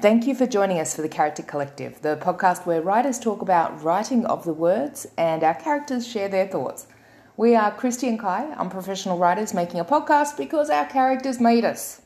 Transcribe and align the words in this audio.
Thank 0.00 0.26
you 0.26 0.34
for 0.34 0.46
joining 0.46 0.78
us 0.78 0.96
for 0.96 1.02
the 1.02 1.10
Character 1.10 1.42
Collective, 1.42 2.00
the 2.00 2.16
podcast 2.16 2.64
where 2.64 2.80
writers 2.80 3.18
talk 3.18 3.42
about 3.42 3.82
writing 3.82 4.24
of 4.24 4.44
the 4.44 4.54
words 4.54 5.06
and 5.18 5.44
our 5.44 5.52
characters 5.52 6.08
share 6.08 6.26
their 6.26 6.48
thoughts. 6.48 6.86
We 7.36 7.54
are 7.54 7.70
Christy 7.70 8.08
and 8.08 8.18
Kai, 8.18 8.46
unprofessional 8.52 9.18
writers 9.18 9.52
making 9.52 9.78
a 9.78 9.84
podcast 9.84 10.38
because 10.38 10.70
our 10.70 10.86
characters 10.86 11.38
made 11.38 11.66
us. 11.66 12.00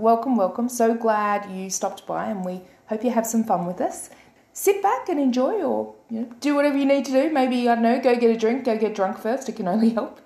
Welcome, 0.00 0.34
welcome. 0.34 0.70
So 0.70 0.94
glad 0.94 1.50
you 1.50 1.68
stopped 1.68 2.06
by 2.06 2.30
and 2.30 2.42
we 2.42 2.62
hope 2.86 3.04
you 3.04 3.10
have 3.10 3.26
some 3.26 3.44
fun 3.44 3.66
with 3.66 3.82
us. 3.82 4.08
Sit 4.54 4.82
back 4.82 5.10
and 5.10 5.20
enjoy 5.20 5.62
or 5.62 5.94
you 6.08 6.20
know, 6.20 6.32
do 6.40 6.54
whatever 6.54 6.78
you 6.78 6.86
need 6.86 7.04
to 7.04 7.12
do. 7.12 7.30
Maybe, 7.30 7.68
I 7.68 7.74
don't 7.74 7.84
know, 7.84 8.00
go 8.00 8.16
get 8.16 8.34
a 8.34 8.38
drink, 8.38 8.64
go 8.64 8.78
get 8.78 8.94
drunk 8.94 9.18
first. 9.18 9.50
It 9.50 9.56
can 9.56 9.68
only 9.68 9.90
help. 9.98 10.18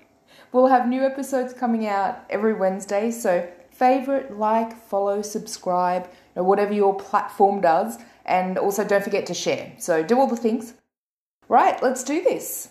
We'll 0.53 0.69
have 0.69 0.87
new 0.89 1.05
episodes 1.05 1.53
coming 1.53 1.89
out 1.89 2.25
every 2.31 2.55
Wednesday, 2.55 3.11
so 3.11 3.51
favorite, 3.73 4.39
like, 4.39 4.81
follow, 4.81 5.23
subscribe, 5.23 6.05
you 6.05 6.11
know, 6.37 6.45
whatever 6.45 6.73
your 6.73 6.95
platform 6.95 7.61
does. 7.61 7.99
And 8.25 8.57
also 8.57 8.85
don't 8.85 9.03
forget 9.03 9.27
to 9.27 9.35
share. 9.35 9.73
So 9.79 10.05
do 10.05 10.21
all 10.21 10.29
the 10.29 10.37
things. 10.37 10.75
Right, 11.49 11.83
let's 11.83 12.05
do 12.05 12.23
this. 12.23 12.69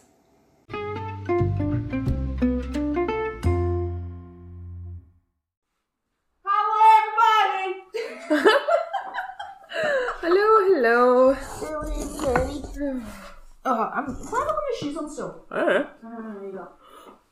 Oh, 13.66 13.90
I'm. 13.94 14.06
Why 14.06 14.40
have 14.40 14.48
I 14.48 14.52
got 14.52 14.56
my 14.56 14.74
shoes 14.80 14.98
on 14.98 15.10
still? 15.10 15.46
I 15.50 15.60
don't 15.60 15.68
know. 15.68 15.88
Oh, 16.06 16.34
there 16.40 16.46
you 16.46 16.52
go. 16.52 16.68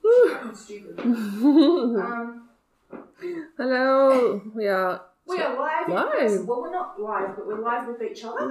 I'm 0.41 0.55
stupid. 0.55 0.99
um, 1.03 2.49
Hello. 3.57 4.41
We 4.55 4.67
are. 4.67 5.01
we 5.27 5.37
are 5.39 5.59
live. 5.59 5.87
in 5.89 5.93
Live. 5.95 6.11
person. 6.11 6.47
Well, 6.47 6.61
we're 6.61 6.71
not 6.71 6.99
live, 7.01 7.35
but 7.35 7.45
we're 7.47 7.59
live 7.61 7.87
with 7.87 8.01
each 8.01 8.23
other. 8.23 8.47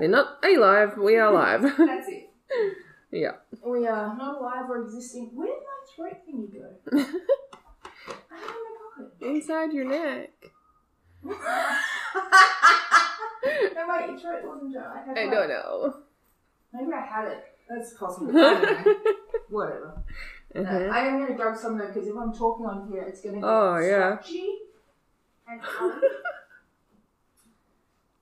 We're 0.00 0.08
not 0.08 0.38
alive. 0.44 0.90
live. 0.90 0.98
We 0.98 1.16
are 1.16 1.32
live. 1.32 1.62
That's 1.78 2.08
it. 2.08 2.30
yeah. 3.12 3.32
We 3.64 3.86
are 3.86 4.16
not 4.16 4.40
alive 4.40 4.68
or 4.68 4.82
existing. 4.82 5.30
Where 5.34 5.46
did 5.48 5.56
my 5.56 5.86
throat 5.94 6.16
thingy 6.28 6.52
go? 6.52 6.68
I 8.30 8.36
have 8.36 9.06
it 9.20 9.24
in 9.24 9.36
Inside 9.36 9.72
your 9.72 9.84
neck. 9.84 10.30
my 11.22 11.34
pocket. 11.34 11.46
no, 13.74 13.86
wait, 13.88 14.10
your 14.10 14.18
throat 14.18 14.42
wasn't 14.44 14.72
dry. 14.72 15.02
I, 15.02 15.04
had 15.08 15.18
I 15.18 15.20
like- 15.24 15.32
don't 15.32 15.48
know. 15.48 15.94
Maybe 16.72 16.92
I 16.92 17.00
had 17.00 17.28
it. 17.28 17.44
That's 17.68 17.94
possible. 17.94 18.32
Whatever. 19.50 20.02
No, 20.54 20.62
Mhm. 20.62 20.90
I 20.90 21.00
am 21.06 21.16
going 21.18 21.28
to 21.28 21.34
grab 21.34 21.56
some 21.56 21.76
though 21.78 21.86
because 21.88 22.06
if 22.08 22.16
I'm 22.16 22.32
talking 22.32 22.64
on 22.66 22.88
here, 22.90 23.02
it's 23.02 23.20
going 23.20 23.34
to 23.36 23.40
get 23.40 23.46
Oh, 23.46 23.76
yeah. 23.78 24.16
and 25.46 25.60
um, 25.60 26.00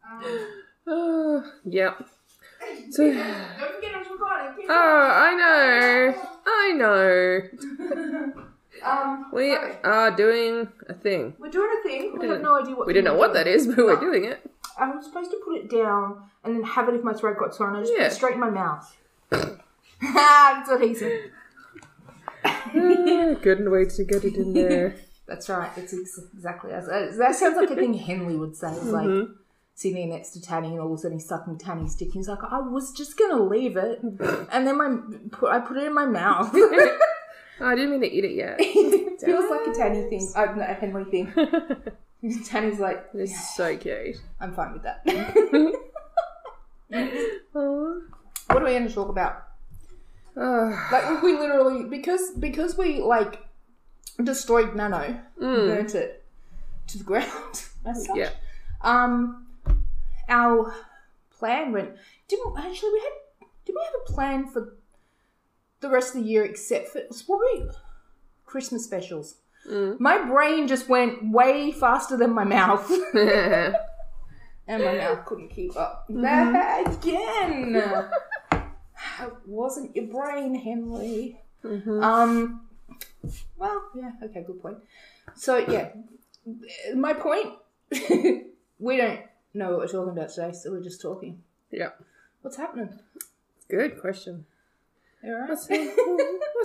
Oh, 0.88 1.52
yeah. 1.64 1.94
So- 2.90 3.12
don't 3.12 3.74
forget 3.74 3.94
I'm 3.94 4.12
recording. 4.12 4.66
Oh, 4.68 5.10
I 5.14 5.34
know. 5.34 6.14
I 6.46 6.72
know. 6.72 7.40
um, 8.84 9.26
We 9.32 9.56
okay. 9.56 9.78
are 9.84 10.10
doing 10.10 10.68
a 10.88 10.94
thing. 10.94 11.34
we're 11.38 11.50
doing 11.50 11.70
a 11.80 11.82
thing. 11.88 12.18
We, 12.18 12.28
have 12.28 12.40
no 12.40 12.60
idea 12.60 12.74
what 12.76 12.86
We 12.86 12.92
don't 12.92 13.04
know 13.04 13.16
what 13.16 13.32
that 13.34 13.46
is, 13.46 13.66
but 13.66 13.76
we're 13.78 14.00
doing 14.00 14.24
it. 14.24 14.48
I 14.78 14.90
was 14.94 15.04
supposed 15.06 15.30
to 15.30 15.38
put 15.44 15.56
it 15.56 15.70
down 15.70 16.22
and 16.44 16.54
then 16.56 16.62
have 16.64 16.88
it 16.88 16.94
if 16.94 17.02
my 17.02 17.12
throat 17.12 17.38
got 17.38 17.54
sore, 17.54 17.68
and 17.68 17.76
I 17.78 17.80
just 17.80 17.92
put 17.92 18.00
Yeah. 18.00 18.06
it 18.08 18.12
straight 18.12 18.34
in 18.34 18.40
my 18.40 18.50
mouth. 18.50 18.96
That's 19.30 20.68
what 20.68 20.82
he 20.82 20.94
said. 20.94 21.30
Ah, 22.44 22.70
Good 23.42 23.68
way 23.70 23.84
to 23.86 24.04
get 24.04 24.24
it 24.24 24.34
in 24.34 24.52
there. 24.52 24.96
That's 25.26 25.48
right. 25.48 25.70
It's 25.76 25.92
ex- 25.92 26.20
exactly 26.34 26.72
as 26.72 26.88
uh, 26.88 27.12
that 27.18 27.34
sounds 27.34 27.56
like 27.56 27.70
a 27.70 27.74
thing 27.74 27.94
Henley 27.94 28.36
would 28.36 28.54
say. 28.54 28.68
It's 28.70 28.84
like 28.84 29.06
Mhm. 29.08 29.34
sitting 29.74 30.10
next 30.10 30.30
to 30.32 30.40
Tanny, 30.42 30.68
and 30.68 30.78
all 30.80 30.92
of 30.92 30.98
a 30.98 31.02
sudden 31.02 31.18
he's 31.18 31.26
sucking 31.26 31.58
Tanny's 31.58 31.96
dick. 31.96 32.12
He's 32.12 32.28
like, 32.28 32.38
I 32.48 32.60
was 32.60 32.92
just 32.92 33.18
gonna 33.18 33.42
leave 33.42 33.76
it, 33.76 34.00
and 34.02 34.66
then 34.66 34.76
my 34.78 34.98
put, 35.32 35.50
I 35.50 35.58
put 35.58 35.78
it 35.78 35.84
in 35.84 35.94
my 35.94 36.06
mouth. 36.06 36.50
I 37.58 37.74
didn't 37.74 37.90
mean 37.90 38.02
to 38.02 38.06
eat 38.12 38.24
it 38.24 38.32
yet. 38.36 38.56
it 38.60 39.20
feels 39.20 39.50
like 39.50 39.66
a 39.66 39.72
Tanny 39.72 40.08
thing, 40.10 40.28
uh, 40.36 40.44
no, 40.54 40.62
a 40.62 40.74
Henley 40.74 41.04
thing. 41.10 41.32
Tanny's 42.46 42.78
like, 42.80 43.12
This 43.12 43.30
is 43.32 43.54
so 43.54 43.76
cute. 43.76 44.16
I'm 44.40 44.52
fine 44.54 44.72
with 44.72 44.82
that. 44.84 45.02
What 47.52 48.62
are 48.62 48.64
we 48.64 48.70
going 48.72 48.88
to 48.88 48.94
talk 48.94 49.08
about? 49.08 49.42
Like 50.36 51.22
we 51.22 51.32
literally 51.38 51.84
because 51.84 52.30
because 52.38 52.76
we 52.76 53.00
like 53.00 53.40
destroyed 54.22 54.74
Nano, 54.76 55.18
Mm. 55.40 55.66
burnt 55.68 55.94
it 55.94 56.24
to 56.88 56.98
the 56.98 57.04
ground. 57.04 57.64
As 57.86 58.04
such. 58.06 58.16
Yeah. 58.16 58.30
Um, 58.82 59.46
our 60.28 60.74
plan 61.38 61.72
went. 61.72 61.90
Didn't 62.28 62.58
actually 62.58 62.90
we 62.92 62.98
had? 63.00 63.48
Did 63.64 63.74
we 63.76 63.82
have 63.84 63.94
a 64.06 64.12
plan 64.12 64.46
for 64.48 64.76
the 65.80 65.88
rest 65.88 66.14
of 66.14 66.22
the 66.22 66.28
year 66.28 66.44
except 66.44 66.88
for 66.88 67.00
what 67.26 67.38
were 67.38 67.64
we? 67.64 67.70
Christmas 68.44 68.84
specials. 68.84 69.36
Mm. 69.68 70.00
My 70.00 70.24
brain 70.24 70.68
just 70.68 70.88
went 70.88 71.30
way 71.30 71.72
faster 71.72 72.16
than 72.16 72.32
my 72.32 72.44
mouth, 72.44 72.90
and 73.14 73.74
my 74.68 74.94
mouth 74.96 75.24
couldn't 75.24 75.50
keep 75.50 75.76
up. 75.76 76.08
Again. 76.08 77.82
It 79.20 79.32
wasn't 79.46 79.94
your 79.94 80.06
brain, 80.06 80.54
Henley. 80.54 81.40
Mhm. 81.62 82.02
Um. 82.02 82.62
Well, 83.56 83.90
yeah. 83.94 84.12
Okay. 84.22 84.42
Good 84.42 84.60
point. 84.60 84.78
So 85.34 85.58
yeah, 85.58 85.90
my 86.94 87.12
point. 87.12 87.54
we 88.78 88.96
don't 88.96 89.20
know 89.54 89.70
what 89.70 89.78
we're 89.78 89.86
talking 89.86 90.12
about 90.12 90.30
today, 90.30 90.52
so 90.52 90.70
we're 90.70 90.82
just 90.82 91.00
talking. 91.00 91.42
Yeah. 91.70 91.90
What's 92.42 92.56
happening? 92.56 92.98
Good 93.68 94.00
question. 94.00 94.46
Alright? 95.24 95.48
What's, 95.48 95.68
what's 95.68 95.80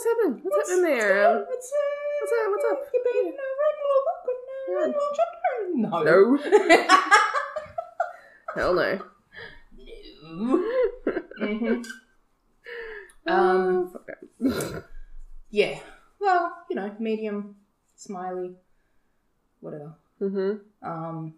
happening? 0.06 0.42
What's, 0.44 0.70
happening 0.70 0.84
there? 0.84 1.46
What's, 1.48 1.72
uh, 1.72 2.01
what's 2.32 2.44
up? 2.46 2.50
What's 2.52 2.66
up? 2.72 2.80
You 2.94 3.00
been 3.04 3.34
writing 3.60 3.84
a 3.84 3.88
little 3.90 4.06
book 4.08 4.24
and, 5.76 5.86
uh, 5.94 6.00
no. 6.00 6.02
no. 6.04 6.16
Hell 8.56 8.74
no. 8.76 9.00
Mhm. 11.42 11.86
Um. 13.28 13.94
Yeah. 15.52 15.80
Well, 16.20 16.54
you 16.70 16.76
know, 16.76 16.92
medium, 17.00 17.56
smiley, 17.96 18.56
whatever. 19.60 19.94
hmm 20.20 20.54
Um, 20.82 21.36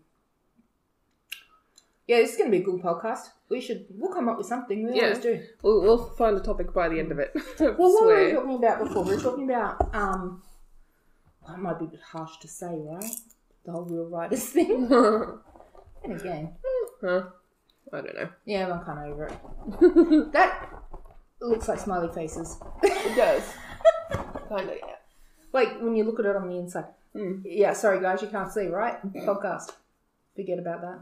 yeah, 2.07 2.17
this 2.17 2.31
is 2.31 2.37
going 2.37 2.51
to 2.51 2.57
be 2.57 2.61
a 2.63 2.65
good 2.65 2.81
podcast. 2.81 3.29
We 3.49 3.59
should, 3.59 3.85
we'll 3.89 4.13
come 4.13 4.29
up 4.29 4.37
with 4.37 4.47
something. 4.47 4.85
We 4.87 4.95
Yeah. 4.95 5.03
always 5.07 5.19
do. 5.19 5.41
We'll, 5.61 5.81
we'll 5.81 5.97
find 6.15 6.37
a 6.37 6.39
topic 6.41 6.73
by 6.73 6.87
the 6.89 6.99
end 6.99 7.11
of 7.11 7.19
it. 7.19 7.31
Well, 7.59 7.75
what 7.77 8.05
were 8.05 8.25
we 8.25 8.31
talking 8.33 8.55
about 8.55 8.79
before? 8.87 9.03
We 9.03 9.15
were 9.15 9.21
talking 9.21 9.43
about, 9.49 9.93
um, 9.93 10.41
it 11.49 11.57
might 11.57 11.79
be 11.79 11.85
a 11.85 11.89
bit 11.89 11.99
harsh 12.01 12.37
to 12.39 12.47
say, 12.47 12.79
right? 12.79 13.03
The 13.65 13.71
whole 13.71 13.83
real 13.85 14.09
writers 14.09 14.45
thing. 14.49 14.87
and 16.03 16.19
again, 16.19 16.53
huh? 17.01 17.23
I 17.91 18.01
don't 18.01 18.15
know. 18.15 18.29
yeah, 18.45 18.71
I'm 18.71 18.83
kind 18.83 18.99
of 18.99 19.13
over 19.13 19.25
it. 19.27 20.31
That 20.33 20.69
looks 21.41 21.67
like 21.67 21.79
smiley 21.79 22.09
faces. 22.13 22.57
It 22.81 23.15
does. 23.15 23.43
kind 24.49 24.69
of, 24.69 24.75
yeah. 24.75 24.95
Like 25.51 25.79
when 25.81 25.95
you 25.95 26.03
look 26.03 26.19
at 26.19 26.25
it 26.25 26.35
on 26.35 26.47
the 26.49 26.57
inside. 26.57 26.85
Mm. 27.15 27.43
Yeah, 27.45 27.73
sorry 27.73 27.99
guys, 28.01 28.21
you 28.21 28.27
can't 28.29 28.51
see, 28.51 28.67
right? 28.67 28.99
Podcast. 29.13 29.71
Forget 30.35 30.57
about 30.59 30.81
that. 30.81 30.99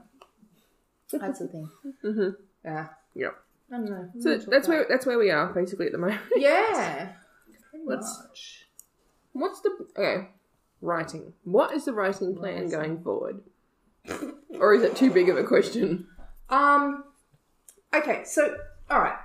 That's 1.20 1.40
the 1.40 1.48
thing. 1.48 1.70
hmm 2.02 2.30
Yeah. 2.66 2.88
Yep. 3.16 3.36
I 3.72 3.76
don't 3.78 3.90
know. 3.90 4.10
So 4.20 4.38
that's 4.38 4.68
where 4.68 4.86
that's 4.90 5.06
where 5.06 5.18
we 5.18 5.30
are 5.32 5.48
basically 5.54 5.86
at 5.86 5.92
the 5.94 5.98
moment. 5.98 6.20
Yeah. 6.36 7.14
Pretty 7.70 7.86
Let's- 7.86 8.20
much. 8.28 8.61
What's 9.34 9.62
the 9.62 9.72
okay? 9.98 10.30
Writing. 10.82 11.34
What 11.44 11.74
is 11.74 11.86
the 11.86 11.94
writing 11.94 12.36
plan 12.36 12.70
going 12.70 13.02
forward? 13.04 13.42
or 14.60 14.74
is 14.74 14.82
it 14.84 14.96
too 14.96 15.12
big 15.12 15.30
of 15.30 15.38
a 15.38 15.44
question? 15.44 16.08
Um. 16.50 17.04
Okay, 17.94 18.24
so 18.26 18.58
all 18.90 19.00
right, 19.00 19.18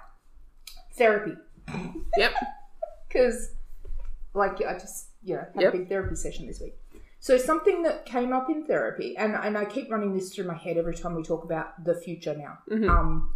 therapy. 0.97 1.33
Yep. 2.17 2.33
Because, 3.09 3.53
like, 4.35 4.61
I 4.63 4.75
just 4.75 5.07
you 5.25 5.37
know 5.37 5.47
had 5.55 5.63
Yep. 5.63 5.75
a 5.75 5.77
big 5.79 5.89
therapy 5.89 6.17
session 6.17 6.47
this 6.47 6.61
week. 6.61 6.75
So 7.21 7.39
something 7.39 7.83
that 7.85 8.05
came 8.05 8.33
up 8.35 8.51
in 8.51 8.67
therapy, 8.67 9.17
and 9.17 9.35
and 9.35 9.57
I 9.57 9.65
keep 9.65 9.91
running 9.91 10.13
this 10.13 10.35
through 10.35 10.45
my 10.47 10.55
head 10.57 10.77
every 10.77 10.95
time 10.95 11.15
we 11.15 11.23
talk 11.23 11.43
about 11.45 11.83
the 11.83 11.95
future 11.95 12.35
now. 12.37 12.59
Mhm. 12.71 12.91
Um. 12.91 13.33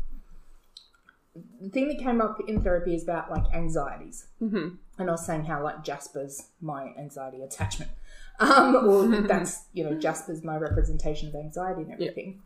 The 1.62 1.70
thing 1.70 1.88
that 1.88 1.98
came 1.98 2.20
up 2.20 2.38
in 2.46 2.60
therapy 2.62 2.94
is 2.94 3.02
about 3.04 3.30
like 3.30 3.44
anxieties. 3.54 4.26
hmm 4.38 4.70
and 5.00 5.08
I 5.08 5.12
was 5.12 5.24
saying 5.24 5.44
how 5.44 5.62
like 5.62 5.82
Jasper's 5.82 6.48
my 6.60 6.92
anxiety 6.98 7.42
attachment, 7.42 7.90
um, 8.40 8.76
or 8.76 9.06
that's 9.26 9.64
you 9.72 9.84
know 9.84 9.94
Jasper's 9.94 10.44
my 10.44 10.56
representation 10.56 11.28
of 11.28 11.34
anxiety 11.34 11.82
and 11.82 11.92
everything. 11.92 12.42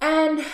And 0.00 0.38
and 0.38 0.44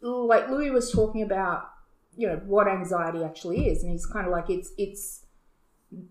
like 0.00 0.48
Louis 0.48 0.70
was 0.70 0.92
talking 0.92 1.22
about, 1.22 1.70
you 2.16 2.26
know, 2.26 2.36
what 2.46 2.68
anxiety 2.68 3.24
actually 3.24 3.68
is, 3.68 3.82
and 3.82 3.92
he's 3.92 4.06
kind 4.06 4.26
of 4.26 4.32
like 4.32 4.48
it's 4.50 4.72
it's 4.78 5.26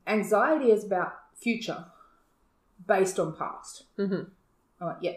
anxiety 0.08 0.72
is 0.72 0.84
about 0.84 1.14
future 1.36 1.86
based 2.88 3.20
on 3.20 3.36
past. 3.36 3.84
Mm-hmm. 3.98 4.86
Like, 4.86 4.98
yeah. 5.02 5.14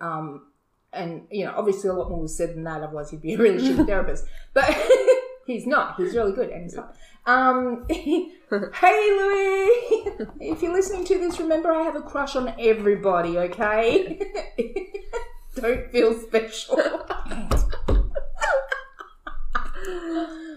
Um, 0.00 0.46
and 0.92 1.26
you 1.30 1.44
know, 1.44 1.54
obviously, 1.56 1.90
a 1.90 1.92
lot 1.92 2.10
more 2.10 2.20
was 2.20 2.36
said 2.36 2.50
than 2.50 2.64
that. 2.64 2.82
Otherwise, 2.82 3.10
he'd 3.10 3.22
be 3.22 3.34
a 3.34 3.38
really 3.38 3.58
shitty 3.58 3.86
therapist. 3.86 4.26
But 4.52 4.70
he's 5.46 5.66
not. 5.66 5.96
He's 5.96 6.14
really 6.14 6.32
good, 6.32 6.50
and 6.50 6.62
he's 6.64 6.74
not. 6.74 6.96
Um, 7.26 7.86
hey, 7.88 8.30
Louis, 8.50 9.70
if 10.40 10.62
you're 10.62 10.72
listening 10.72 11.04
to 11.06 11.18
this, 11.18 11.38
remember 11.40 11.72
I 11.72 11.82
have 11.82 11.96
a 11.96 12.02
crush 12.02 12.36
on 12.36 12.54
everybody. 12.58 13.38
Okay, 13.38 14.20
don't 15.56 15.90
feel 15.90 16.14
special. 16.20 16.76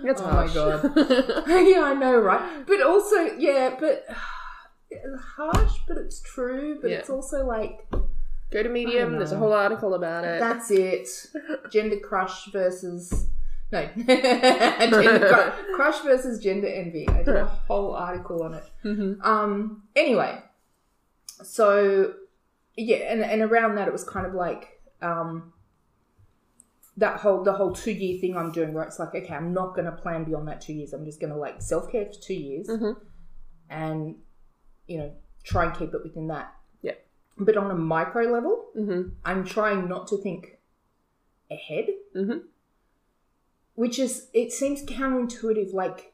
That's 0.03 0.21
Oh 0.21 0.31
my. 0.31 0.53
God. 0.53 0.91
yeah, 1.47 1.81
I 1.83 1.93
know, 1.93 2.17
right? 2.17 2.65
But 2.65 2.81
also, 2.81 3.15
yeah, 3.37 3.75
but 3.79 4.05
harsh, 5.35 5.73
but 5.87 5.97
it's 5.97 6.21
true. 6.21 6.77
But 6.81 6.91
Yeah. 6.91 6.97
it's 6.97 7.09
also 7.09 7.45
like 7.45 7.87
Go 8.51 8.63
to 8.63 8.69
Medium. 8.69 9.17
There's 9.17 9.33
a 9.33 9.37
whole 9.37 9.51
article 9.51 9.93
about 9.95 10.23
it. 10.23 10.39
that's 10.39 10.71
it. 10.71 11.09
Gender 11.69 11.97
crush 11.99 12.49
versus 12.51 13.27
no, 13.71 13.85
gender 13.97 15.53
crush, 15.75 15.99
versus 16.01 16.39
gender 16.39 16.67
envy. 16.67 17.07
I 17.09 17.23
did 17.23 17.35
a 17.35 17.45
whole 17.45 17.93
article 17.95 18.43
on 18.43 18.53
it. 18.53 18.63
Mhm. 18.83 19.23
Um. 19.25 19.83
Anyway, 19.95 20.41
so 21.43 22.13
yeah, 22.75 22.97
and 23.11 23.21
and 23.23 23.41
around 23.41 23.75
that, 23.75 23.87
it 23.87 23.91
was 23.91 24.03
kind 24.03 24.25
of 24.25 24.33
like 24.33 24.81
um. 25.01 25.53
That 26.99 27.19
whole 27.19 27.43
the 27.43 27.53
whole 27.53 27.73
two 27.73 27.91
year 27.91 28.19
thing 28.19 28.35
I'm 28.35 28.51
doing 28.51 28.73
where 28.73 28.83
it's 28.83 28.97
like 28.97 29.13
okay 29.13 29.31
I'm 29.31 29.53
not 29.53 29.75
gonna 29.75 29.91
plan 29.91 30.23
beyond 30.23 30.47
that 30.47 30.61
two 30.61 30.73
years 30.73 30.93
I'm 30.93 31.05
just 31.05 31.19
gonna 31.21 31.37
like 31.37 31.61
self 31.61 31.91
care 31.91 32.07
for 32.07 32.19
two 32.19 32.33
years 32.33 32.67
Mhm. 32.67 32.97
and 33.69 34.15
you 34.87 34.97
know 34.97 35.11
try 35.43 35.65
and 35.65 35.75
keep 35.77 35.93
it 35.93 36.01
within 36.03 36.25
that 36.29 36.55
Yeah. 36.81 36.95
but 37.37 37.55
on 37.55 37.69
a 37.69 37.75
micro 37.75 38.23
level 38.23 38.69
Mhm. 38.75 39.11
I'm 39.23 39.45
trying 39.45 39.87
not 39.87 40.07
to 40.07 40.17
think 40.17 40.57
ahead 41.51 41.85
Mhm. 42.15 42.45
Which 43.77 43.99
is 43.99 44.27
it 44.33 44.51
seems 44.51 44.83
counterintuitive 44.83 45.71
like 45.71 46.11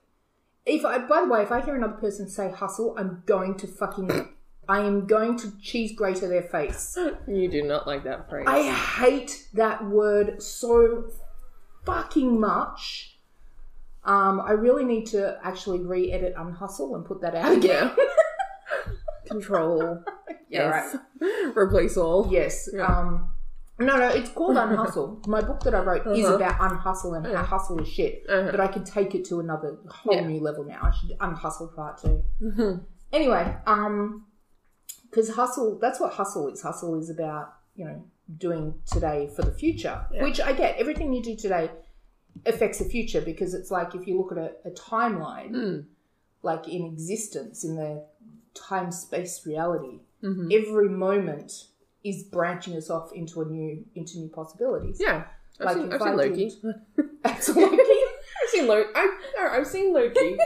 if 0.65 0.83
I 0.83 0.97
by 0.99 1.21
the 1.21 1.29
way 1.29 1.41
if 1.41 1.51
I 1.51 1.61
hear 1.61 1.75
another 1.75 1.93
person 1.93 2.29
say 2.29 2.51
hustle 2.51 2.93
I'm 2.97 3.23
going 3.25 3.55
to 3.55 3.67
fucking 3.67 4.29
I 4.67 4.81
am 4.81 5.07
going 5.07 5.37
to 5.39 5.51
cheese 5.61 5.95
grater 5.95 6.27
their 6.27 6.43
face 6.43 6.97
You 7.27 7.47
do 7.49 7.63
not 7.63 7.87
like 7.87 8.03
that 8.03 8.29
phrase. 8.29 8.45
I 8.47 8.69
hate 8.69 9.47
that 9.53 9.85
word 9.85 10.43
so 10.43 11.09
fucking 11.85 12.37
much. 12.37 13.17
Um, 14.03 14.41
I 14.41 14.51
really 14.51 14.83
need 14.83 15.05
to 15.07 15.39
actually 15.41 15.79
re-edit 15.79 16.33
unhustle 16.37 16.95
and 16.95 17.05
put 17.05 17.21
that 17.21 17.33
out 17.33 17.53
again. 17.53 17.93
yeah. 17.97 18.93
Control. 19.25 20.03
Yes. 20.49 20.97
Replace 21.55 21.95
all. 21.95 22.27
Yes. 22.29 22.67
Yeah. 22.73 22.85
Um, 22.85 23.32
no, 23.79 23.97
no, 23.97 24.07
it's 24.09 24.29
called 24.29 24.55
Unhustle. 24.57 25.21
My 25.27 25.41
book 25.41 25.61
that 25.63 25.73
I 25.73 25.79
wrote 25.79 26.05
is 26.15 26.25
Uh-huh. 26.25 26.35
about 26.35 26.55
unhustle 26.71 27.13
and 27.15 27.25
how 27.25 27.31
Yeah. 27.31 27.43
hustle 27.43 27.79
is 27.79 27.87
shit. 27.87 28.23
Uh-huh. 28.29 28.51
But 28.51 28.59
I 28.59 28.67
can 28.67 28.83
take 28.83 29.15
it 29.15 29.25
to 29.25 29.39
another 29.39 29.77
whole 29.89 30.13
Yeah. 30.15 30.27
new 30.27 30.39
level 30.39 30.63
now. 30.63 30.79
I 30.81 30.91
should 30.91 31.15
unhustle 31.19 31.69
part 31.75 31.97
two. 31.97 32.23
Mhm. 32.41 32.81
Anyway, 33.11 33.57
um, 33.65 34.25
because 35.09 35.29
hustle, 35.35 35.77
that's 35.79 35.99
what 35.99 36.13
hustle 36.13 36.47
is. 36.49 36.61
Hustle 36.61 36.95
is 36.95 37.09
about, 37.09 37.53
you 37.75 37.85
know, 37.85 38.03
doing 38.37 38.75
today 38.85 39.27
for 39.35 39.41
the 39.41 39.51
future, 39.51 40.05
Yeah. 40.11 40.23
which 40.23 40.39
I 40.39 40.53
get. 40.53 40.77
Everything 40.77 41.11
you 41.13 41.21
do 41.21 41.35
today 41.35 41.71
affects 42.45 42.79
the 42.79 42.85
future 42.85 43.21
because 43.21 43.53
it's 43.53 43.69
like 43.71 43.93
if 43.95 44.07
you 44.07 44.17
look 44.17 44.31
at 44.31 44.37
a, 44.37 44.55
a 44.65 44.71
timeline, 44.71 45.51
Mm. 45.51 45.85
like 46.41 46.67
in 46.67 46.85
existence, 46.85 47.63
in 47.63 47.75
the 47.75 48.05
time 48.55 48.91
space 48.91 49.45
reality, 49.45 49.99
Mhm. 50.23 50.51
every 50.53 50.89
moment 50.89 51.67
is 52.03 52.23
branching 52.23 52.75
us 52.75 52.89
off 52.89 53.11
into 53.13 53.41
a 53.41 53.45
new 53.45 53.83
into 53.95 54.19
new 54.19 54.29
possibilities. 54.29 54.97
Yeah. 54.99 55.25
I've 55.59 55.65
Like 55.65 55.75
seen, 55.77 55.93
I've 55.93 56.01
seen 56.01 56.17
Loki. 56.17 56.51
Absolutely. 57.23 57.77
I've 58.43 58.49
seen 58.49 58.67
Loki. 58.67 58.89
I've, 58.95 59.09
I've 59.51 59.67
seen 59.67 59.93
Loki. 59.93 60.37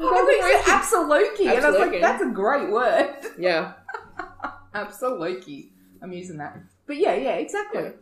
I 0.00 0.24
think 0.26 0.42
it's 0.42 0.68
absolutely, 0.68 1.46
and 1.48 1.64
I 1.64 1.70
was 1.70 1.78
like, 1.78 2.00
that's 2.00 2.22
a 2.22 2.30
great 2.30 2.70
word. 2.70 3.14
yeah. 3.38 3.74
Absolutely. 4.74 5.70
I'm 6.02 6.12
using 6.12 6.38
that. 6.38 6.58
But 6.86 6.96
yeah, 6.96 7.14
yeah, 7.14 7.34
exactly. 7.34 7.92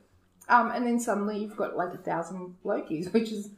Um, 0.49 0.71
and 0.71 0.87
then 0.87 0.99
suddenly 0.99 1.39
you've 1.41 1.57
got 1.57 1.77
like 1.77 1.93
a 1.93 1.99
thousand 1.99 2.55
Lokis, 2.65 3.13
which 3.13 3.31
is 3.31 3.51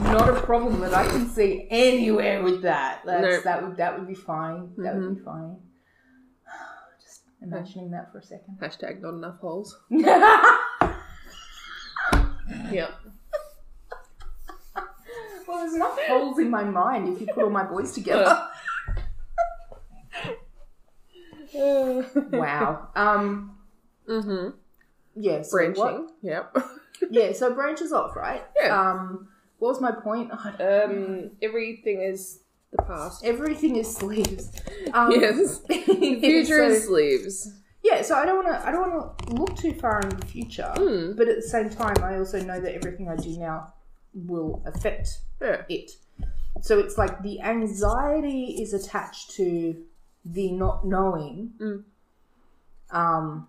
not 0.00 0.28
a 0.28 0.40
problem 0.40 0.80
that 0.80 0.94
I 0.94 1.06
can 1.06 1.28
see 1.28 1.66
anywhere 1.70 2.42
with 2.42 2.62
that. 2.62 3.02
That's, 3.04 3.22
No. 3.22 3.40
That 3.42 3.62
would 3.66 3.76
that 3.76 3.98
would 3.98 4.08
be 4.08 4.14
fine. 4.14 4.70
That 4.78 4.94
would 4.94 5.04
Mm-hmm. 5.04 5.14
be 5.14 5.20
fine. 5.24 5.56
Imagining 7.42 7.90
that 7.92 8.12
for 8.12 8.18
a 8.18 8.22
second. 8.22 8.58
Hashtag 8.62 9.00
not 9.00 9.14
enough 9.14 9.38
holes. 9.38 9.78
well, 9.90 10.04
Yeah. 12.70 12.90
there's 15.46 15.74
enough 15.74 15.98
holes 16.06 16.38
in 16.38 16.48
my 16.50 16.64
mind 16.64 17.08
if 17.08 17.20
you 17.20 17.26
put 17.34 17.44
all 17.44 17.50
my 17.50 17.64
boys 17.64 17.92
together. 17.92 18.46
wow. 22.32 22.88
Um. 22.94 23.56
mm-hmm. 24.08 24.48
Yeah. 25.16 25.42
So 25.42 25.50
Branching. 25.56 25.82
what- 25.82 26.10
Yep. 26.22 26.56
Yeah. 27.10 27.32
So 27.32 27.54
branches 27.54 27.92
off, 27.92 28.14
right? 28.16 28.42
Yeah. 28.60 28.78
Um. 28.90 29.28
What 29.58 29.68
was 29.70 29.80
my 29.80 29.92
point? 29.92 30.30
Um, 30.32 31.32
everything 31.42 32.00
is 32.00 32.40
the 32.72 32.82
past. 32.82 33.24
Everything 33.24 33.76
is 33.76 33.94
sleeves. 33.94 34.50
Um, 34.94 35.12
yes. 35.12 35.58
The 35.68 36.20
future 36.20 36.46
so- 36.68 36.68
is 36.74 36.84
sleeves. 36.86 37.52
Yeah, 37.82 38.02
so 38.02 38.14
I 38.16 38.26
don't 38.26 38.44
want 38.44 38.48
to. 38.48 38.66
I 38.68 38.70
don't 38.72 38.90
want 38.90 39.18
to 39.18 39.32
look 39.34 39.56
too 39.56 39.72
far 39.72 40.00
in 40.00 40.08
the 40.10 40.26
future, 40.26 40.70
Mm. 40.76 41.16
but 41.16 41.28
at 41.28 41.36
the 41.36 41.42
same 41.42 41.70
time, 41.70 41.96
I 42.02 42.16
also 42.18 42.40
know 42.42 42.60
that 42.60 42.74
everything 42.74 43.08
I 43.08 43.16
do 43.16 43.30
now 43.38 43.72
will 44.12 44.62
affect 44.66 45.18
Yeah. 45.40 45.62
it. 45.68 45.92
So 46.60 46.78
it's 46.78 46.98
like 46.98 47.22
the 47.22 47.40
anxiety 47.40 48.58
is 48.60 48.74
attached 48.74 49.30
to 49.32 49.82
the 50.24 50.50
not 50.52 50.86
knowing, 50.86 51.52
Mm. 51.60 51.84
um, 52.90 53.48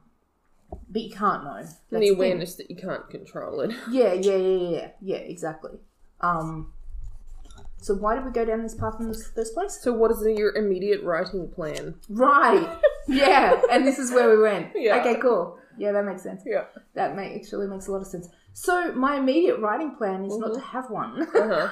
but 0.89 1.01
you 1.01 1.09
can't 1.11 1.43
know. 1.43 1.55
That's 1.57 1.75
And 1.91 2.01
the 2.03 2.09
the 2.09 2.15
awareness 2.15 2.55
that 2.55 2.69
you 2.69 2.77
can't 2.77 3.09
control 3.09 3.59
it. 3.61 3.71
Yeah, 3.89 4.13
yeah, 4.27 4.35
yeah, 4.35 4.69
yeah, 4.69 4.87
yeah. 5.01 5.17
Exactly. 5.17 5.79
Um, 6.21 6.71
so 7.81 7.95
why 7.95 8.15
did 8.15 8.23
we 8.23 8.31
go 8.31 8.45
down 8.45 8.61
this 8.61 8.75
path 8.75 8.93
in 8.99 9.07
the 9.07 9.13
first 9.35 9.55
place? 9.55 9.79
So, 9.81 9.91
what 9.91 10.11
is 10.11 10.23
your 10.37 10.55
immediate 10.55 11.03
writing 11.03 11.49
plan? 11.49 11.95
Right. 12.09 12.67
yeah, 13.07 13.59
and 13.71 13.85
this 13.85 13.97
is 13.97 14.11
where 14.11 14.29
we 14.29 14.41
went. 14.41 14.67
Yeah. 14.75 14.99
Okay, 14.99 15.19
cool. 15.19 15.57
Yeah, 15.79 15.91
that 15.93 16.05
makes 16.05 16.21
sense. 16.21 16.43
Yeah. 16.45 16.65
That 16.93 17.15
make, 17.15 17.41
actually 17.41 17.65
makes 17.67 17.87
a 17.87 17.91
lot 17.91 18.01
of 18.01 18.07
sense. 18.07 18.29
So 18.53 18.93
my 18.93 19.17
immediate 19.17 19.59
writing 19.59 19.95
plan 19.95 20.25
is 20.25 20.37
not 20.37 20.53
to 20.53 20.59
have 20.59 20.89
one. 20.89 21.27
Uh-huh. 21.35 21.69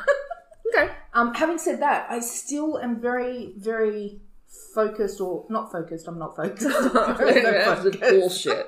okay. 0.73 0.91
um, 1.13 1.33
having 1.35 1.59
said 1.59 1.79
that, 1.81 2.09
I 2.09 2.21
still 2.21 2.79
am 2.79 2.99
very, 2.99 3.53
very 3.57 4.19
focused, 4.73 5.21
or 5.21 5.45
not 5.49 5.71
focused. 5.71 6.07
I'm 6.07 6.17
not 6.17 6.35
focused. 6.35 6.65
No 6.93 7.03
That's 7.03 7.97
bullshit. 7.97 8.67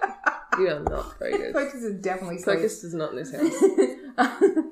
You 0.59 0.67
are 0.67 0.79
not 0.79 1.17
focused. 1.17 1.53
Focus 1.53 1.81
is 1.81 2.01
definitely 2.01 2.37
Focus 2.37 2.83
is 2.83 2.93
not 2.93 3.11
in 3.11 3.15
this 3.15 3.31
house. 3.31 4.65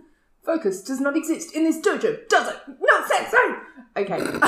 Focus 0.43 0.81
does 0.81 0.99
not 0.99 1.15
exist 1.15 1.55
in 1.55 1.63
this 1.63 1.79
dojo, 1.79 2.27
does 2.27 2.53
it? 2.53 2.59
Nonsense! 2.79 3.33
No! 3.33 3.57
Okay. 3.97 4.19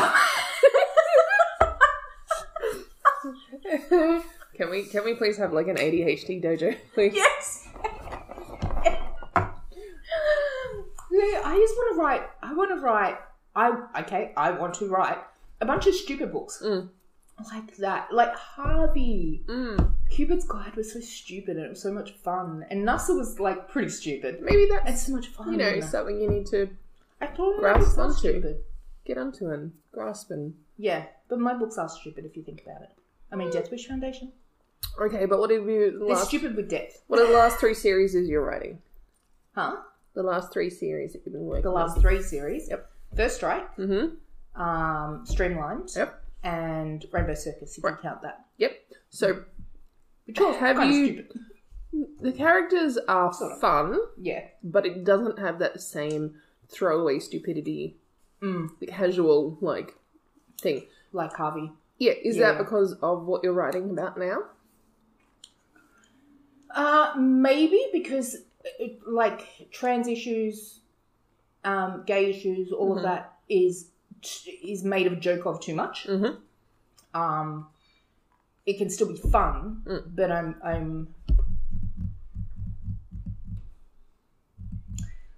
can 4.55 4.69
we 4.69 4.83
can 4.83 5.03
we 5.03 5.15
please 5.15 5.38
have 5.38 5.53
like 5.53 5.67
an 5.67 5.75
ADHD 5.75 6.43
dojo, 6.43 6.77
please? 6.93 7.13
yes! 7.13 7.67
yeah, 11.12 11.41
I 11.43 11.57
just 11.57 11.75
want 11.75 11.95
to 11.95 12.01
write, 12.01 12.24
I 12.41 12.53
want 12.53 12.69
to 12.71 12.77
write, 12.77 13.17
I, 13.55 13.71
okay, 14.01 14.31
I 14.38 14.51
want 14.51 14.75
to 14.75 14.88
write 14.88 15.17
a 15.60 15.65
bunch 15.65 15.88
of 15.88 15.93
stupid 15.93 16.31
books. 16.31 16.62
Mm. 16.63 16.88
Like 17.51 17.75
that. 17.77 18.12
Like 18.13 18.36
Harvey. 18.36 19.43
Mm. 19.48 19.93
Cupid's 20.10 20.45
Guide 20.45 20.75
was 20.75 20.91
so 20.93 21.00
stupid 21.00 21.57
and 21.57 21.65
it 21.65 21.69
was 21.69 21.81
so 21.81 21.91
much 21.91 22.12
fun. 22.12 22.65
And 22.69 22.86
Nussa 22.88 23.15
was 23.17 23.39
like 23.39 23.69
pretty 23.69 23.89
stupid. 23.89 24.41
Maybe 24.41 24.67
that's 24.69 24.89
It's 24.89 25.05
so 25.07 25.13
much 25.13 25.27
fun. 25.27 25.51
you 25.51 25.57
know 25.57 25.79
something 25.79 26.19
you 26.19 26.29
need 26.29 26.45
to 26.48 26.69
I 27.21 27.27
thought 27.27 27.55
my 27.57 27.74
grasp 27.74 27.98
onto. 27.98 28.13
stupid. 28.17 28.57
get 29.05 29.17
onto 29.17 29.50
and 29.50 29.71
grasp 29.91 30.31
and. 30.31 30.53
Yeah, 30.77 31.05
but 31.29 31.39
my 31.39 31.53
books 31.53 31.77
are 31.77 31.88
stupid 31.89 32.25
if 32.25 32.36
you 32.36 32.43
think 32.43 32.63
about 32.65 32.81
it. 32.81 32.89
I 33.31 33.36
mean, 33.36 33.51
Death 33.51 33.69
Wish 33.71 33.88
Foundation. 33.88 34.31
Okay, 35.00 35.25
but 35.25 35.39
what 35.39 35.51
have 35.51 35.67
you 35.69 35.91
the 35.91 35.98
They're 36.00 36.07
last? 36.15 36.27
stupid 36.27 36.55
with 36.55 36.69
death. 36.69 37.01
What 37.07 37.19
are 37.19 37.27
the 37.27 37.33
last 37.33 37.60
three 37.60 37.74
series 37.75 38.13
you're 38.15 38.43
writing? 38.43 38.79
Huh? 39.55 39.77
The 40.15 40.24
last 40.24 40.51
three 40.51 40.69
series 40.69 41.13
that 41.13 41.21
you've 41.25 41.33
been 41.33 41.45
working. 41.45 41.63
The 41.63 41.71
last 41.71 42.00
three 42.01 42.21
series. 42.21 42.67
Yep. 42.69 42.89
First 43.15 43.36
Strike, 43.38 43.75
Mm-hmm. 43.77 44.62
um, 44.62 45.25
Streamlined, 45.25 45.91
Yep. 45.95 46.24
And 46.43 47.05
Rainbow 47.12 47.33
Circus, 47.36 47.77
You 47.77 47.83
Right. 47.83 47.91
you 47.95 48.01
count 48.01 48.21
that. 48.24 48.45
Yep. 48.57 48.71
So 49.10 49.43
Which 50.25 50.39
was 50.39 50.55
Have 50.57 50.77
kind 50.77 50.93
you- 50.93 51.05
of 51.19 51.25
stupid. 51.25 51.41
The 52.21 52.31
characters 52.31 52.98
are 52.98 53.33
Sort 53.33 53.51
of. 53.53 53.60
fun, 53.60 54.00
Yeah. 54.17 54.48
but 54.63 54.86
it 54.86 55.03
doesn't 55.03 55.39
have 55.39 55.60
that 55.60 55.81
same 55.81 56.39
throwaway 56.69 57.19
stupidity, 57.19 57.98
Mm. 58.41 58.69
the 58.79 58.86
casual 58.88 59.57
like 59.62 59.95
thing. 60.62 60.88
Like 61.12 61.33
Harvey. 61.33 61.74
Yeah, 61.98 62.13
is 62.13 62.38
Yeah. 62.38 62.53
that 62.53 62.60
because 62.60 62.93
of 63.01 63.25
what 63.25 63.43
you're 63.43 63.51
writing 63.53 63.89
about 63.89 64.17
now? 64.17 64.43
Uh, 66.74 67.13
maybe 67.17 67.89
because 67.91 68.38
it, 68.79 69.05
like 69.05 69.69
trans 69.71 70.07
issues, 70.07 70.79
um, 71.65 72.03
gay 72.05 72.29
issues, 72.29 72.71
all 72.71 72.95
of 72.95 73.03
that 73.03 73.38
is 73.50 73.90
is 74.63 74.83
made 74.83 75.07
of 75.07 75.13
a 75.13 75.15
joke 75.17 75.45
of 75.45 75.59
too 75.61 75.75
much. 75.75 76.05
Mhm. 76.07 76.37
Um, 77.13 77.67
it 78.65 78.77
can 78.77 78.89
still 78.89 79.07
be 79.07 79.17
fun, 79.17 79.81
Mm. 79.85 80.15
but 80.15 80.31
I'm 80.31 80.55
I'm 80.63 81.13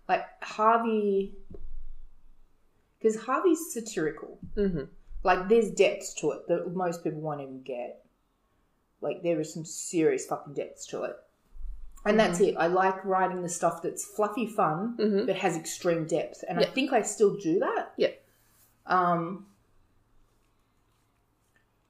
like 0.07 0.25
Harvey 0.41 1.33
because 2.99 3.19
Harvey's 3.21 3.73
satirical. 3.73 4.39
Mm-hmm. 4.55 4.83
Like 5.23 5.49
there's 5.49 5.71
depths 5.71 6.13
to 6.15 6.31
it 6.31 6.47
that 6.47 6.73
most 6.75 7.03
people 7.03 7.21
won't 7.21 7.41
even 7.41 7.61
get. 7.63 8.05
Like 9.01 9.23
there 9.23 9.39
is 9.39 9.53
some 9.53 9.65
serious 9.65 10.25
fucking 10.25 10.53
depths 10.53 10.85
to 10.87 11.03
it. 11.03 11.15
And 12.05 12.19
that's 12.19 12.41
it. 12.41 12.55
I 12.57 12.67
like 12.67 13.03
writing 13.05 13.41
the 13.41 13.49
stuff 13.49 13.81
that's 13.81 14.03
fluffy 14.05 14.45
fun 14.45 14.97
Mhm. 14.97 15.25
but 15.25 15.37
has 15.37 15.55
extreme 15.55 16.05
depth. 16.05 16.43
And 16.49 16.59
I 16.59 16.65
think 16.65 16.91
I 16.91 17.01
still 17.01 17.37
do 17.37 17.59
that. 17.59 17.93
Yeah. 17.97 18.11
Um 18.85 19.47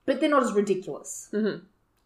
but 0.05 0.19
they're 0.19 0.29
not 0.29 0.43
as 0.43 0.53
ridiculous. 0.53 1.29
Mhm. 1.31 1.61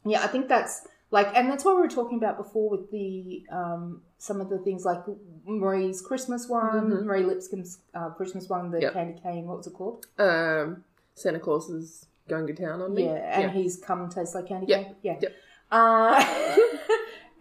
Yeah, 0.06 0.24
I 0.24 0.28
think 0.28 0.48
that's 0.48 0.88
like 1.12 1.36
and 1.36 1.50
that's 1.50 1.66
what 1.66 1.76
we 1.76 1.82
were 1.82 1.88
talking 1.88 2.18
about 2.18 2.38
before 2.38 2.70
with 2.70 2.92
the 2.92 3.44
um 3.52 4.02
some 4.18 4.42
of 4.42 4.50
the 4.50 4.58
things 4.60 4.84
like 4.86 5.04
Marie's 5.46 6.02
Christmas 6.02 6.48
one, 6.48 6.90
Mhm. 6.92 7.04
Marie 7.06 7.24
Lipscomb's 7.24 7.80
uh, 7.94 8.10
Christmas 8.12 8.50
one, 8.50 8.72
the 8.72 8.82
Yep. 8.82 8.94
candy 8.94 9.20
cane, 9.22 9.46
what 9.48 9.58
was 9.58 9.68
it 9.68 9.74
called? 9.74 10.06
Um, 10.18 10.84
Santa 11.16 11.40
Claus 11.40 11.70
is 11.70 12.06
going 12.28 12.48
to 12.48 12.54
town 12.54 12.82
on 12.82 12.94
me. 12.94 13.06
Yeah, 13.06 13.40
and 13.42 13.52
he's 13.52 13.78
come 13.78 14.10
taste 14.10 14.36
like 14.36 14.48
candy 14.48 14.68
Yeah, 14.68 14.84
cane. 14.84 14.96
Yeah. 15.02 15.18
yep. 15.22 15.34
Uh, 15.72 16.24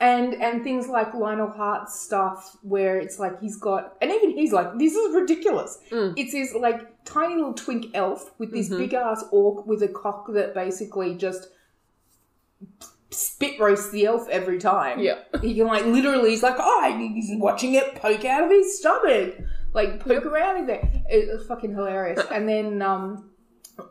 and 0.00 0.34
and 0.34 0.62
things 0.62 0.88
like 0.88 1.14
Lionel 1.14 1.48
Hart's 1.50 1.98
stuff 2.00 2.56
where 2.62 2.98
it's 2.98 3.18
like 3.18 3.40
he's 3.40 3.56
got 3.56 3.96
and 4.02 4.10
even 4.12 4.30
he's 4.30 4.52
like, 4.52 4.78
this 4.78 4.94
is 4.94 5.14
ridiculous. 5.14 5.78
Mm. 5.90 6.14
It's 6.16 6.32
his 6.32 6.54
like 6.54 7.04
tiny 7.04 7.36
little 7.36 7.54
twink 7.54 7.86
elf 7.94 8.32
with 8.38 8.52
this 8.52 8.68
Mhm. 8.68 8.78
big 8.78 8.94
ass 8.94 9.24
orc 9.30 9.66
with 9.66 9.82
a 9.82 9.88
cock 9.88 10.26
that 10.34 10.54
basically 10.54 11.14
just 11.14 11.48
spit 13.10 13.58
roasts 13.60 13.90
the 13.90 14.04
elf 14.06 14.28
every 14.28 14.58
time. 14.58 14.98
Yeah. 14.98 15.18
He 15.40 15.54
can 15.54 15.66
like 15.66 15.84
literally 15.86 16.30
he's 16.30 16.42
like, 16.42 16.56
oh 16.58 16.96
he's 16.98 17.30
watching 17.38 17.74
it 17.74 17.94
poke 17.96 18.24
out 18.24 18.44
of 18.44 18.50
his 18.50 18.78
stomach. 18.78 19.36
Like 19.72 20.00
poke 20.00 20.26
around 20.26 20.58
in 20.58 20.66
there. 20.66 20.90
It 21.08 21.28
was 21.32 21.46
fucking 21.46 21.72
hilarious. 21.74 22.20
and 22.30 22.48
then 22.48 22.82
um 22.82 23.30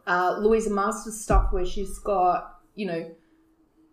uh, 0.08 0.38
Louisa 0.40 0.72
Masters 0.72 1.22
stuff 1.22 1.54
where 1.54 1.64
she's 1.66 2.00
got, 2.00 2.60
you 2.74 2.88
know, 2.88 3.12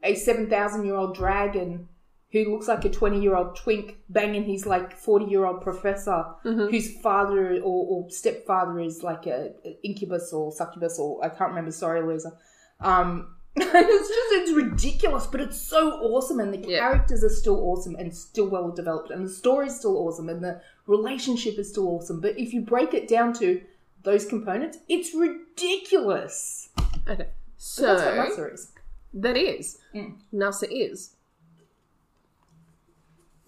a 0.02 0.14
7,000 0.14 0.86
year 0.86 0.94
old 0.94 1.14
dragon 1.14 1.86
who 2.32 2.50
looks 2.52 2.66
like 2.68 2.84
a 2.84 2.88
20 2.90 3.20
year 3.20 3.36
old 3.36 3.54
twink 3.56 3.98
banging 4.08 4.44
his 4.44 4.64
like 4.66 4.96
40 4.96 5.26
year 5.26 5.44
old 5.44 5.60
professor 5.60 6.24
Mhm. 6.44 6.70
whose 6.70 6.98
father 7.00 7.56
or, 7.60 7.86
or 7.90 8.10
stepfather 8.10 8.80
is 8.80 9.02
like 9.02 9.26
a, 9.26 9.52
a 9.64 9.78
incubus 9.82 10.32
or 10.32 10.50
succubus 10.52 10.98
or 10.98 11.24
I 11.24 11.28
can't 11.28 11.50
remember. 11.50 11.70
Sorry, 11.72 12.00
Louisa. 12.02 12.32
Um, 12.80 13.36
it's 13.56 14.08
just 14.08 14.32
it's 14.32 14.52
ridiculous, 14.52 15.26
but 15.26 15.40
it's 15.42 15.60
so 15.60 15.90
awesome, 16.00 16.40
and 16.40 16.54
the 16.54 16.58
Yeah. 16.66 16.78
characters 16.80 17.22
are 17.22 17.28
still 17.28 17.60
awesome 17.70 17.94
and 17.96 18.16
still 18.16 18.48
well 18.48 18.70
developed, 18.70 19.10
and 19.10 19.26
the 19.26 19.30
story's 19.30 19.76
still 19.78 19.98
awesome, 19.98 20.30
and 20.30 20.42
the 20.42 20.62
relationship 20.86 21.58
is 21.58 21.68
still 21.68 21.86
awesome. 21.88 22.18
But 22.20 22.38
if 22.38 22.54
you 22.54 22.62
break 22.62 22.94
it 22.94 23.08
down 23.08 23.34
to 23.34 23.60
those 24.04 24.24
components, 24.24 24.78
it's 24.88 25.14
ridiculous. 25.14 26.70
Okay. 27.08 27.28
So 27.58 27.82
But 27.94 27.98
that's 27.98 28.38
what 28.38 28.48
Nasa 28.48 28.54
is. 28.54 28.72
that 29.14 29.36
is 29.36 29.78
Mm. 29.94 30.14
NASA 30.32 30.66
is. 30.70 31.14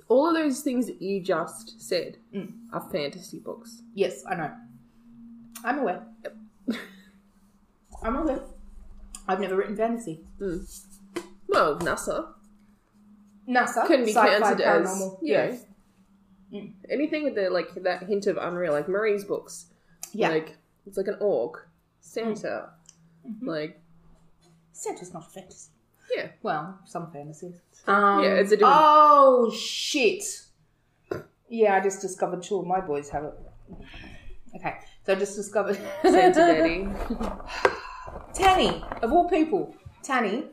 All 0.09 0.29
of 0.29 0.35
those 0.35 0.61
things 0.61 0.87
that 0.87 1.01
you 1.01 1.23
just 1.23 1.81
said 1.81 2.19
Mm. 2.35 2.53
are 2.73 2.89
fantasy 2.91 3.39
books. 3.39 3.83
Yes, 3.95 4.25
I 4.29 4.35
know. 4.35 4.53
I'm 5.65 5.79
aware. 5.79 6.07
I'm 8.03 8.17
aware. 8.17 8.41
I've 9.27 9.41
never 9.41 9.57
written 9.57 9.77
fantasy. 9.77 10.21
Well, 11.49 11.79
NASA 11.79 12.29
NASA 13.49 13.87
can 13.87 14.05
be 14.05 14.13
sci-fi, 14.13 14.39
counted 14.41 14.61
as 14.63 15.01
you 15.01 15.19
yeah, 15.23 15.57
know, 16.51 16.69
anything 16.91 17.25
with 17.25 17.35
the 17.35 17.49
like 17.51 17.73
that 17.83 18.03
hint 18.05 18.27
of 18.27 18.37
unreal, 18.37 18.73
like 18.73 18.89
Marie's 18.89 19.25
books. 19.25 19.67
yeah. 20.13 20.29
Like 20.31 20.57
it's 20.87 20.97
like 20.99 21.07
an 21.09 21.17
orc, 21.21 21.69
Santa, 22.01 22.71
Mm-hmm. 23.27 23.49
like 23.49 23.81
Santa's 24.73 25.15
not 25.15 25.27
a 25.27 25.31
fantasy. 25.31 25.71
Yeah. 26.15 26.29
Well, 26.43 26.81
some 26.87 27.11
fantasies. 27.13 27.55
Um, 27.87 28.23
Yeah, 28.23 28.35
it's 28.35 28.53
a 28.53 28.57
different- 28.57 28.77
Oh 28.79 29.51
shit! 29.53 30.25
Yeah, 31.49 31.77
I 31.77 31.81
just 31.81 32.01
discovered 32.01 32.43
two 32.43 32.59
of 32.59 32.67
my 32.67 32.81
boys 32.81 33.09
have 33.11 33.25
it. 33.25 33.35
Okay, 34.57 34.75
so 35.05 35.13
I 35.13 35.17
just 35.17 35.37
discovered 35.37 35.77
Santa 36.03 36.33
Daddy. 36.35 36.89
Tanny, 38.35 38.83
of 39.03 39.13
all 39.13 39.29
people, 39.29 39.75
Tanny, 40.03 40.45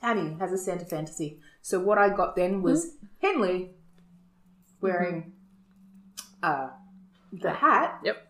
Tanny 0.00 0.36
has 0.38 0.52
a 0.52 0.58
Santa 0.58 0.84
fantasy. 0.84 1.38
So 1.62 1.80
what 1.80 1.96
I 1.98 2.08
got 2.10 2.34
then 2.36 2.60
was 2.62 2.96
Henley 3.20 3.70
wearing 4.80 5.32
uh, 6.42 6.68
the 7.32 7.52
hat. 7.52 8.00
Yep. 8.04 8.28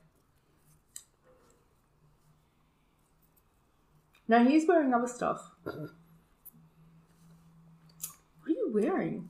No, 4.29 4.45
he's 4.45 4.67
wearing 4.69 4.93
other 4.95 5.09
stuff. 5.09 5.51
What 8.73 8.83
are 8.83 8.87
you 8.87 8.93
wearing? 8.93 9.29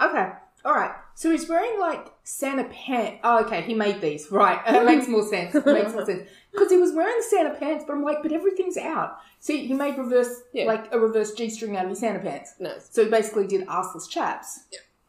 Okay, 0.00 0.32
all 0.64 0.74
right. 0.74 0.92
So 1.14 1.30
he's 1.30 1.48
wearing 1.48 1.80
like 1.80 2.08
Santa 2.24 2.64
pants. 2.64 3.20
Oh, 3.24 3.42
okay. 3.44 3.62
He 3.62 3.72
made 3.72 4.02
these. 4.02 4.30
Right. 4.30 4.60
It 4.66 4.74
uh, 4.74 4.84
makes 4.92 5.08
more 5.08 5.26
sense. 5.26 5.54
It 5.54 5.64
makes 5.64 5.92
more 5.94 6.04
sense. 6.04 6.28
Because 6.52 6.70
he 6.70 6.76
was 6.76 6.92
wearing 6.92 7.22
Santa 7.22 7.54
pants, 7.54 7.84
but 7.86 7.94
I'm 7.94 8.02
like, 8.02 8.22
but 8.22 8.32
everything's 8.32 8.76
out. 8.76 9.18
See, 9.40 9.66
he 9.66 9.72
made 9.72 9.96
reverse, 9.96 10.42
Yeah. 10.52 10.64
like 10.66 10.92
a 10.92 10.98
reverse 10.98 11.32
G 11.32 11.48
string 11.48 11.76
out 11.76 11.84
of 11.84 11.90
his 11.90 12.00
Santa 12.00 12.18
pants. 12.18 12.54
Nice. 12.60 12.88
So 12.90 13.04
he 13.04 13.10
basically 13.10 13.46
did 13.46 13.66
assless 13.66 14.08
chaps 14.08 14.60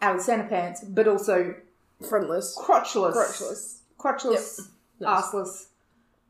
out 0.01 0.15
of 0.15 0.21
Santa 0.21 0.45
pants, 0.47 0.83
but 0.85 1.07
also 1.07 1.55
Frontless. 2.07 2.57
crotchless. 2.57 3.13
Crotchless. 3.13 3.79
Crotchless, 3.99 4.59
Nice. 5.01 5.23
assless. 5.25 5.65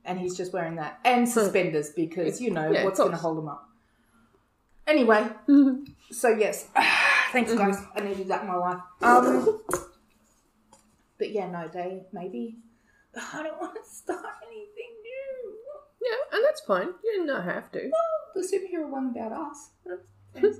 And 0.05 0.17
he's 0.19 0.35
just 0.37 0.53
wearing 0.53 0.75
that. 0.77 0.99
And 1.03 1.27
suspenders 1.29 1.91
because, 1.91 2.39
you 2.41 2.49
know, 2.49 2.71
Yeah, 2.71 2.85
what's 2.85 2.97
going 2.99 3.11
to 3.11 3.17
hold 3.17 3.37
him 3.39 3.49
up. 3.49 3.66
Anyway, 4.87 5.27
so 6.11 6.29
yes. 6.29 6.67
Thanks, 7.31 7.53
guys. 7.53 7.77
I 7.95 7.99
needed 8.01 8.27
that 8.29 8.41
in 8.43 8.47
my 8.47 8.55
life. 8.55 8.81
Um, 9.01 9.61
but 11.17 11.31
yeah, 11.31 11.49
no, 11.49 11.67
they 11.67 12.03
maybe. 12.13 12.57
I 13.33 13.43
don't 13.43 13.59
want 13.59 13.75
to 13.75 13.89
start 13.89 14.25
anything 14.45 14.93
new. 15.03 15.53
Yeah, 16.01 16.37
and 16.37 16.45
that's 16.45 16.61
fine. 16.61 16.87
You 17.03 17.19
do 17.21 17.25
not 17.25 17.43
have 17.43 17.71
to. 17.73 17.89
The 18.35 18.41
superhero 18.41 18.89
one 18.89 19.13
about 19.15 19.31
us. 19.33 19.69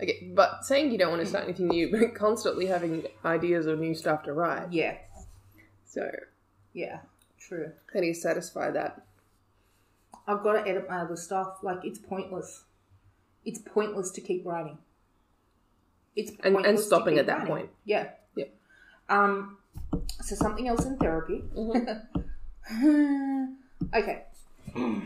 Okay, 0.00 0.30
but 0.34 0.64
saying 0.64 0.90
you 0.92 0.98
don't 0.98 1.10
want 1.10 1.22
to 1.22 1.28
start 1.28 1.44
anything 1.44 1.68
new, 1.68 1.90
but 1.92 2.14
constantly 2.14 2.66
having 2.66 3.04
ideas 3.24 3.66
of 3.66 3.78
new 3.78 3.94
stuff 3.94 4.22
to 4.24 4.32
write. 4.32 4.72
Yeah, 4.72 4.96
So 5.84 6.08
yeah, 6.72 7.00
true. 7.38 7.72
how 7.92 8.00
do 8.00 8.06
you 8.06 8.14
satisfy 8.14 8.70
that? 8.70 9.02
I've 10.26 10.42
got 10.42 10.52
to 10.54 10.68
edit 10.68 10.88
my 10.88 11.00
other 11.00 11.16
stuff. 11.16 11.58
Like 11.62 11.80
it's 11.84 11.98
pointless. 11.98 12.64
It's 13.48 13.58
pointless 13.60 14.10
to 14.12 14.20
keep 14.20 14.44
writing. 14.44 14.76
It's 16.14 16.32
And- 16.44 16.56
and 16.66 16.78
stopping 16.78 17.16
at 17.18 17.26
that 17.26 17.38
writing. 17.38 17.48
point. 17.54 17.70
Yeah. 17.86 18.10
Yeah. 18.36 18.44
Um. 19.08 19.56
So 20.20 20.34
something 20.34 20.68
else 20.68 20.84
in 20.84 20.98
therapy. 20.98 21.42
okay. 23.94 24.24
All 24.76 25.00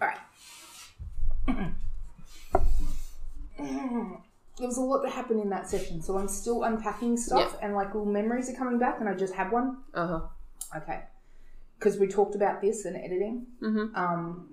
right. 0.00 0.18
There 3.58 4.66
was 4.66 4.76
a 4.76 4.80
lot 4.80 5.02
that 5.02 5.12
happened 5.12 5.40
in 5.40 5.50
that 5.50 5.68
session, 5.68 6.02
so 6.02 6.18
I'm 6.18 6.26
still 6.26 6.64
unpacking 6.64 7.16
stuff, 7.16 7.56
and 7.62 7.74
like 7.74 7.94
all 7.94 8.04
memories 8.04 8.50
are 8.50 8.54
coming 8.54 8.78
back, 8.80 8.98
and 8.98 9.08
I 9.08 9.14
just 9.14 9.34
have 9.34 9.52
one. 9.52 9.76
Uh 9.94 10.06
huh. 10.06 10.20
Okay. 10.78 11.04
Because 11.78 11.96
we 11.96 12.08
talked 12.08 12.34
about 12.34 12.60
this 12.60 12.84
and 12.84 12.96
editing. 12.96 13.46
Mhm. 13.62 13.96
Um, 13.96 14.48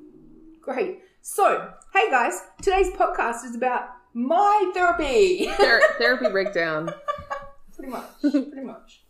great. 0.62 1.01
So, 1.29 1.72
hey 1.91 2.12
guys, 2.12 2.39
today's 2.62 2.89
podcast 2.91 3.46
is 3.46 3.55
about 3.55 3.89
my 4.13 4.70
therapy. 4.75 5.48
Ther- 5.58 5.82
therapy 5.98 6.29
breakdown. 6.29 6.91
pretty 7.75 7.91
much. 7.91 8.05
Pretty 8.22 8.62
much. 8.63 9.01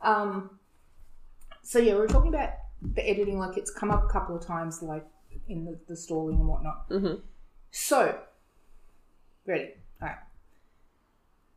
Um, 0.00 0.58
so 1.62 1.78
yeah, 1.78 1.92
we're 1.92 2.06
talking 2.06 2.32
about 2.32 2.54
the 2.80 3.06
editing, 3.06 3.38
like 3.38 3.58
it's 3.58 3.70
come 3.70 3.90
up 3.90 4.02
a 4.04 4.08
couple 4.08 4.34
of 4.34 4.46
times, 4.46 4.80
like 4.82 5.06
in 5.46 5.66
the, 5.66 5.78
the 5.88 5.94
stalling 5.94 6.36
and 6.36 6.48
whatnot. 6.48 6.86
hmm 6.88 7.16
So, 7.70 8.18
ready? 9.46 9.72
All 10.00 10.08
right. 10.08 10.16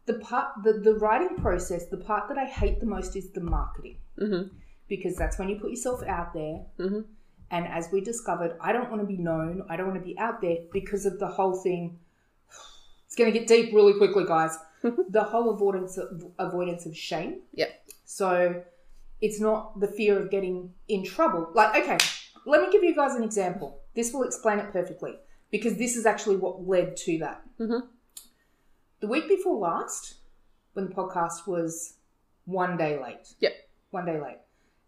the 0.08 0.16
part 0.16 0.62
the, 0.66 0.74
the 0.74 0.96
writing 0.96 1.38
process 1.38 1.88
the 1.88 1.98
part 1.98 2.28
that 2.28 2.38
i 2.38 2.46
hate 2.46 2.80
the 2.82 2.86
most 2.86 3.16
is 3.16 3.30
the 3.32 3.42
marketing 3.42 3.98
Mhm. 4.20 4.52
because 4.90 5.16
that's 5.16 5.40
when 5.40 5.50
you 5.50 5.56
put 5.56 5.72
yourself 5.72 6.04
out 6.04 6.32
there 6.34 6.60
Mhm. 6.78 7.06
And 7.52 7.68
as 7.68 7.90
we 7.92 8.02
discovered 8.02 8.56
i 8.62 8.72
don't 8.74 8.90
want 8.90 9.02
to 9.02 9.08
be 9.08 9.18
known 9.18 9.64
i 9.70 9.76
don't 9.76 9.88
want 9.88 10.00
to 10.00 10.06
be 10.06 10.18
out 10.20 10.42
there 10.42 10.58
because 10.74 11.06
of 11.06 11.20
the 11.20 11.28
whole 11.28 11.54
thing 11.56 11.98
it's 13.06 13.16
going 13.16 13.32
to 13.32 13.38
get 13.38 13.48
deep 13.48 13.74
really 13.74 13.94
quickly 13.94 14.26
guys 14.26 14.58
the 15.10 15.24
whole 15.24 15.50
avoidance 15.52 15.98
of, 15.98 16.26
avoidance 16.40 16.86
of 16.86 16.96
shame 16.98 17.40
Yep. 17.54 17.84
so 18.06 18.64
it's 19.22 19.40
not 19.40 19.80
the 19.80 19.88
fear 19.88 20.20
of 20.20 20.30
getting 20.30 20.74
in 20.88 21.04
trouble 21.04 21.50
like 21.54 21.76
okay 21.82 21.98
let 22.46 22.62
me 22.62 22.68
give 22.72 22.84
you 22.84 22.96
guys 22.96 23.16
an 23.16 23.24
example 23.24 23.80
this 23.96 24.12
will 24.14 24.24
explain 24.24 24.60
it 24.60 24.72
perfectly 24.72 25.16
because 25.52 25.78
this 25.78 25.96
is 25.96 26.06
actually 26.06 26.36
what 26.36 26.68
led 26.68 26.98
to 26.98 27.18
that 27.20 27.42
Mhm. 27.60 27.88
the 29.00 29.08
week 29.08 29.28
before 29.30 29.58
last, 29.58 30.16
when 30.74 30.88
the 30.90 30.94
podcast 30.94 31.48
was 31.48 31.94
one 32.46 32.76
day 32.78 33.02
late. 33.02 33.34
Yep. 33.40 33.54
One 33.92 34.06
day 34.06 34.20
late. 34.20 34.40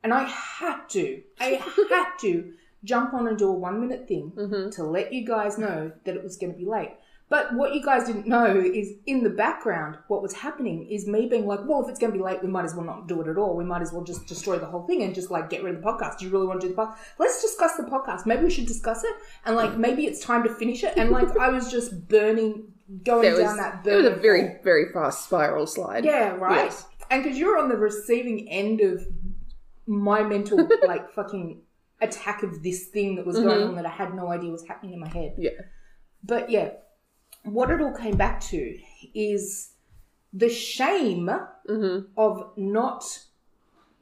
And 0.08 0.14
I 0.14 0.24
had 0.24 0.88
to, 0.92 1.22
I 1.38 1.62
had 1.90 2.18
to 2.22 2.54
jump 2.86 3.14
on 3.14 3.28
and 3.28 3.38
do 3.38 3.50
a 3.50 3.52
one 3.52 3.82
minute 3.82 4.08
thing 4.08 4.32
Mhm. 4.38 4.74
to 4.76 4.84
let 4.86 5.12
you 5.12 5.26
guys 5.28 5.58
know 5.58 5.92
that 6.06 6.16
it 6.16 6.24
was 6.24 6.38
going 6.38 6.54
to 6.54 6.58
be 6.58 6.64
late. 6.66 6.94
But 7.28 7.54
what 7.56 7.74
you 7.76 7.84
guys 7.84 8.06
didn't 8.08 8.26
know 8.26 8.56
is 8.58 8.94
in 9.06 9.22
the 9.26 9.30
background, 9.30 9.98
what 10.08 10.22
was 10.22 10.32
happening 10.32 10.88
is 10.90 11.06
me 11.08 11.28
being 11.28 11.46
like, 11.46 11.60
well, 11.66 11.84
if 11.84 11.90
it's 11.90 12.00
going 12.00 12.14
to 12.14 12.18
be 12.18 12.24
late, 12.24 12.42
we 12.42 12.48
might 12.48 12.64
as 12.64 12.74
well 12.74 12.86
not 12.86 13.10
do 13.10 13.20
it 13.20 13.28
at 13.28 13.38
all. 13.38 13.58
We 13.58 13.66
might 13.66 13.82
as 13.82 13.92
well 13.92 14.06
just 14.06 14.28
destroy 14.28 14.58
the 14.58 14.66
whole 14.66 14.84
thing 14.88 15.04
and 15.04 15.14
just 15.14 15.30
like 15.30 15.50
get 15.50 15.62
rid 15.62 15.76
of 15.76 15.82
the 15.82 15.86
podcast. 15.86 16.20
Do 16.20 16.26
you 16.26 16.32
really 16.32 16.48
want 16.48 16.62
to 16.62 16.68
do 16.70 16.74
the 16.74 16.82
podcast? 16.82 16.96
Let's 17.20 17.42
discuss 17.42 17.76
the 17.76 17.84
podcast. 17.84 18.26
Maybe 18.26 18.46
we 18.46 18.50
should 18.50 18.66
discuss 18.66 19.04
it. 19.04 19.14
And 19.46 19.58
like, 19.58 19.76
maybe 19.78 20.06
it's 20.06 20.22
time 20.22 20.44
to 20.44 20.50
finish 20.56 20.86
it. 20.86 20.94
And 20.96 21.10
like, 21.12 21.36
I 21.38 21.50
was 21.50 21.70
just 21.70 22.08
burning, 22.08 22.72
going 23.04 23.26
It 23.28 23.32
was, 23.32 23.40
down 23.42 23.58
that 23.58 23.86
it 23.86 23.94
was 23.94 24.06
a 24.06 24.16
very, 24.16 24.56
very 24.64 24.86
fast 24.94 25.26
spiral 25.26 25.68
slide. 25.68 26.06
Yeah, 26.06 26.30
right. 26.38 26.68
Yes. 26.68 26.86
And 27.10 27.24
because 27.24 27.38
you're 27.40 27.58
on 27.58 27.70
the 27.70 27.78
receiving 27.78 28.50
end 28.50 28.82
of 28.82 29.06
my 29.88 30.22
mental, 30.24 30.68
like, 30.88 31.12
fucking 31.12 31.62
attack 32.02 32.44
of 32.44 32.62
this 32.62 32.88
thing 32.88 33.16
that 33.16 33.26
was 33.26 33.38
going 33.38 33.64
on 33.64 33.76
that 33.76 33.86
I 33.86 33.90
had 33.90 34.14
no 34.14 34.28
idea 34.28 34.52
was 34.52 34.68
happening 34.68 34.94
in 34.94 35.00
my 35.00 35.08
head. 35.08 35.36
Yeah. 35.38 35.52
But 36.24 36.50
yeah, 36.52 36.72
what 37.44 37.72
it 37.72 37.82
all 37.82 37.94
came 37.94 38.18
back 38.18 38.42
to 38.42 38.78
is 39.16 39.72
the 40.34 40.50
shame 40.50 41.30
Mm-hmm. 41.70 42.06
of 42.16 42.52
not 42.56 43.04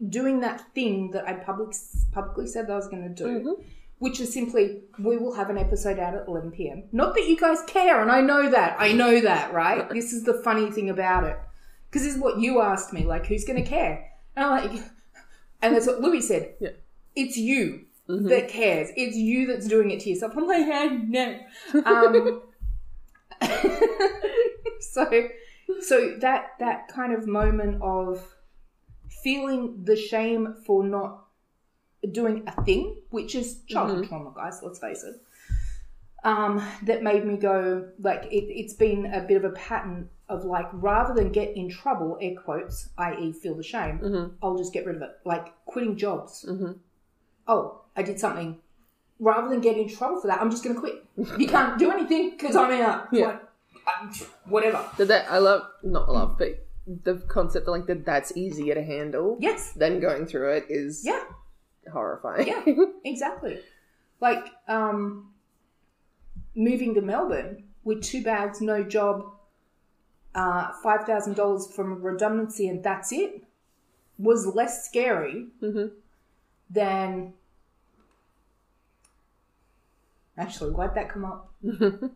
doing 0.07 0.41
that 0.41 0.61
thing 0.75 1.11
that 1.11 1.27
I 1.27 1.33
public, 1.33 1.75
publicly 2.11 2.45
said 2.45 2.67
that 2.67 2.73
I 2.73 2.75
was 2.75 2.87
going 2.87 3.03
to 3.03 3.23
do. 3.23 3.25
Mm-hmm. 3.25 3.61
Which 3.97 4.19
is 4.19 4.31
simply, 4.31 4.81
we 4.99 5.15
will 5.15 5.33
have 5.33 5.49
an 5.49 5.57
episode 5.57 5.97
out 5.99 6.13
at 6.13 6.27
11 6.27 6.51
p.m. 6.51 6.83
Not 6.91 7.15
that 7.15 7.27
you 7.27 7.37
guys 7.37 7.59
care, 7.65 8.01
and 8.01 8.11
I 8.11 8.19
know 8.19 8.49
that. 8.49 8.75
I 8.77 8.91
know 8.91 9.21
that, 9.21 9.53
right? 9.53 9.89
this 9.93 10.11
is 10.11 10.23
the 10.23 10.33
funny 10.43 10.69
thing 10.69 10.89
about 10.89 11.23
it. 11.23 11.39
Because 11.89 12.03
this 12.03 12.15
is 12.15 12.21
what 12.21 12.37
you 12.37 12.61
asked 12.61 12.91
me, 12.91 13.05
like, 13.05 13.25
who's 13.25 13.45
going 13.45 13.63
to 13.63 13.67
care? 13.67 14.11
And 14.35 14.45
I'm 14.45 14.51
like, 14.51 14.83
and 15.61 15.75
that's 15.75 15.87
what 15.87 16.01
Louis 16.01 16.21
said. 16.21 16.53
Yeah. 16.59 16.69
It's 17.15 17.37
you 17.37 17.85
that 18.07 18.49
cares. 18.49 18.89
It's 18.95 19.15
you 19.15 19.47
that's 19.47 19.67
doing 19.67 19.91
it 19.91 20.01
to 20.01 20.09
yourself. 20.09 20.33
I'm 20.35 20.47
like, 20.47 20.67
I 20.67 20.87
know. 20.87 21.39
Um, 21.85 22.41
so, 24.79 25.29
so 25.81 26.15
that 26.19 26.51
that 26.59 26.87
kind 26.87 27.13
of 27.13 27.27
moment 27.27 27.81
of 27.81 28.23
feeling 29.23 29.83
the 29.83 29.95
shame 29.95 30.55
for 30.65 30.83
not 30.83 31.25
doing 32.11 32.43
a 32.47 32.63
thing, 32.63 32.97
which 33.09 33.35
is 33.35 33.61
childhood 33.67 34.07
trauma, 34.07 34.31
guys. 34.33 34.61
Let's 34.63 34.79
face 34.79 35.03
it. 35.03 35.15
Um, 36.23 36.65
that 36.83 37.03
made 37.03 37.25
me 37.25 37.37
go 37.37 37.89
like 37.99 38.25
it, 38.25 38.45
it's 38.49 38.73
been 38.73 39.13
a 39.13 39.21
bit 39.21 39.37
of 39.37 39.43
a 39.43 39.51
pattern 39.51 40.09
of 40.29 40.43
like 40.45 40.67
rather 40.73 41.13
than 41.13 41.31
get 41.31 41.55
in 41.55 41.69
trouble, 41.69 42.17
air 42.21 42.35
quotes, 42.43 42.89
i.e., 42.97 43.31
feel 43.33 43.55
the 43.55 43.63
shame, 43.63 44.35
I'll 44.41 44.57
just 44.57 44.73
get 44.73 44.85
rid 44.85 44.95
of 44.95 45.01
it. 45.03 45.11
Like 45.25 45.53
quitting 45.65 45.97
jobs. 45.97 46.45
Oh, 47.47 47.81
I 47.95 48.01
did 48.03 48.19
something. 48.19 48.57
Rather 49.19 49.47
than 49.49 49.61
get 49.61 49.77
in 49.77 49.87
trouble 49.87 50.19
for 50.19 50.27
that, 50.27 50.41
I'm 50.41 50.49
just 50.51 50.63
going 50.63 50.75
to 50.75 50.81
quit. 50.81 51.05
You 51.39 51.47
can't 51.47 51.77
do 51.79 51.91
anything 51.91 52.31
because 52.31 52.55
I'm 52.55 52.71
out. 52.81 53.07
Yeah. 53.11 53.25
What- 53.27 53.41
I'm- 53.87 54.11
whatever. 54.49 54.83
That, 54.97 55.07
that 55.09 55.31
I 55.31 55.37
love, 55.37 55.61
not 55.83 56.09
love, 56.11 56.37
but 56.39 56.65
the 57.03 57.17
concept 57.27 57.67
of 57.67 57.71
like 57.71 57.85
that 57.85 58.03
that's 58.03 58.35
easier 58.35 58.73
to 58.73 58.81
handle 58.83 59.37
Yes. 59.39 59.73
than 59.73 59.99
going 59.99 60.25
through 60.25 60.53
it 60.53 60.65
is 60.69 61.05
Yeah. 61.05 61.23
horrifying. 61.91 62.47
Yeah, 62.47 62.63
exactly. 63.03 63.59
Like 64.19 64.43
um, 64.67 65.33
moving 66.55 66.95
to 66.95 67.01
Melbourne 67.01 67.63
with 67.83 68.01
two 68.01 68.23
bags, 68.23 68.59
no 68.61 68.83
job, 68.83 69.23
uh, 70.35 70.71
five 70.83 71.05
thousand 71.05 71.35
dollars 71.35 71.67
from 71.73 72.01
redundancy, 72.03 72.67
and 72.67 72.83
that's 72.83 73.11
it, 73.11 73.43
was 74.19 74.45
less 74.45 74.85
scary 74.85 75.47
Mhm. 75.61 75.91
than. 76.69 77.33
Actually, 80.37 80.71
why'd 80.71 80.93
that 80.95 81.09
come 81.09 81.23
up? 81.23 81.49
that 81.61 82.11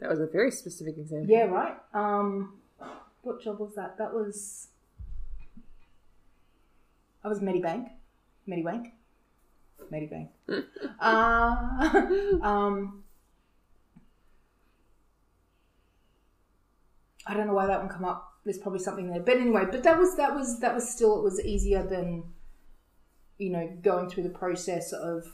was 0.00 0.20
a 0.20 0.26
very 0.26 0.52
specific 0.52 0.96
example. 0.98 1.28
Yeah, 1.28 1.46
right. 1.46 1.76
Um, 1.92 2.60
what 3.22 3.42
job 3.42 3.58
was 3.58 3.74
that? 3.74 3.98
That 3.98 4.14
was. 4.14 4.68
I 7.24 7.28
was 7.28 7.40
Medibank. 7.40 7.90
Medibank. 8.48 8.92
Medibank. 9.92 10.28
uh, 11.00 12.38
um, 12.46 13.02
I 17.26 17.34
don't 17.34 17.46
know 17.46 17.54
why 17.54 17.66
that 17.66 17.80
one 17.80 17.88
come 17.88 18.04
up. 18.04 18.32
There's 18.44 18.58
probably 18.58 18.78
something 18.78 19.10
there, 19.10 19.20
but 19.20 19.36
anyway. 19.36 19.64
But 19.70 19.82
that 19.82 19.98
was 19.98 20.16
that 20.16 20.34
was 20.34 20.60
that 20.60 20.74
was 20.74 20.88
still 20.88 21.18
it 21.18 21.22
was 21.24 21.40
easier 21.40 21.82
than, 21.82 22.24
you 23.38 23.50
know, 23.50 23.68
going 23.82 24.08
through 24.08 24.22
the 24.22 24.28
process 24.30 24.92
of. 24.92 25.24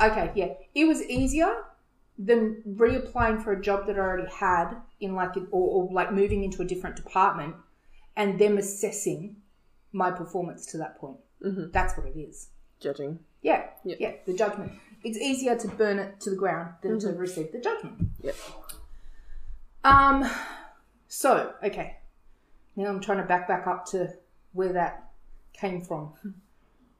Okay, 0.00 0.30
yeah, 0.34 0.52
it 0.74 0.84
was 0.86 1.02
easier 1.04 1.64
than 2.18 2.62
reapplying 2.68 3.42
for 3.42 3.52
a 3.52 3.60
job 3.62 3.86
that 3.86 3.96
I 3.96 4.00
already 4.00 4.28
had 4.30 4.74
in 5.00 5.14
like 5.14 5.36
or, 5.36 5.46
or 5.50 5.88
like 5.92 6.12
moving 6.12 6.44
into 6.44 6.62
a 6.62 6.64
different 6.64 6.96
department 6.96 7.54
and 8.16 8.38
them 8.38 8.58
assessing 8.58 9.36
my 9.92 10.10
performance 10.10 10.66
to 10.66 10.78
that 10.78 10.98
point. 10.98 11.18
Mhm. 11.44 11.72
That's 11.72 11.96
what 11.96 12.06
it 12.06 12.18
is. 12.18 12.48
Judging. 12.80 13.20
Yeah, 13.42 13.68
Yeah. 13.84 13.96
yeah, 13.98 14.12
the 14.26 14.34
judgment. 14.34 14.72
It's 15.06 15.18
easier 15.18 15.56
to 15.56 15.68
burn 15.68 16.00
it 16.00 16.18
to 16.22 16.30
the 16.30 16.36
ground 16.36 16.74
than 16.82 16.98
to 16.98 17.12
receive 17.12 17.52
the 17.52 17.60
judgment. 17.60 18.08
Yep. 18.22 18.34
Um. 19.84 20.28
So 21.06 21.54
okay, 21.62 21.98
now 22.74 22.86
I'm 22.88 23.00
trying 23.00 23.18
to 23.18 23.24
back 23.24 23.46
back 23.46 23.68
up 23.68 23.86
to 23.92 24.12
where 24.52 24.72
that 24.72 25.10
came 25.52 25.80
from. 25.80 26.12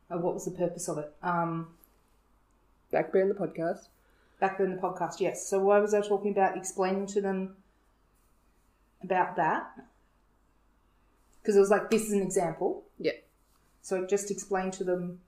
Uh, 0.09 0.19
what 0.19 0.35
was 0.35 0.45
the 0.45 0.53
purpose 0.53 0.87
of 0.88 0.99
it? 0.99 1.12
Um. 1.21 1.66
Backburn 2.92 3.27
the 3.27 3.35
podcast. 3.35 3.88
back 4.38 4.61
in 4.61 4.71
the 4.77 4.81
podcast, 4.81 5.19
yes. 5.19 5.49
So 5.49 5.59
why 5.59 5.81
was 5.81 5.95
I 5.95 6.01
talking 6.01 6.31
about 6.31 6.57
explaining 6.57 7.07
to 7.09 7.21
them 7.21 7.57
about 9.03 9.35
that? 9.35 9.66
Because 11.42 11.57
it 11.57 11.59
was 11.59 11.71
like, 11.71 11.90
this 11.90 12.03
is 12.03 12.12
an 12.12 12.23
example. 12.23 12.85
Yeah. 13.01 13.19
So 13.83 14.01
I 14.01 14.07
just 14.07 14.31
explained 14.31 14.75
to 14.75 14.85
them 14.85 15.19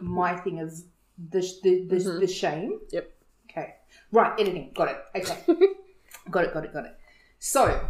my 0.00 0.36
thing 0.36 0.58
of 0.58 0.72
the 1.18 1.40
the, 1.62 1.86
the, 1.88 1.96
mm-hmm. 1.96 2.20
the 2.20 2.26
shame. 2.26 2.80
Yep. 2.90 3.10
Okay. 3.50 3.74
Right, 4.12 4.38
editing. 4.40 4.72
Got 4.74 4.88
it. 4.88 4.98
Okay. 5.16 5.38
got 6.30 6.44
it, 6.44 6.54
got 6.54 6.64
it, 6.64 6.72
got 6.72 6.84
it. 6.84 6.96
So 7.38 7.88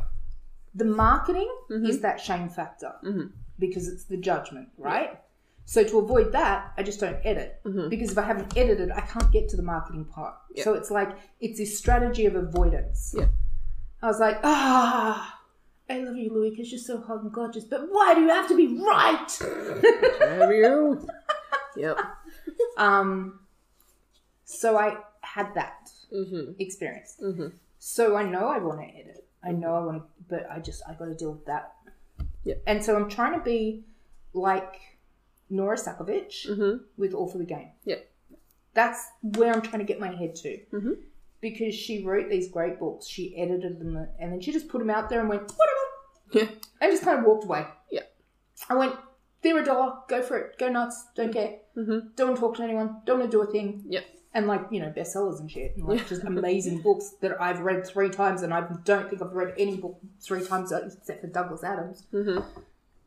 the 0.74 0.84
marketing 0.84 1.50
mm-hmm. 1.70 1.86
is 1.86 2.00
that 2.00 2.20
shame 2.20 2.48
factor 2.48 2.92
mm-hmm. 3.04 3.26
because 3.58 3.88
it's 3.88 4.04
the 4.04 4.16
judgment, 4.16 4.68
right? 4.76 5.20
So 5.66 5.82
to 5.82 5.98
avoid 5.98 6.32
that, 6.32 6.72
I 6.76 6.82
just 6.82 7.00
don't 7.00 7.16
edit 7.24 7.60
because 7.88 8.10
if 8.10 8.18
I 8.18 8.22
haven't 8.22 8.54
edited, 8.56 8.90
I 8.90 9.00
can't 9.00 9.32
get 9.32 9.48
to 9.50 9.56
the 9.56 9.62
marketing 9.62 10.04
part. 10.04 10.34
So 10.62 10.74
it's 10.74 10.90
like 10.90 11.16
it's 11.40 11.58
this 11.58 11.78
strategy 11.78 12.26
of 12.26 12.34
avoidance. 12.34 13.14
Yeah. 13.16 13.28
I 14.02 14.08
was 14.08 14.20
like, 14.20 14.38
ah, 14.44 15.40
I 15.88 15.98
love 15.98 16.16
you, 16.16 16.30
Louis, 16.30 16.50
because 16.50 16.70
you're 16.70 16.78
so 16.78 17.00
hot 17.00 17.22
and 17.22 17.32
gorgeous, 17.32 17.64
but 17.64 17.86
why 17.90 18.14
do 18.14 18.20
you 18.20 18.28
have 18.28 18.48
to 18.48 18.56
be 18.56 18.78
right? 18.78 19.38
Have 20.38 20.50
you? 20.50 21.06
yep. 21.76 21.98
Um, 22.76 23.40
so 24.44 24.76
I 24.76 24.96
had 25.22 25.54
that 25.54 25.90
Mm-hmm. 26.12 26.52
experience. 26.60 27.16
Mhm. 27.22 27.52
So 27.78 28.14
I 28.16 28.22
know 28.24 28.46
I 28.48 28.58
want 28.58 28.80
to 28.80 28.86
edit. 28.86 29.26
I 29.42 29.50
know 29.52 29.74
I 29.74 29.80
want 29.84 30.02
to, 30.02 30.08
but 30.28 30.46
I 30.50 30.58
just 30.60 30.82
I 30.88 30.94
got 30.94 31.06
to 31.06 31.14
deal 31.14 31.32
with 31.32 31.46
that. 31.46 31.72
Yep. 32.44 32.62
And 32.66 32.84
so 32.84 32.94
I'm 32.96 33.08
trying 33.08 33.36
to 33.38 33.44
be 33.44 33.84
like 34.32 34.74
Nora 35.50 35.76
Sakavic 35.76 36.46
Mm-hmm. 36.48 36.84
with 36.96 37.14
All 37.14 37.26
for 37.28 37.38
the 37.38 37.44
Game. 37.44 37.70
Yeah. 37.84 37.96
That's 38.74 39.00
where 39.22 39.52
I'm 39.52 39.62
trying 39.62 39.80
to 39.80 39.84
get 39.92 39.98
my 40.00 40.14
head 40.14 40.34
to. 40.36 40.58
Mhm. 40.72 40.96
Because 41.40 41.74
she 41.74 42.04
wrote 42.04 42.28
these 42.30 42.48
great 42.48 42.78
books, 42.78 43.06
she 43.06 43.36
edited 43.36 43.78
them, 43.80 43.96
and 44.18 44.32
then 44.32 44.40
she 44.40 44.52
just 44.52 44.68
put 44.68 44.78
them 44.78 44.90
out 44.90 45.08
there 45.10 45.20
and 45.20 45.28
went 45.28 45.42
whatever, 45.42 45.84
Yeah. 46.32 46.58
and 46.80 46.90
just 46.92 47.02
kind 47.02 47.18
of 47.18 47.24
walked 47.24 47.44
away. 47.44 47.66
Yeah. 47.90 48.02
I 48.70 48.74
went, 48.76 48.94
they're 49.44 49.58
a 49.58 49.64
dollar, 49.64 49.98
go 50.08 50.20
for 50.22 50.36
it, 50.38 50.58
go 50.58 50.68
nuts, 50.68 51.06
don't 51.14 51.32
care, 51.32 51.58
Mhm. 51.76 52.16
don't 52.16 52.36
talk 52.36 52.56
to 52.56 52.62
anyone, 52.64 53.00
don't 53.04 53.20
want 53.20 53.30
to 53.30 53.36
do 53.36 53.42
a 53.42 53.46
thing. 53.46 53.84
Yep. 53.86 54.04
and 54.36 54.48
like 54.48 54.62
you 54.72 54.80
know 54.80 54.90
bestsellers 54.90 55.38
and 55.38 55.48
shit, 55.48 55.76
and 55.76 55.86
like 55.86 56.08
just 56.08 56.24
amazing 56.24 56.80
books 56.82 57.10
that 57.20 57.40
I've 57.40 57.60
read 57.60 57.86
three 57.86 58.08
times, 58.10 58.42
and 58.42 58.52
I 58.52 58.62
don't 58.82 59.08
think 59.08 59.22
I've 59.22 59.32
read 59.32 59.54
any 59.56 59.76
book 59.76 60.00
three 60.20 60.44
times 60.44 60.72
except 60.72 61.20
for 61.20 61.28
Douglas 61.28 61.62
Adams. 61.62 62.06
hmm 62.10 62.38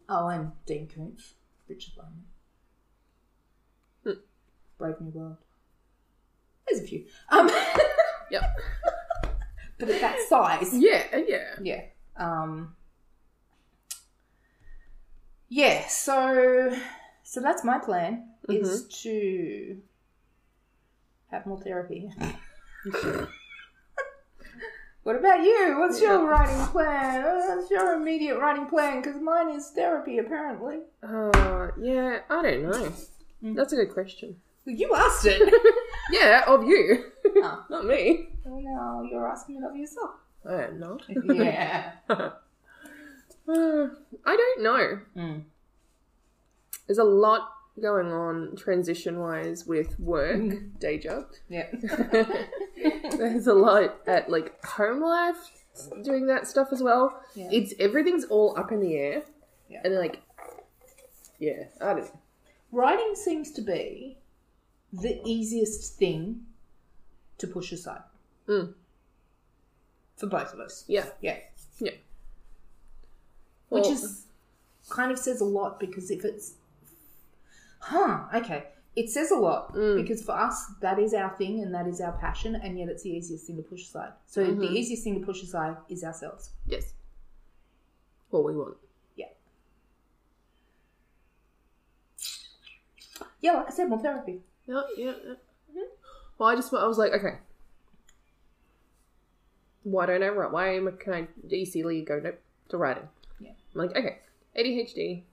Oh, 0.08 0.28
and 0.30 0.54
Dean 0.66 0.88
Koontz, 0.88 1.34
Richard 1.68 1.96
Bachman, 1.98 2.24
Hmm. 4.06 4.22
Brave 4.78 5.02
New 5.02 5.10
World. 5.10 5.36
There's 6.66 6.82
a 6.82 6.88
few, 6.88 7.06
um, 7.28 7.50
Yep. 8.32 8.44
but 9.80 9.90
at 9.90 10.00
that 10.00 10.20
size, 10.30 10.74
Yeah, 10.74 11.04
yeah. 11.28 11.56
yeah. 11.62 11.82
Um, 12.16 12.77
yeah, 15.50 15.88
so 15.88 16.76
so 17.24 17.42
that's 17.42 17.64
my 17.64 17.78
plan 17.80 18.30
is 18.50 18.84
Mm-hmm. 18.84 18.90
to 19.04 19.78
have 21.32 21.46
more 21.46 21.60
therapy. 21.62 22.10
what 25.04 25.16
about 25.16 25.44
you? 25.44 25.76
What's 25.80 26.02
your 26.02 26.26
writing 26.26 26.66
plan? 26.68 27.24
What's 27.24 27.70
your 27.72 27.94
immediate 27.94 28.38
writing 28.40 28.66
plan? 28.68 29.02
Because 29.02 29.22
mine 29.22 29.50
is 29.50 29.70
therapy, 29.72 30.18
apparently. 30.20 30.80
Uh, 31.02 31.70
yeah, 31.82 32.20
I 32.30 32.42
don't 32.42 32.64
know. 32.64 32.92
Mm. 33.44 33.56
That's 33.56 33.74
a 33.74 33.78
good 33.78 33.94
question. 33.94 34.36
You 34.66 34.94
asked 34.96 35.26
it. 35.26 35.54
Yeah, 36.10 36.46
of 36.48 36.64
you. 36.64 37.04
Oh. 37.36 37.66
Not 37.70 37.86
me. 37.86 38.30
well, 38.46 38.62
now 38.64 39.02
you're 39.12 39.28
asking 39.28 39.58
it 39.58 39.64
of 39.70 39.76
yourself. 39.76 40.12
I 40.50 40.64
am 40.64 40.80
not. 40.80 41.02
Yeah. 41.10 41.92
Uh, 43.48 43.88
I 44.26 44.36
don't 44.36 44.64
know. 44.64 45.00
Mm. 45.16 45.44
There's 46.88 46.98
a 46.98 47.04
lot 47.04 47.50
going 47.82 48.12
on 48.12 48.56
transition 48.56 49.20
wise 49.20 49.66
with 49.66 50.00
work, 50.00 50.80
day 50.80 50.98
job. 50.98 51.26
Yeah. 51.50 51.68
There's 53.18 53.48
a 53.48 53.54
lot 53.54 53.98
at 54.08 54.30
like 54.30 54.64
home 54.66 55.02
life 55.02 55.38
doing 56.04 56.28
that 56.28 56.48
stuff 56.48 56.70
as 56.72 56.82
well. 56.82 57.22
Yeah. 57.36 57.50
It's 57.52 57.74
everything's 57.80 58.26
all 58.26 58.58
up 58.58 58.72
in 58.72 58.80
the 58.80 58.96
air. 58.96 59.24
Yeah. 59.70 59.82
And 59.84 59.96
like 59.96 60.22
yeah, 61.40 61.66
I 61.82 61.94
don't 61.94 62.00
know. 62.00 62.20
Writing 62.72 63.14
seems 63.16 63.52
to 63.52 63.62
be 63.62 64.18
the 64.92 65.22
easiest 65.24 65.98
thing 65.98 66.46
to 67.38 67.48
push 67.48 67.72
aside. 67.72 68.02
Mm. 68.48 68.74
For 70.16 70.28
both 70.28 70.54
of 70.54 70.60
us. 70.60 70.84
Yeah. 70.88 71.06
Yeah. 71.22 71.38
Yeah. 71.80 71.92
Which 73.70 73.84
Well- 73.84 73.94
is 73.94 74.26
kind 74.90 75.12
of 75.12 75.20
says 75.20 75.42
a 75.42 75.46
lot 75.46 75.80
because 75.80 76.10
if 76.12 76.24
it's. 76.26 76.54
Huh, 77.80 78.28
okay. 78.34 78.68
It 78.96 79.12
says 79.12 79.30
a 79.30 79.36
lot 79.36 79.76
Mm. 79.76 80.02
because 80.02 80.24
for 80.24 80.32
us, 80.32 80.72
that 80.82 80.98
is 80.98 81.14
our 81.14 81.30
thing 81.38 81.62
and 81.62 81.72
that 81.76 81.86
is 81.88 82.02
our 82.02 82.14
passion, 82.14 82.56
and 82.56 82.80
yet 82.80 82.90
it's 82.90 83.04
the 83.04 83.12
easiest 83.12 83.46
thing 83.46 83.58
to 83.58 83.62
push 83.64 83.84
aside. 83.84 84.14
So 84.26 84.44
Mm-hmm. 84.44 84.60
the 84.60 84.68
easiest 84.72 85.04
thing 85.04 85.20
to 85.20 85.26
push 85.26 85.44
aside 85.44 85.78
is 85.88 86.04
ourselves. 86.04 86.50
Yes. 86.66 86.94
What 88.32 88.44
we 88.44 88.56
want. 88.56 88.76
Yeah, 89.16 89.28
Yeah, 93.40 93.54
like 93.54 93.68
I 93.68 93.70
said, 93.72 93.88
more 93.90 94.00
therapy. 94.00 94.42
Yeah, 94.66 94.82
yeah. 94.98 95.14
yeah. 95.74 95.84
Well, 96.38 96.50
I 96.50 96.56
just 96.56 96.74
I 96.74 96.88
was 96.88 96.98
like, 96.98 97.14
okay, 97.14 97.38
why 99.84 100.06
don't 100.08 100.24
I 100.24 100.30
write? 100.30 100.52
Why 100.52 100.76
am 100.76 100.88
I, 100.88 100.92
can 100.92 101.14
I 101.14 101.28
easily 101.50 102.02
go 102.02 102.20
no, 102.20 102.34
to 102.70 102.78
writing? 102.78 103.08
Yeah. 103.78 103.84
I'm 103.84 103.88
like, 103.88 103.98
okay, 103.98 104.18
ADHD. 104.58 105.24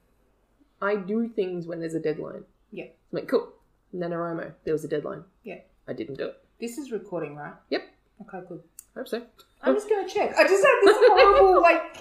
I 0.82 0.96
do 0.96 1.28
things 1.28 1.66
when 1.66 1.80
there's 1.80 1.94
a 1.94 2.00
deadline. 2.00 2.44
Yeah. 2.70 2.84
I'm 2.84 2.90
like, 3.12 3.28
cool. 3.28 3.48
NaNoWriMo, 3.94 4.52
there 4.64 4.74
was 4.74 4.84
a 4.84 4.88
deadline. 4.88 5.24
Yeah. 5.44 5.58
I 5.88 5.92
didn't 5.92 6.16
do 6.18 6.26
it. 6.26 6.42
This 6.60 6.78
is 6.78 6.90
recording, 6.92 7.36
right? 7.36 7.52
Yep. 7.70 7.82
Okay, 8.22 8.46
good. 8.48 8.62
I 8.96 9.00
hope 9.00 9.08
so. 9.08 9.22
I'm 9.62 9.74
just 9.74 9.88
gonna 9.88 10.08
check. 10.08 10.34
I 10.36 10.42
just 10.46 10.64
had 10.64 10.80
this 10.84 10.96
horrible, 11.00 11.62
like, 11.68 11.96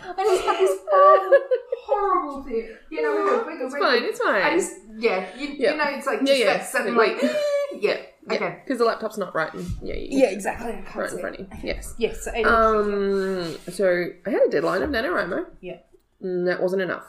I 0.00 0.22
just 0.24 0.44
had 0.44 0.58
this 0.58 0.80
horrible, 0.90 1.36
horrible 1.84 2.42
thing. 2.44 2.76
You 2.90 3.02
know, 3.02 3.12
we're 3.14 3.24
good, 3.24 3.46
we're 3.46 3.58
good, 3.58 3.64
It's 3.66 3.72
we're 3.74 3.80
fine. 3.80 3.98
good. 4.00 4.08
It's 4.10 4.20
fine. 4.20 4.42
I 4.42 4.56
just, 4.56 4.72
yeah, 4.98 5.26
you, 5.38 5.48
Yeah. 5.58 5.70
you 5.72 5.76
know, 5.78 5.84
it's 5.88 6.06
like 6.06 6.20
just 6.24 6.38
yeah. 6.38 6.58
that 6.58 6.66
sudden, 6.66 6.96
Like, 6.96 7.22
like, 7.72 8.13
yeah, 8.28 8.34
okay. 8.36 8.60
Because 8.64 8.78
the 8.78 8.84
laptop's 8.84 9.18
not 9.18 9.34
right. 9.34 9.52
And, 9.54 9.66
yeah, 9.82 9.94
Yeah, 9.96 10.30
exactly. 10.30 10.72
Right 10.94 11.12
in 11.12 11.18
front 11.18 11.36
of 11.36 11.40
you. 11.40 11.48
Yes. 11.62 11.94
Yes. 11.98 12.24
So 12.24 12.30
Um. 12.44 13.56
So 13.70 14.06
I 14.26 14.30
had 14.30 14.42
a 14.46 14.50
deadline 14.50 14.82
of 14.82 14.90
NaNoWriMo. 14.90 15.46
yeah. 15.60 15.78
And 16.20 16.46
that 16.48 16.62
wasn't 16.62 16.82
enough. 16.82 17.04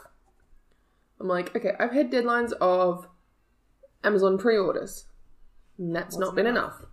I'm 1.20 1.28
like, 1.28 1.54
okay, 1.56 1.72
I've 1.80 1.92
had 1.92 2.10
deadlines 2.12 2.52
of 2.60 3.06
Amazon 4.04 4.36
pre-orders. 4.36 5.06
And 5.78 5.94
that's 5.96 6.16
not 6.16 6.26
Wasn't 6.28 6.36
been 6.36 6.46
enough. 6.46 6.78
enough. 6.78 6.90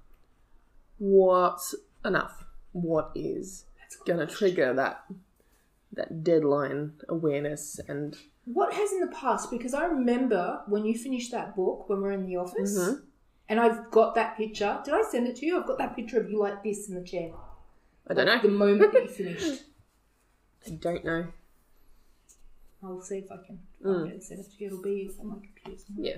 What's 1.00 1.76
enough? 2.06 2.46
What 2.72 3.12
is 3.16 3.66
That's 3.80 3.96
gonna 3.98 4.26
question. 4.26 4.38
trigger 4.38 4.74
that 4.74 5.04
that 5.92 6.24
deadline 6.24 6.94
awareness 7.10 7.80
and 7.88 8.18
What 8.46 8.74
has 8.74 8.92
in 8.92 9.00
the 9.02 9.08
past? 9.08 9.52
Because 9.52 9.74
I 9.74 9.86
remember 9.86 10.62
when 10.68 10.86
you 10.86 10.98
finished 10.98 11.32
that 11.32 11.56
book 11.56 11.88
when 11.90 12.00
we 12.00 12.04
were 12.06 12.12
in 12.12 12.26
the 12.26 12.38
office, 12.38 12.78
Mhm. 12.78 13.02
And 13.50 13.60
I've 13.60 13.92
got 13.92 14.16
that 14.16 14.38
picture. 14.38 14.80
Did 14.84 14.94
I 14.94 15.04
send 15.04 15.28
it 15.28 15.36
to 15.38 15.46
you? 15.46 15.60
I've 15.60 15.68
got 15.68 15.78
that 15.78 15.96
picture 15.96 16.20
of 16.20 16.30
you 16.30 16.40
like 16.40 16.64
this 16.64 16.88
in 16.90 16.96
the 16.96 17.04
chair. 17.04 17.32
I 18.10 18.14
don't 18.14 18.26
know. 18.26 18.42
The 18.42 18.48
moment 18.50 18.94
that 18.94 19.04
you 19.04 19.10
finished. 19.10 19.64
I 20.68 20.72
don't 20.72 21.04
know. 21.06 21.28
I'll 22.84 23.02
see 23.02 23.18
if 23.20 23.32
I 23.32 23.38
can 23.38 23.60
Mm. 23.84 24.10
it 24.12 24.24
send 24.24 24.40
it 24.42 24.52
to 24.52 24.56
you. 24.60 24.68
It'll 24.68 24.82
be 24.82 25.10
on 25.20 25.28
my 25.28 25.36
computer. 25.36 25.78
somewhere. 25.86 26.06
Yeah. 26.16 26.18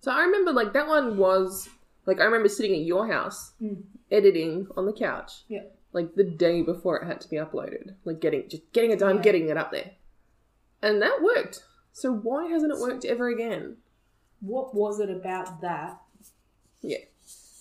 So 0.00 0.12
I 0.12 0.20
remember 0.24 0.52
like 0.52 0.72
that 0.74 0.86
one 0.86 1.16
was 1.16 1.68
like 2.06 2.20
I 2.20 2.24
remember 2.24 2.48
sitting 2.48 2.74
at 2.74 2.80
your 2.86 3.06
house 3.10 3.52
Mm. 3.62 3.82
editing 4.10 4.68
on 4.76 4.86
the 4.86 4.92
couch. 4.92 5.44
Yeah. 5.48 5.62
Like 5.92 6.14
the 6.14 6.24
day 6.24 6.62
before 6.62 6.98
it 6.98 7.06
had 7.06 7.20
to 7.22 7.28
be 7.28 7.36
uploaded. 7.36 7.94
Like 8.04 8.20
getting 8.20 8.48
just 8.48 8.70
getting 8.72 8.90
it 8.90 8.98
done, 8.98 9.16
Yeah. 9.16 9.22
getting 9.22 9.48
it 9.48 9.56
up 9.56 9.72
there. 9.72 9.92
And 10.82 11.00
that 11.02 11.20
worked. 11.22 11.64
So 11.92 12.12
why 12.12 12.46
hasn't 12.46 12.72
it 12.72 12.78
worked 12.78 13.04
ever 13.04 13.28
again? 13.28 13.76
What 14.40 14.74
was 14.74 15.00
it 15.00 15.10
about 15.10 15.60
that? 15.60 16.00
Yeah. 16.82 16.98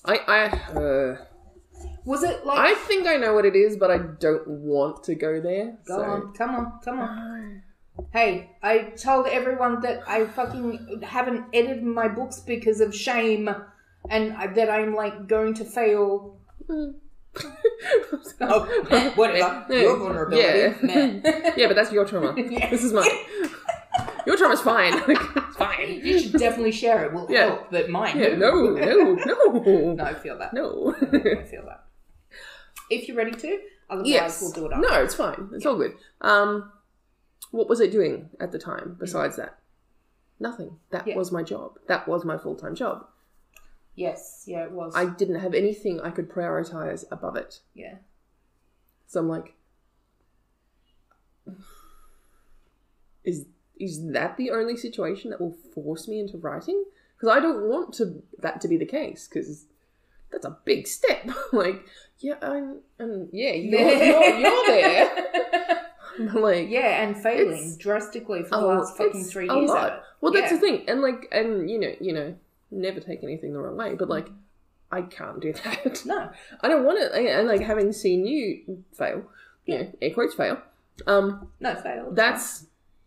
I 0.06 0.16
I 0.28 0.46
uh, 0.48 1.18
Was 2.06 2.24
it 2.24 2.46
like 2.46 2.60
I 2.60 2.76
think 2.76 3.08
I 3.08 3.18
know 3.18 3.34
what 3.34 3.46
it 3.46 3.56
is, 3.56 3.78
but 3.78 3.92
I 3.92 3.98
don't 3.98 4.48
want 4.48 5.04
to 5.06 5.16
go 5.16 5.40
there. 5.42 5.78
Go 5.86 5.98
so. 5.98 6.04
on, 6.04 6.34
come 6.34 6.56
on, 6.56 6.80
come 6.84 7.00
on. 7.00 7.64
Hey, 8.14 8.52
I 8.64 8.80
told 8.96 9.28
everyone 9.28 9.82
that 9.82 10.08
I 10.08 10.26
fucking 10.26 11.02
haven't 11.04 11.46
edited 11.54 11.84
my 11.84 12.08
books 12.08 12.40
because 12.40 12.80
of 12.80 12.96
shame 12.96 13.50
and 14.10 14.34
I- 14.34 14.48
that 14.48 14.70
I'm 14.70 14.96
like 14.96 15.28
going 15.28 15.54
to 15.56 15.66
fail. 15.66 16.38
Oh, 18.42 19.12
whatever. 19.16 19.66
Your 19.70 19.98
vulnerability. 19.98 20.76
Yeah. 20.84 21.54
yeah, 21.58 21.68
but 21.68 21.76
that's 21.76 21.92
your 21.92 22.04
trauma. 22.04 22.34
Yeah. 22.36 22.70
This 22.70 22.84
is 22.84 22.92
mine. 22.92 23.06
Your 24.26 24.38
trauma's 24.38 24.62
fine. 24.62 24.94
it's 25.08 25.56
fine. 25.58 26.02
You 26.04 26.20
should 26.20 26.34
definitely 26.34 26.72
share 26.72 27.06
it. 27.06 27.14
Will 27.14 27.28
Yeah. 27.30 27.46
help, 27.48 27.72
but 27.72 27.90
mine. 27.90 28.18
Yeah, 28.20 28.36
no, 28.36 28.70
no, 28.72 29.14
no. 29.16 29.94
No, 29.96 30.04
I 30.04 30.14
feel 30.14 30.38
that. 30.38 30.54
No. 30.54 30.96
I 31.02 31.44
feel 31.44 31.64
that. 31.66 31.86
If 32.90 33.08
you're 33.08 33.18
ready 33.18 33.32
to, 33.32 33.60
otherwise 33.90 34.08
yes. 34.10 34.42
we'll 34.42 34.52
do 34.52 34.66
it 34.66 34.74
after. 34.74 34.88
No, 34.90 35.02
it's 35.04 35.16
fine. 35.16 35.50
It's 35.54 35.66
all 35.66 35.78
good. 35.78 35.94
Um, 36.22 36.72
what 37.52 37.70
was 37.70 37.80
it 37.80 37.92
doing 37.92 38.30
at 38.40 38.52
the 38.52 38.60
time 38.60 38.98
besides 39.00 39.36
that? 39.38 39.58
Nothing. 40.40 40.78
That 40.92 41.06
Yeah. 41.08 41.16
was 41.16 41.32
my 41.32 41.44
job. 41.44 41.80
That 41.88 42.08
was 42.08 42.24
my 42.26 42.38
full 42.38 42.56
time 42.56 42.76
job. 42.76 43.06
Yes, 43.96 44.44
yeah, 44.48 44.64
it 44.64 44.72
was. 44.72 44.94
I 44.96 45.06
didn't 45.06 45.40
have 45.40 45.54
anything 45.54 46.00
I 46.02 46.10
could 46.12 46.30
prioritize 46.30 47.04
above 47.12 47.36
it. 47.36 47.60
yeah. 47.74 47.96
So 49.08 49.20
I'm 49.20 49.28
like, 49.28 49.56
is 53.24 53.46
is 53.80 54.12
that 54.12 54.38
the 54.38 54.52
only 54.52 54.76
situation 54.78 55.30
that 55.32 55.40
will 55.42 55.56
force 55.74 56.08
me 56.08 56.20
into 56.20 56.38
writing? 56.38 56.84
Because 57.16 57.36
I 57.36 57.40
don't 57.40 57.68
want 57.70 57.94
to 57.96 58.22
that 58.40 58.62
to 58.62 58.68
be 58.68 58.78
the 58.78 58.86
case. 58.86 59.28
Because 59.28 59.66
that's 60.32 60.46
a 60.46 60.58
big 60.66 60.88
step. 60.88 61.28
like, 61.54 61.86
yeah, 62.20 62.36
I'm, 62.42 62.80
and 63.00 63.30
yeah, 63.32 63.54
you're, 63.54 63.80
you're, 63.80 64.24
you're 64.40 64.66
there. 64.68 65.16
Like, 66.34 66.68
Yeah, 66.70 67.04
and 67.04 67.16
failing 67.16 67.78
drastically 67.80 68.44
for 68.44 68.50
the 68.50 68.58
last 68.66 68.98
fucking 68.98 69.24
three 69.24 69.48
a 69.48 69.56
years. 69.56 69.70
lot. 69.70 69.90
of 69.90 69.94
it. 70.00 70.04
Well, 70.20 70.34
that's 70.34 70.52
the 70.52 70.58
thing, 70.58 70.84
and 70.90 71.02
like, 71.02 71.30
and 71.32 71.70
you 71.70 71.80
know, 71.80 71.94
you 72.02 72.12
know, 72.12 72.36
never 72.72 73.00
take 73.00 73.24
anything 73.24 73.54
the 73.54 73.60
wrong 73.60 73.78
way, 73.78 73.96
but 73.96 74.10
like, 74.10 74.28
I 74.92 75.04
can't 75.04 75.40
do 75.40 75.54
that. 75.54 76.02
No. 76.06 76.30
I 76.60 76.68
don't 76.68 76.84
want 76.84 77.00
it. 77.00 77.14
And 77.14 77.48
like, 77.48 77.62
having 77.62 77.94
seen 77.94 78.26
you 78.26 78.84
fail, 78.98 79.24
you 79.66 79.78
know, 79.78 79.92
air 80.02 80.12
quotes 80.14 80.34
fail, 80.34 80.62
um, 81.08 81.48
No, 81.62 81.76
fail. 81.76 82.12
that's 82.12 82.66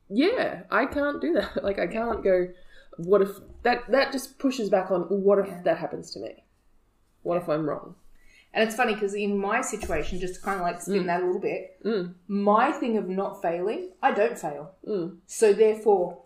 yeah, 0.08 0.62
I 0.70 0.86
can't 0.86 1.20
do 1.20 1.34
that. 1.34 1.62
Like, 1.62 1.78
I 1.78 1.86
can't 1.86 2.22
go. 2.22 2.48
What 2.98 3.22
if 3.22 3.30
that 3.62 3.90
that 3.90 4.12
just 4.12 4.38
pushes 4.38 4.68
back 4.70 4.90
on? 4.90 5.02
What 5.02 5.38
if 5.38 5.46
Yeah. 5.46 5.62
that 5.64 5.78
happens 5.78 6.10
to 6.12 6.20
me? 6.20 6.44
What 7.22 7.36
if 7.38 7.48
I'm 7.48 7.66
wrong? 7.68 7.94
And 8.54 8.66
it's 8.66 8.76
funny 8.76 8.92
because 8.92 9.14
in 9.14 9.38
my 9.38 9.62
situation, 9.62 10.20
just 10.20 10.34
to 10.34 10.40
kind 10.42 10.60
of 10.60 10.66
like 10.66 10.82
spin 10.82 11.04
Mm. 11.04 11.06
that 11.06 11.22
a 11.22 11.26
little 11.26 11.40
bit, 11.40 11.82
Mm, 11.84 12.14
my 12.28 12.70
thing 12.72 12.98
of 12.98 13.08
not 13.08 13.40
failing, 13.40 13.92
I 14.02 14.12
don't 14.12 14.38
fail. 14.38 14.72
mm, 14.86 15.16
So 15.26 15.52
therefore, 15.54 16.18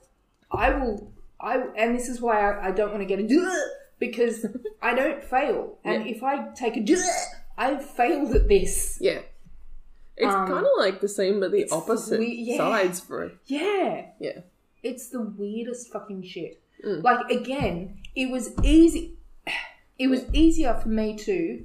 I 0.50 0.70
will. 0.70 1.12
I 1.38 1.58
and 1.76 1.94
this 1.96 2.08
is 2.08 2.20
why 2.20 2.40
I, 2.50 2.68
I 2.68 2.70
don't 2.72 2.90
want 2.90 3.02
to 3.02 3.06
get 3.06 3.20
into 3.20 3.38
because 4.00 4.44
I 4.82 4.94
don't 4.94 5.22
fail, 5.22 5.78
and 5.84 6.04
Yeah. 6.04 6.14
if 6.16 6.22
I 6.24 6.48
take 6.54 6.76
a, 6.76 6.82
I've 7.56 7.84
failed 7.84 8.34
at 8.34 8.48
this. 8.48 8.98
Yeah. 9.00 9.20
It's 10.16 10.34
Um, 10.34 10.46
kind 10.48 10.64
of 10.66 10.72
like 10.78 11.00
the 11.00 11.08
same 11.08 11.40
but 11.40 11.52
the 11.52 11.68
opposite 11.70 12.18
we- 12.18 12.34
yeah. 12.34 12.56
sides 12.56 13.00
for 13.00 13.22
it. 13.24 13.36
Yeah, 13.46 14.06
Yeah. 14.18 14.40
it's 14.82 15.08
the 15.08 15.20
weirdest 15.20 15.92
fucking 15.92 16.22
shit. 16.22 16.60
Mm. 16.84 17.02
Like 17.02 17.30
again, 17.30 17.98
it 18.14 18.30
was 18.30 18.52
easy. 18.62 19.16
It 19.98 20.08
was 20.08 20.24
easier 20.34 20.74
for 20.74 20.90
me 20.90 21.16
to 21.28 21.64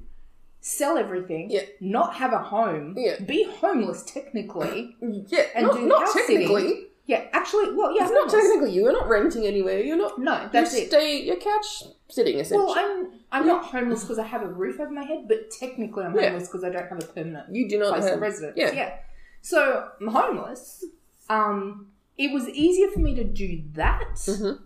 sell 0.62 0.98
everything, 0.98 1.50
Yeah. 1.52 1.64
not 1.82 2.14
have 2.16 2.32
a 2.34 2.38
home, 2.40 2.96
Yeah. 2.98 3.20
be 3.20 3.44
homeless 3.44 4.04
technically. 4.04 4.96
Yeah, 5.02 5.48
And 5.56 5.68
not, 5.68 5.76
do 5.78 5.86
not 5.86 6.14
technically. 6.14 6.68
sitting. 6.68 6.86
Yeah, 7.08 7.26
actually, 7.34 7.74
well, 7.74 7.94
yeah, 7.96 8.04
It's 8.04 8.12
not 8.12 8.30
technically 8.30 8.72
you. 8.72 8.84
You're 8.84 8.94
not 8.94 9.10
renting 9.10 9.46
anywhere. 9.46 9.80
You're 9.82 9.98
not. 9.98 10.20
No, 10.20 10.48
that's 10.52 10.74
you 10.74 10.84
it. 10.84 10.88
stay. 10.90 11.22
You're 11.24 11.36
couch 11.38 11.84
sitting 12.10 12.40
essentially. 12.40 12.66
Well, 12.66 12.76
I'm 12.78 13.12
I'm 13.32 13.48
not 13.48 13.66
homeless 13.66 14.02
because 14.04 14.20
I 14.20 14.24
have 14.28 14.44
a 14.44 14.48
roof 14.48 14.80
over 14.80 14.92
my 14.92 15.04
head, 15.04 15.28
but 15.28 15.50
technically 15.50 16.04
I'm 16.06 16.12
homeless 16.12 16.48
because 16.48 16.64
I 16.64 16.70
don't 16.70 16.88
have 16.88 17.04
a 17.04 17.08
permanent 17.08 17.54
you 17.56 17.68
do 17.68 17.80
not 17.80 17.94
place 17.94 18.06
have 18.06 18.16
of 18.16 18.22
residence. 18.22 18.54
Yeah. 18.56 18.72
yeah. 18.74 18.96
So 19.42 19.90
I'm 20.00 20.08
homeless. 20.08 20.86
Um, 21.30 21.88
it 22.18 22.32
was 22.32 22.48
easier 22.50 22.90
for 22.90 23.00
me 23.00 23.16
to 23.16 23.24
do 23.24 23.64
that 23.74 24.14
Mhm. 24.16 24.60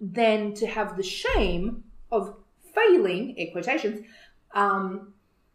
than 0.00 0.54
to 0.54 0.66
have 0.66 0.96
the 0.96 1.02
shame 1.02 1.84
of 2.10 2.34
failing, 2.74 3.36
in 3.36 3.52
quotations, 3.52 4.04
um, 4.54 5.12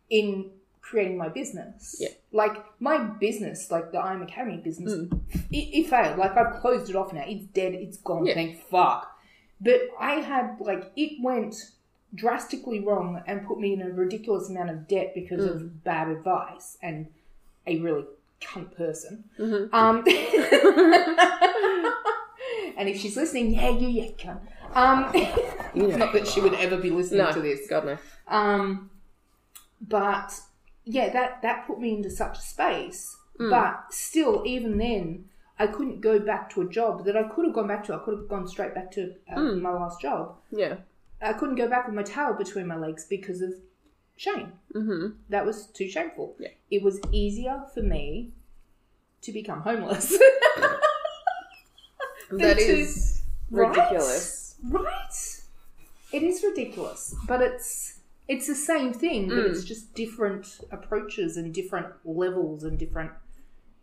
in 0.09 0.51
creating 0.89 1.17
my 1.17 1.29
business. 1.29 1.97
Yeah. 1.99 2.09
Like 2.31 2.57
my 2.79 2.97
business, 2.97 3.69
like 3.69 3.91
the 3.91 3.99
I'm 3.99 4.23
Academy 4.23 4.57
business, 4.57 4.93
Mm. 4.93 5.19
it, 5.51 5.57
it 5.79 5.87
failed. 5.87 6.17
Like 6.17 6.35
I've 6.35 6.59
closed 6.61 6.89
it 6.89 6.95
off 6.95 7.13
now. 7.13 7.23
It's 7.27 7.45
dead. 7.45 7.73
It's 7.75 7.97
gone. 7.97 8.25
Yeah. 8.25 8.33
Thank 8.33 8.63
fuck. 8.69 9.15
But 9.61 9.81
I 9.99 10.13
had 10.15 10.57
like 10.59 10.91
it 10.95 11.21
went 11.21 11.55
drastically 12.15 12.79
wrong 12.79 13.21
and 13.27 13.45
put 13.45 13.59
me 13.59 13.73
in 13.73 13.81
a 13.83 13.89
ridiculous 13.89 14.49
amount 14.49 14.71
of 14.71 14.87
debt 14.87 15.13
because 15.13 15.41
Mm. 15.45 15.55
of 15.55 15.83
bad 15.83 16.07
advice 16.07 16.77
and 16.81 17.07
a 17.67 17.79
really 17.79 18.05
cunt 18.41 18.75
person. 18.75 19.25
Mhm. 19.37 19.69
Um, 19.73 20.03
and 22.77 22.89
if 22.89 22.99
she's 22.99 23.15
listening, 23.15 23.53
yeah, 23.53 23.69
you, 23.69 23.87
yeah, 23.89 24.09
cunt. 24.17 24.39
Um, 24.75 25.11
You 25.75 25.87
know. 25.87 25.97
not 25.97 26.13
that 26.13 26.27
she 26.27 26.41
would 26.41 26.53
ever 26.55 26.77
be 26.77 26.89
listening 26.89 27.19
No, 27.25 27.31
to 27.31 27.41
this. 27.41 27.67
God 27.67 27.85
no. 27.85 27.97
Um, 28.27 28.89
but 29.81 30.33
yeah, 30.89 31.09
that 31.13 31.41
that 31.43 31.67
put 31.67 31.79
me 31.79 31.89
into 31.95 32.09
such 32.09 32.37
a 32.37 32.41
space. 32.41 33.15
Mm. 33.39 33.49
But 33.51 33.93
still, 33.93 34.43
even 34.45 34.77
then, 34.77 35.25
I 35.57 35.67
couldn't 35.67 36.01
go 36.01 36.19
back 36.19 36.49
to 36.51 36.61
a 36.61 36.69
job 36.69 37.05
that 37.05 37.15
I 37.15 37.23
could 37.23 37.45
have 37.45 37.53
gone 37.53 37.67
back 37.67 37.83
to. 37.85 37.93
I 37.95 37.99
could 37.99 38.17
have 38.17 38.27
gone 38.27 38.47
straight 38.47 38.73
back 38.75 38.91
to 38.93 39.13
uh, 39.31 39.35
Mm. 39.35 39.61
my 39.61 39.71
last 39.71 40.01
job. 40.01 40.35
Yeah. 40.51 40.75
I 41.21 41.33
couldn't 41.33 41.55
go 41.55 41.67
back 41.69 41.85
with 41.85 41.95
my 41.95 42.03
tail 42.03 42.33
between 42.33 42.67
my 42.67 42.77
legs 42.77 43.05
because 43.05 43.41
of 43.41 43.53
shame. 44.17 44.53
Mm-hmm. 44.73 45.07
That 45.29 45.45
was 45.45 45.67
too 45.67 45.87
shameful. 45.89 46.35
Yeah. 46.39 46.49
It 46.71 46.81
was 46.81 46.99
easier 47.11 47.63
for 47.73 47.81
me 47.81 48.31
to 49.21 49.31
become 49.31 49.61
homeless. 49.61 50.17
That 52.31 52.59
is 52.59 53.23
Right? 53.49 53.69
ridiculous. 53.69 54.55
right? 54.63 55.41
It 56.11 56.23
is 56.23 56.43
ridiculous, 56.43 57.15
but 57.27 57.41
it's 57.41 57.98
it's 58.29 58.45
the 58.47 58.55
same 58.55 58.93
thing, 58.93 59.27
but 59.27 59.37
Mm. 59.39 59.49
it's 59.49 59.63
just 59.63 59.93
different 59.95 60.61
approaches 60.71 61.35
and 61.35 61.51
different 61.53 61.87
levels 62.05 62.63
and 62.63 62.77
different, 62.77 63.11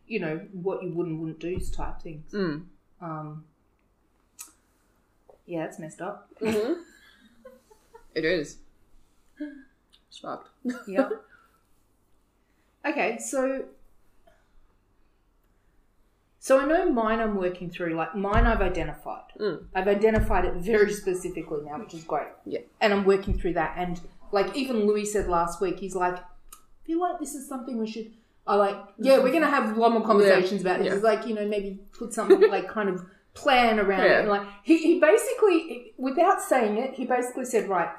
you 0.07 0.21
know, 0.21 0.39
what 0.53 0.83
you 0.85 0.93
would 0.93 1.07
and 1.09 1.19
wouldn't 1.21 1.41
do 1.41 1.59
type 1.59 2.01
things. 2.01 2.33
Mm. 2.33 2.67
Um, 3.01 3.45
yeah, 5.47 5.65
it's 5.65 5.79
messed 5.81 6.01
up. 6.01 6.31
Mm-hmm. 6.41 6.81
it 8.15 8.25
is. 8.25 8.59
It's 9.39 10.19
fucked. 10.19 10.49
Yeah. 10.87 11.09
okay, 12.87 13.19
so 13.19 13.65
so 16.39 16.61
I 16.61 16.67
know 16.67 16.89
mine 16.93 17.19
I'm 17.19 17.35
working 17.37 17.69
through. 17.69 17.95
Like 17.95 18.15
mine, 18.15 18.47
I've 18.47 18.61
identified. 18.63 19.25
Mm. 19.41 19.65
I've 19.75 19.89
identified 19.89 20.45
it 20.45 20.55
very 20.55 20.93
specifically 20.93 21.63
now, 21.65 21.81
which 21.81 21.95
is 21.95 22.05
great. 22.05 22.29
Yeah. 22.45 22.61
And 22.81 22.93
I'm 22.93 23.05
working 23.05 23.37
through 23.37 23.55
that. 23.55 23.75
And 23.77 24.01
like 24.39 24.49
even 24.63 24.87
Louis 24.89 25.05
said 25.15 25.27
last 25.39 25.61
week, 25.61 25.77
he's 25.85 25.97
like, 26.05 26.17
I 26.19 26.87
feel 26.87 27.01
like 27.07 27.19
this 27.23 27.35
is 27.35 27.49
something 27.53 27.75
we 27.79 27.89
should. 27.95 28.09
I 28.47 28.55
like, 28.67 28.77
yeah, 29.07 29.17
we're 29.23 29.33
gonna 29.33 29.51
have 29.59 29.77
a 29.77 29.81
lot 29.81 29.91
more 29.97 30.05
conversations 30.11 30.61
about 30.65 30.79
this. 30.79 30.87
Yeah. 30.89 30.95
It's 30.95 31.05
like 31.13 31.27
you 31.29 31.35
know 31.35 31.47
maybe 31.55 31.71
put 31.99 32.13
something 32.19 32.49
like 32.57 32.69
kind 32.69 32.89
of 32.93 32.99
plan 33.35 33.79
around 33.85 34.05
it 34.05 34.19
and 34.21 34.29
like 34.35 34.47
he, 34.69 34.77
he 34.79 34.93
basically 34.99 35.93
without 35.99 36.41
saying 36.41 36.79
it 36.79 36.95
he 36.95 37.05
basically 37.05 37.45
said 37.45 37.69
right 37.69 37.91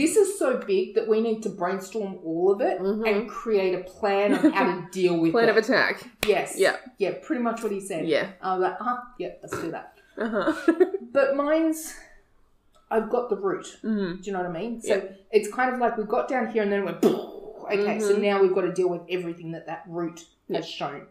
this 0.00 0.16
is 0.16 0.38
so 0.38 0.48
big 0.72 0.94
that 0.96 1.08
we 1.08 1.18
need 1.26 1.42
to 1.42 1.48
brainstorm 1.48 2.18
all 2.26 2.52
of 2.52 2.60
it 2.60 2.76
Mhm. 2.78 3.08
and 3.10 3.18
create 3.40 3.74
a 3.74 3.84
plan 3.84 4.28
of 4.34 4.52
how 4.52 4.64
to 4.66 4.86
deal 4.98 5.16
with 5.18 5.30
it. 5.30 5.32
Plan 5.32 5.48
it. 5.48 5.52
of 5.52 5.56
attack. 5.64 5.94
yes 6.26 6.56
Yeah. 6.58 6.76
yeah 6.98 7.12
pretty 7.26 7.42
much 7.42 7.62
what 7.62 7.72
he 7.72 7.80
said 7.80 8.06
Yeah. 8.06 8.26
I 8.42 8.52
was 8.54 8.62
like 8.66 8.76
uh-huh 8.82 8.98
yeah 9.18 9.30
let's 9.42 9.56
do 9.64 9.70
that 9.70 9.88
Uh-huh. 10.18 10.52
but 11.16 11.36
mine's 11.36 11.94
I've 12.92 13.10
got 13.10 13.30
the 13.30 13.36
root 13.36 13.66
mm-hmm. 13.82 14.20
do 14.20 14.22
you 14.22 14.32
know 14.32 14.42
what 14.42 14.50
I 14.50 14.52
mean? 14.60 14.80
So 14.82 15.08
it's 15.30 15.50
kind 15.52 15.72
of 15.74 15.80
like 15.80 15.96
we 15.96 16.04
got 16.04 16.28
down 16.28 16.50
here 16.52 16.62
and 16.62 16.70
then 16.70 16.84
went, 16.84 17.04
okay, 17.04 17.98
so 18.00 18.16
Mhm. 18.16 18.20
now 18.22 18.42
we've 18.42 18.54
got 18.54 18.62
to 18.62 18.72
deal 18.72 18.88
with 18.88 19.02
everything 19.08 19.52
that 19.52 19.66
that 19.66 19.84
root 19.88 20.26
has 20.52 20.68
shown. 20.68 21.06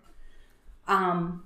Um, 0.88 1.44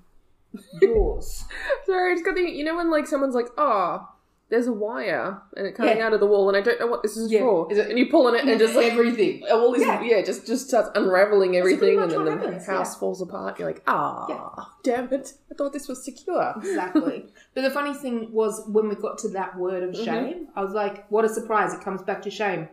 yours. 0.81 1.45
Sorry, 1.85 2.11
I 2.11 2.15
just 2.15 2.25
got 2.25 2.35
the 2.35 2.41
you 2.41 2.63
know 2.63 2.75
when 2.75 2.89
like 2.91 3.07
someone's 3.07 3.35
like, 3.35 3.47
oh, 3.57 4.07
there's 4.49 4.67
a 4.67 4.73
wire 4.73 5.41
and 5.57 5.65
it 5.65 5.73
coming 5.75 5.97
Yeah. 5.97 6.05
out 6.05 6.13
of 6.13 6.19
the 6.19 6.27
wall 6.27 6.47
and 6.49 6.55
I 6.57 6.61
don't 6.61 6.79
know 6.79 6.85
what 6.87 7.01
this 7.01 7.17
is 7.17 7.31
Yeah. 7.31 7.39
for. 7.41 7.71
Is 7.71 7.77
it- 7.79 7.89
and 7.89 7.97
you 7.97 8.07
pull 8.09 8.27
on 8.27 8.35
it 8.35 8.45
and 8.45 8.59
just 8.59 8.75
like 8.75 8.91
everything. 8.91 9.43
all 9.51 9.71
this 9.71 9.81
Yeah. 9.81 10.01
yeah, 10.03 10.21
just 10.21 10.45
just 10.45 10.67
starts 10.69 10.89
unraveling 10.95 11.55
everything 11.57 11.99
and 11.99 12.11
then 12.11 12.25
the 12.25 12.31
happens, 12.31 12.65
house 12.67 12.95
falls 12.95 13.21
apart. 13.21 13.57
You're 13.59 13.67
like, 13.69 13.81
ah, 13.87 14.71
damn 14.83 15.11
it! 15.11 15.33
I 15.51 15.55
thought 15.55 15.73
this 15.73 15.87
was 15.87 16.03
secure. 16.05 16.53
Exactly. 16.57 17.25
but 17.55 17.61
the 17.61 17.71
funny 17.71 17.93
thing 17.95 18.29
was 18.31 18.63
when 18.67 18.87
we 18.87 18.95
got 18.95 19.17
to 19.19 19.29
that 19.29 19.57
word 19.57 19.81
of 19.83 19.91
Mm-hmm. 19.91 20.03
shame, 20.05 20.47
I 20.55 20.63
was 20.63 20.73
like, 20.73 21.09
what 21.09 21.25
a 21.25 21.29
surprise. 21.29 21.73
It 21.73 21.81
comes 21.81 22.01
back 22.03 22.21
to 22.23 22.29
shame. 22.29 22.69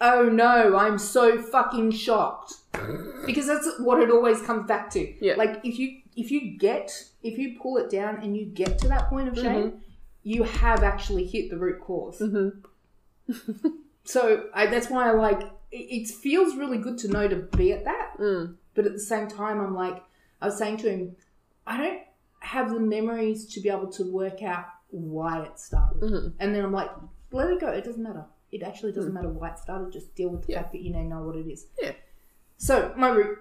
Oh 0.00 0.22
no, 0.30 0.76
I'm 0.76 0.96
so 0.96 1.36
fucking 1.42 1.90
shocked. 1.90 2.54
Because 3.26 3.46
that's 3.46 3.68
what 3.80 4.00
it 4.02 4.10
always 4.10 4.40
comes 4.40 4.66
back 4.66 4.88
to. 4.92 5.00
Yeah. 5.24 5.34
Like 5.36 5.60
if 5.64 5.78
you 5.78 5.98
if 6.16 6.30
you 6.30 6.56
get 6.58 6.90
if 7.22 7.36
you 7.36 7.58
pull 7.60 7.76
it 7.76 7.90
down 7.90 8.16
and 8.22 8.34
you 8.34 8.46
get 8.46 8.78
to 8.78 8.88
that 8.88 9.10
point 9.10 9.28
of 9.28 9.36
shame, 9.36 9.82
you 10.22 10.42
have 10.44 10.82
actually 10.82 11.26
hit 11.26 11.50
the 11.50 11.56
root 11.58 11.80
cause. 11.80 12.18
Mm-hmm. 12.20 13.68
So 14.04 14.46
I, 14.54 14.66
that's 14.66 14.88
why 14.90 15.08
I 15.08 15.12
like 15.12 15.40
it, 15.70 15.76
it 15.76 16.08
feels 16.08 16.56
really 16.56 16.78
good 16.78 16.98
to 16.98 17.08
know 17.08 17.28
to 17.28 17.36
be 17.36 17.72
at 17.72 17.84
that, 17.84 18.18
Mm. 18.18 18.56
but 18.74 18.86
at 18.86 18.92
the 18.92 18.98
same 18.98 19.28
time, 19.28 19.60
I'm 19.60 19.74
like 19.74 20.02
I 20.40 20.46
was 20.46 20.56
saying 20.58 20.78
to 20.78 20.90
him, 20.90 21.16
I 21.66 21.76
don't 21.76 22.00
have 22.40 22.70
the 22.72 22.80
memories 22.80 23.46
to 23.54 23.60
be 23.60 23.68
able 23.68 23.88
to 23.92 24.10
work 24.10 24.42
out 24.42 24.64
why 24.90 25.42
it 25.44 25.58
started, 25.60 26.00
Mhm. 26.02 26.32
and 26.40 26.54
then 26.54 26.64
I'm 26.64 26.72
like, 26.72 26.90
let 27.30 27.50
it 27.50 27.60
go. 27.60 27.68
It 27.68 27.84
doesn't 27.84 28.02
matter. 28.02 28.24
It 28.50 28.62
actually 28.64 28.92
doesn't 28.92 29.12
matter 29.14 29.28
why 29.28 29.50
it 29.50 29.58
started. 29.58 29.92
Just 29.92 30.12
deal 30.16 30.30
with 30.30 30.40
the 30.46 30.54
Mm. 30.54 30.56
Yeah. 30.56 30.62
fact 30.62 30.72
that 30.72 30.80
you 30.80 30.90
now 30.92 31.02
know 31.02 31.22
what 31.26 31.36
it 31.36 31.46
is. 31.46 31.66
Yeah. 31.80 31.92
So 32.56 32.92
my 32.96 33.10
root, 33.10 33.38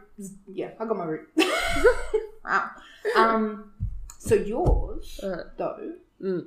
yeah, 0.48 0.72
I 0.80 0.86
got 0.86 0.98
my 0.98 1.06
root. 1.06 1.30
wow. 2.46 2.70
Um. 3.16 3.72
So 4.20 4.36
yours 4.36 5.20
Uh, 5.24 5.44
though, 5.58 5.94
mm. 6.22 6.46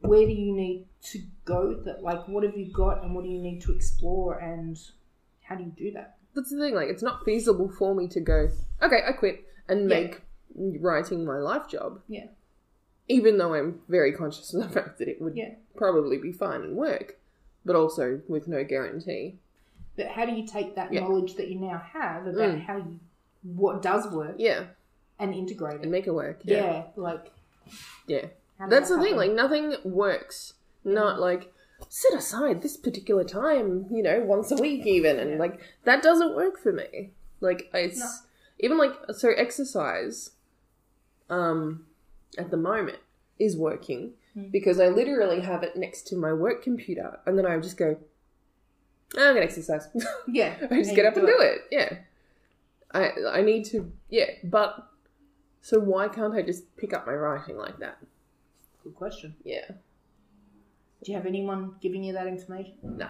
Where 0.00 0.26
do 0.26 0.32
you 0.32 0.52
need 0.54 0.86
to 1.02 1.20
go 1.44 1.68
with 1.68 1.86
it? 1.86 2.02
Like, 2.02 2.26
what 2.28 2.44
have 2.44 2.56
you 2.56 2.72
got, 2.72 3.02
and 3.02 3.14
what 3.14 3.24
do 3.24 3.30
you 3.30 3.38
need 3.40 3.60
to 3.62 3.72
explore, 3.72 4.38
and 4.38 4.78
how 5.42 5.54
do 5.56 5.64
you 5.64 5.70
do 5.70 5.92
that? 5.92 6.16
That's 6.34 6.50
the 6.50 6.58
thing. 6.58 6.74
Like, 6.74 6.88
it's 6.88 7.02
not 7.02 7.24
feasible 7.24 7.68
for 7.68 7.94
me 7.94 8.06
to 8.08 8.20
go. 8.20 8.48
Okay, 8.82 9.00
I 9.06 9.12
quit 9.12 9.44
and 9.68 9.82
Yeah. 9.90 10.00
make 10.00 10.20
writing 10.80 11.24
my 11.24 11.38
life 11.38 11.68
job. 11.68 12.00
Yeah. 12.08 12.26
Even 13.08 13.38
though 13.38 13.54
I'm 13.54 13.80
very 13.88 14.12
conscious 14.12 14.54
of 14.54 14.62
the 14.62 14.68
fact 14.80 14.98
that 14.98 15.08
it 15.08 15.20
would 15.20 15.36
Yeah. 15.36 15.54
probably 15.76 16.18
be 16.18 16.32
fine 16.32 16.62
and 16.62 16.76
work, 16.76 17.18
but 17.64 17.76
also 17.76 18.20
with 18.28 18.46
no 18.48 18.62
guarantee. 18.64 19.38
But 19.96 20.06
how 20.08 20.24
do 20.24 20.32
you 20.32 20.46
take 20.46 20.76
that 20.76 20.92
Yeah. 20.92 21.00
knowledge 21.00 21.34
that 21.36 21.48
you 21.48 21.58
now 21.58 21.78
have 21.78 22.26
about 22.26 22.54
Mm. 22.56 22.60
how 22.62 22.76
you 22.76 23.00
what 23.42 23.80
does 23.80 24.06
work 24.12 24.34
Yeah, 24.38 24.66
and 25.18 25.34
integrate 25.34 25.76
it? 25.76 25.82
and 25.82 25.90
make 25.90 26.06
it 26.06 26.10
work. 26.12 26.40
yeah. 26.44 26.56
Yeah, 26.56 26.84
like 26.96 27.32
yeah. 28.06 28.26
That's 28.68 28.88
that 28.90 28.96
the 28.96 29.02
thing. 29.02 29.16
Like, 29.16 29.32
nothing 29.32 29.74
works. 29.84 30.54
Not 30.84 31.20
like 31.20 31.52
set 31.88 32.12
aside 32.18 32.60
this 32.62 32.76
particular 32.76 33.24
time, 33.24 33.86
you 33.90 34.02
know, 34.02 34.20
once 34.20 34.50
a 34.50 34.56
week 34.56 34.86
even, 34.86 35.18
and 35.18 35.30
Yeah. 35.32 35.38
like 35.38 35.60
that 35.84 36.02
doesn't 36.02 36.34
work 36.36 36.58
for 36.58 36.72
me. 36.72 37.12
Like, 37.40 37.70
it's 37.72 37.98
No. 38.00 38.06
even 38.58 38.76
like 38.78 38.92
so 39.12 39.30
exercise. 39.30 40.32
Um, 41.28 41.86
at 42.36 42.50
the 42.50 42.56
moment 42.56 42.98
is 43.38 43.56
working 43.56 44.14
Mm. 44.36 44.52
because 44.52 44.78
I 44.78 44.88
literally 44.88 45.40
have 45.40 45.62
it 45.64 45.74
next 45.76 46.06
to 46.08 46.16
my 46.16 46.32
work 46.32 46.62
computer, 46.62 47.18
and 47.26 47.36
then 47.38 47.46
I 47.46 47.58
just 47.58 47.76
go. 47.76 47.96
"Ah, 49.16 49.28
I'm 49.28 49.34
gonna 49.34 49.40
exercise. 49.44 49.88
yeah, 50.28 50.54
I 50.70 50.76
just 50.82 50.94
get 50.94 51.04
up 51.06 51.16
and 51.16 51.26
do 51.26 51.36
it. 51.40 51.62
Yeah. 51.70 51.98
I 52.92 53.10
I 53.38 53.42
need 53.42 53.64
to 53.66 53.90
yeah, 54.08 54.30
but 54.44 54.86
so 55.62 55.80
why 55.80 56.08
can't 56.08 56.34
I 56.34 56.42
just 56.42 56.76
pick 56.76 56.92
up 56.92 57.06
my 57.06 57.14
writing 57.14 57.56
like 57.56 57.78
that? 57.80 57.98
Good 58.82 58.94
question. 58.94 59.34
Yeah. 59.44 59.66
Do 61.02 61.12
you 61.12 61.16
have 61.16 61.26
anyone 61.26 61.74
giving 61.80 62.04
you 62.04 62.12
that 62.12 62.26
information? 62.26 62.74
Nah, 62.82 63.08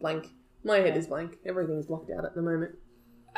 blank. 0.00 0.28
My 0.64 0.78
head 0.78 0.96
is 0.96 1.06
blank. 1.06 1.38
Everything's 1.46 1.86
blocked 1.86 2.10
out 2.10 2.24
at 2.24 2.34
the 2.34 2.42
moment. 2.42 2.74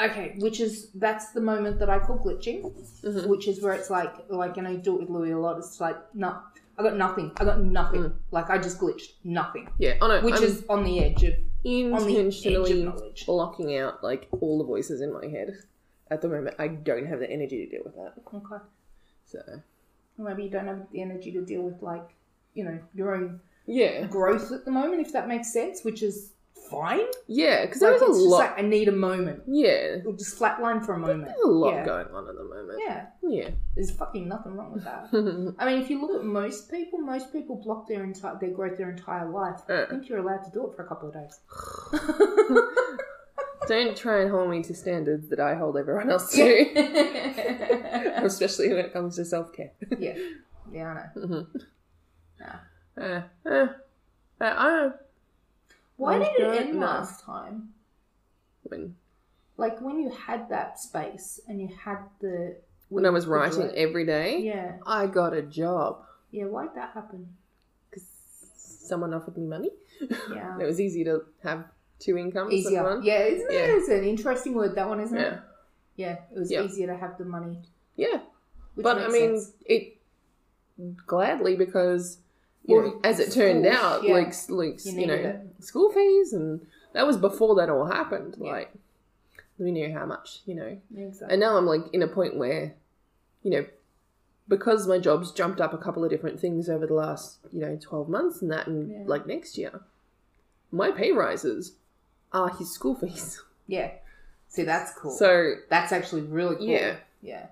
Okay, 0.03 0.35
which 0.39 0.59
is 0.61 0.91
that's 0.95 1.31
the 1.33 1.41
moment 1.41 1.79
that 1.79 1.91
I 1.91 1.99
call 1.99 2.19
glitching, 2.19 2.63
Mhm. 3.03 3.27
which 3.27 3.47
is 3.47 3.63
where 3.63 3.75
it's 3.75 3.91
like 3.91 4.13
like 4.31 4.57
and 4.57 4.67
I 4.67 4.77
do 4.77 4.95
it 4.97 5.01
with 5.03 5.11
Louis 5.11 5.33
a 5.33 5.39
lot. 5.39 5.59
It's 5.59 5.81
like 5.81 5.97
no, 6.15 6.39
I 6.79 6.83
got 6.83 6.97
nothing. 6.97 7.31
I 7.37 7.45
got 7.45 7.61
nothing. 7.61 8.13
Like 8.31 8.49
I 8.51 8.59
just 8.59 8.79
glitched 8.81 9.13
nothing, 9.23 9.69
Yeah, 9.79 9.99
oh 10.01 10.09
no, 10.09 10.21
which 10.23 10.37
I'm 10.37 10.45
is 10.45 10.65
on 10.69 10.85
the 10.85 11.01
edge 11.05 11.23
of 11.25 11.35
on 11.35 12.07
the 12.07 12.17
edge 12.17 12.45
intentionally 12.45 12.87
of 12.87 13.03
blocking 13.27 13.77
out 13.77 14.03
like 14.03 14.29
all 14.41 14.59
the 14.59 14.65
voices 14.65 15.01
in 15.03 15.13
my 15.13 15.27
head. 15.27 15.59
At 16.11 16.23
the 16.23 16.29
moment, 16.29 16.57
I 16.59 16.69
don't 16.69 17.07
have 17.07 17.21
the 17.21 17.31
energy 17.31 17.65
to 17.65 17.71
deal 17.71 17.83
with 17.85 17.95
that. 17.97 18.15
Okay, 18.35 18.65
So 19.27 19.41
maybe 20.23 20.45
you 20.45 20.51
don't 20.51 20.67
have 20.67 20.87
the 20.93 21.03
energy 21.03 21.33
to 21.33 21.45
deal 21.45 21.63
with 21.63 21.83
like 21.83 22.09
you 22.55 22.65
know 22.65 22.79
your 22.95 23.15
own 23.15 23.41
yeah, 23.67 24.07
growth 24.07 24.51
at 24.53 24.65
the 24.65 24.71
moment, 24.73 25.07
if 25.07 25.13
that 25.13 25.29
makes 25.29 25.53
sense, 25.53 25.85
which 25.85 26.03
is 26.03 26.33
fine. 26.71 27.01
yeah, 27.29 27.65
because 27.65 27.81
Like, 27.83 27.91
there's 27.93 28.03
it's 28.03 28.11
a 28.11 28.15
just 28.15 28.27
lot. 28.29 28.39
like 28.39 28.59
I 28.59 28.63
need 28.63 28.89
a 28.89 28.93
moment. 28.93 29.43
yeah, 29.47 29.97
It'll 29.99 30.15
just 30.15 30.37
flatline 30.39 30.85
for 30.85 30.95
a 30.95 30.99
moment. 30.99 31.27
there's 31.27 31.45
a 31.45 31.49
lot 31.49 31.75
yeah. 31.75 31.85
going 31.85 32.07
on 32.09 32.29
at 32.29 32.35
the 32.35 32.43
moment. 32.45 32.81
Yeah, 32.85 33.07
Yeah. 33.23 33.51
there's 33.77 33.91
fucking 33.93 34.27
nothing 34.27 34.55
wrong 34.55 34.73
with 34.73 34.83
that. 34.85 35.09
I 35.61 35.67
mean, 35.67 35.81
if 35.81 35.91
you 35.91 36.01
look 36.01 36.15
at 36.19 36.25
most 36.25 36.71
people, 36.73 36.99
most 36.99 37.33
people 37.33 37.57
block 37.57 37.87
their 37.89 38.03
entire 38.03 38.37
their 38.41 38.51
growth 38.51 38.79
their 38.79 38.91
entire 38.91 39.29
life. 39.31 39.61
I 39.69 39.73
uh. 39.75 39.87
think 39.91 40.09
you're 40.09 40.19
allowed 40.19 40.43
to 40.45 40.51
do 40.51 40.67
it 40.67 40.75
for 40.75 40.83
a 40.83 40.89
couple 40.89 41.09
of 41.09 41.15
days. 41.15 41.39
Don't 43.69 43.97
try 43.97 44.21
and 44.23 44.31
hold 44.31 44.51
me 44.51 44.63
to 44.65 44.75
standards 44.75 45.29
that 45.29 45.41
I 45.41 45.55
hold 45.55 45.77
everyone 45.77 46.11
else 46.11 46.33
to, 46.35 46.43
especially 48.25 48.69
when 48.69 48.79
it 48.79 48.93
comes 48.93 49.17
to 49.17 49.25
self 49.25 49.53
care. 49.53 49.73
yeah, 49.99 50.17
yeah, 50.73 51.07
I 51.17 51.27
know. 51.27 51.47
Uh, 53.01 53.01
uh, 53.01 53.21
uh, 53.47 53.67
I 54.41 54.91
Why 55.97 56.19
did 56.19 56.41
it 56.41 56.67
end 56.69 56.81
last 56.81 57.25
time? 57.25 57.71
when 58.65 58.97
Like 59.57 59.81
when 59.81 59.99
you 60.01 60.11
had 60.11 60.49
that 60.51 60.79
space 60.81 61.41
and 61.49 61.61
you 61.61 61.69
had 61.85 61.99
the 62.21 62.57
when 62.89 63.07
I 63.07 63.11
was 63.11 63.27
writing 63.27 63.71
every 63.75 64.05
day, 64.05 64.41
Yeah, 64.41 64.77
I 64.87 65.07
got 65.07 65.33
a 65.35 65.43
job 65.43 66.05
yeah. 66.31 66.45
Why'd 66.45 66.75
that 66.75 66.93
happen? 66.95 67.29
because 67.91 68.09
someone 68.57 69.13
offered 69.15 69.37
me 69.37 69.47
money. 69.47 69.71
Yeah, 70.33 70.59
It 70.61 70.65
was 70.65 70.81
easy 70.81 71.05
to 71.05 71.23
have 71.43 71.65
two 72.03 72.19
incomes. 72.19 72.53
easier. 72.53 72.83
one. 72.83 73.03
Yeah, 73.03 73.21
isn't 73.23 73.51
it? 73.51 73.55
Yeah. 73.55 73.77
It's 73.77 73.89
an 73.89 74.05
interesting 74.05 74.55
word. 74.55 74.75
That 74.75 74.89
one, 74.89 75.01
isn't 75.01 75.17
it? 75.17 75.21
Yeah. 75.21 75.39
Yeah, 75.97 76.17
it 76.35 76.39
was 76.39 76.51
Yeah. 76.51 76.63
easier 76.63 76.87
to 76.89 76.97
have 76.97 77.17
the 77.19 77.25
money. 77.25 77.59
Yeah, 77.97 78.21
but 78.77 78.99
I 78.99 79.09
mean, 79.09 79.39
sense. 79.39 79.53
it 79.67 79.97
gladly 81.07 81.57
because 81.57 82.19
you 82.65 82.77
Well, 82.77 82.87
know, 82.87 83.01
as 83.05 83.21
it 83.21 83.33
turned 83.33 83.67
out, 83.67 84.03
yeah. 84.05 84.15
like 84.15 84.35
like 84.49 84.85
You 84.85 84.93
you, 84.93 85.07
know, 85.07 85.17
needed 85.17 85.51
school 85.65 85.91
fees 85.93 86.33
and 86.33 86.67
that 86.93 87.07
was 87.07 87.17
before 87.17 87.55
that 87.57 87.69
all 87.69 87.87
happened. 87.87 88.37
Yeah. 88.41 88.53
Like 88.53 88.73
we 89.59 89.71
knew 89.71 89.93
how 89.93 90.07
much, 90.07 90.41
you 90.47 90.55
know. 90.55 90.79
Exactly. 90.97 91.33
And 91.33 91.41
now 91.41 91.57
I'm 91.57 91.67
like 91.67 91.83
in 91.93 92.03
a 92.03 92.09
point 92.09 92.37
where, 92.37 92.75
you 93.43 93.51
know, 93.51 93.67
because 94.49 94.87
my 94.89 94.99
job's 94.99 95.31
jumped 95.33 95.61
up 95.61 95.73
a 95.73 95.79
couple 95.79 96.05
of 96.05 96.11
different 96.11 96.41
things 96.41 96.69
over 96.69 96.87
the 96.87 96.95
last, 96.95 97.39
you 97.53 97.61
know, 97.61 97.77
12 97.81 98.09
months 98.09 98.41
and 98.43 98.51
that 98.51 98.67
and 98.67 98.91
Yeah. 98.91 99.03
like 99.07 99.27
next 99.27 99.59
year, 99.59 99.81
my 100.71 100.91
pay 100.91 101.13
rises 101.13 101.73
are 102.33 102.49
his 102.51 102.71
school 102.73 102.95
fees. 102.95 103.43
yeah. 103.67 103.91
See, 104.49 104.65
that's 104.65 104.93
cool. 104.99 105.11
So, 105.13 105.55
that's 105.71 105.93
actually 105.93 106.23
really 106.23 106.57
cool. 106.57 106.67
Yeah. 106.67 106.97
Yeah. 107.23 107.47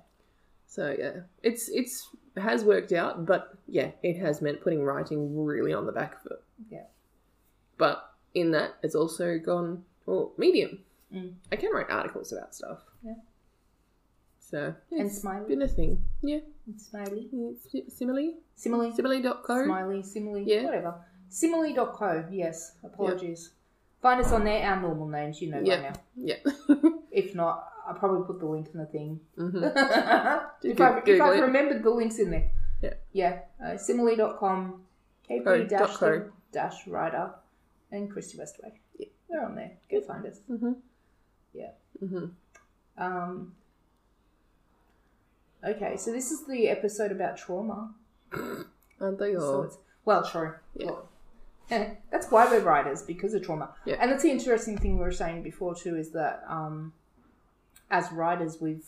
so 0.66 0.95
yeah, 0.99 1.21
it's, 1.43 1.69
it's, 1.71 2.09
has 2.37 2.64
worked 2.64 2.93
out, 2.93 3.25
but 3.25 3.57
yeah, 3.66 3.90
it 4.03 4.16
has 4.19 4.43
meant 4.43 4.61
putting 4.61 4.83
writing 4.83 5.37
really 5.45 5.73
on 5.73 5.87
the 5.87 5.93
back 5.93 6.23
foot. 6.23 6.43
Yeah. 6.69 6.85
But 7.79 8.12
in 8.35 8.51
that, 8.51 8.75
it's 8.83 8.95
also 8.95 9.38
gone, 9.38 9.85
well, 10.07 10.33
medium. 10.37 10.81
Mm. 11.14 11.33
I 11.51 11.57
can 11.57 11.71
write 11.73 11.88
articles 11.90 12.33
about 12.33 12.55
stuff. 12.55 12.81
Yeah. 13.03 13.14
So, 14.38 14.75
And 14.90 15.11
smiley. 15.11 15.47
been 15.49 15.62
a 15.62 15.69
thing. 15.69 16.03
Yeah. 16.23 16.40
And 16.66 16.81
Smiley. 16.81 17.29
Si- 17.71 17.85
Simile? 17.88 18.35
Simile. 18.57 18.93
Simile.co? 18.93 19.64
Smiley. 19.64 20.03
Simile. 20.03 20.40
Yeah. 20.40 20.64
Whatever. 20.64 20.95
Simile.co. 21.29 22.27
Yes. 22.31 22.73
Apologies. 22.85 23.51
Find 24.02 24.20
us 24.20 24.32
on 24.32 24.44
there. 24.44 24.64
Our 24.66 24.80
normal 24.80 25.08
names, 25.08 25.40
you 25.42 25.50
know 25.50 25.60
Yeah. 25.62 25.76
by 25.76 25.82
now. 25.82 25.92
Yeah. 26.16 26.36
If 27.12 27.34
not, 27.34 27.68
I'll 27.86 27.94
probably 27.94 28.24
put 28.24 28.38
the 28.38 28.46
link 28.46 28.68
in 28.72 28.78
the 28.78 28.86
thing. 28.86 29.20
hmm 29.36 29.64
if, 30.62 30.76
Go- 30.76 30.84
I, 30.84 31.02
if 31.04 31.20
I've 31.20 31.40
remembered 31.42 31.82
the 31.82 31.90
links 31.90 32.18
in 32.20 32.30
there. 32.30 32.50
Yeah. 32.80 32.94
Yeah. 33.12 33.38
Uh, 33.64 33.76
simile.com, 33.76 34.82
KP 35.28 35.68
dash 36.52 36.86
writer, 36.86 37.32
and 37.90 38.10
Christy 38.10 38.38
Westway. 38.38 38.72
Yeah. 38.98 39.06
We're 39.28 39.44
on 39.44 39.54
there. 39.56 39.72
Go 39.90 40.00
find 40.02 40.24
us. 40.24 40.38
hmm 40.46 40.72
Yeah. 41.52 41.72
hmm 41.98 42.26
Um, 42.96 43.54
okay, 45.64 45.96
so 45.96 46.12
this 46.12 46.30
is 46.30 46.46
the 46.46 46.68
episode 46.68 47.12
about 47.12 47.36
trauma. 47.36 47.92
Aren't 49.00 49.18
they 49.18 49.34
So 49.34 49.40
all? 49.42 49.62
it's, 49.64 49.78
well, 50.04 50.22
true. 50.24 50.54
Yeah. 50.76 50.86
Well, 50.86 51.08
that's 52.11 52.30
why 52.30 52.46
we're 52.50 52.61
writers 52.61 53.02
because 53.02 53.33
of 53.35 53.42
trauma. 53.44 53.70
Yeah. 53.85 53.96
And 54.00 54.11
that's 54.11 54.22
the 54.22 54.30
interesting 54.30 54.76
thing 54.78 54.98
we 54.98 55.04
were 55.04 55.12
saying 55.12 55.42
before 55.42 55.74
too 55.74 55.96
is 55.96 56.11
that 56.11 56.42
um, 56.48 56.92
as 57.90 58.11
writers 58.12 58.59
we've 58.61 58.85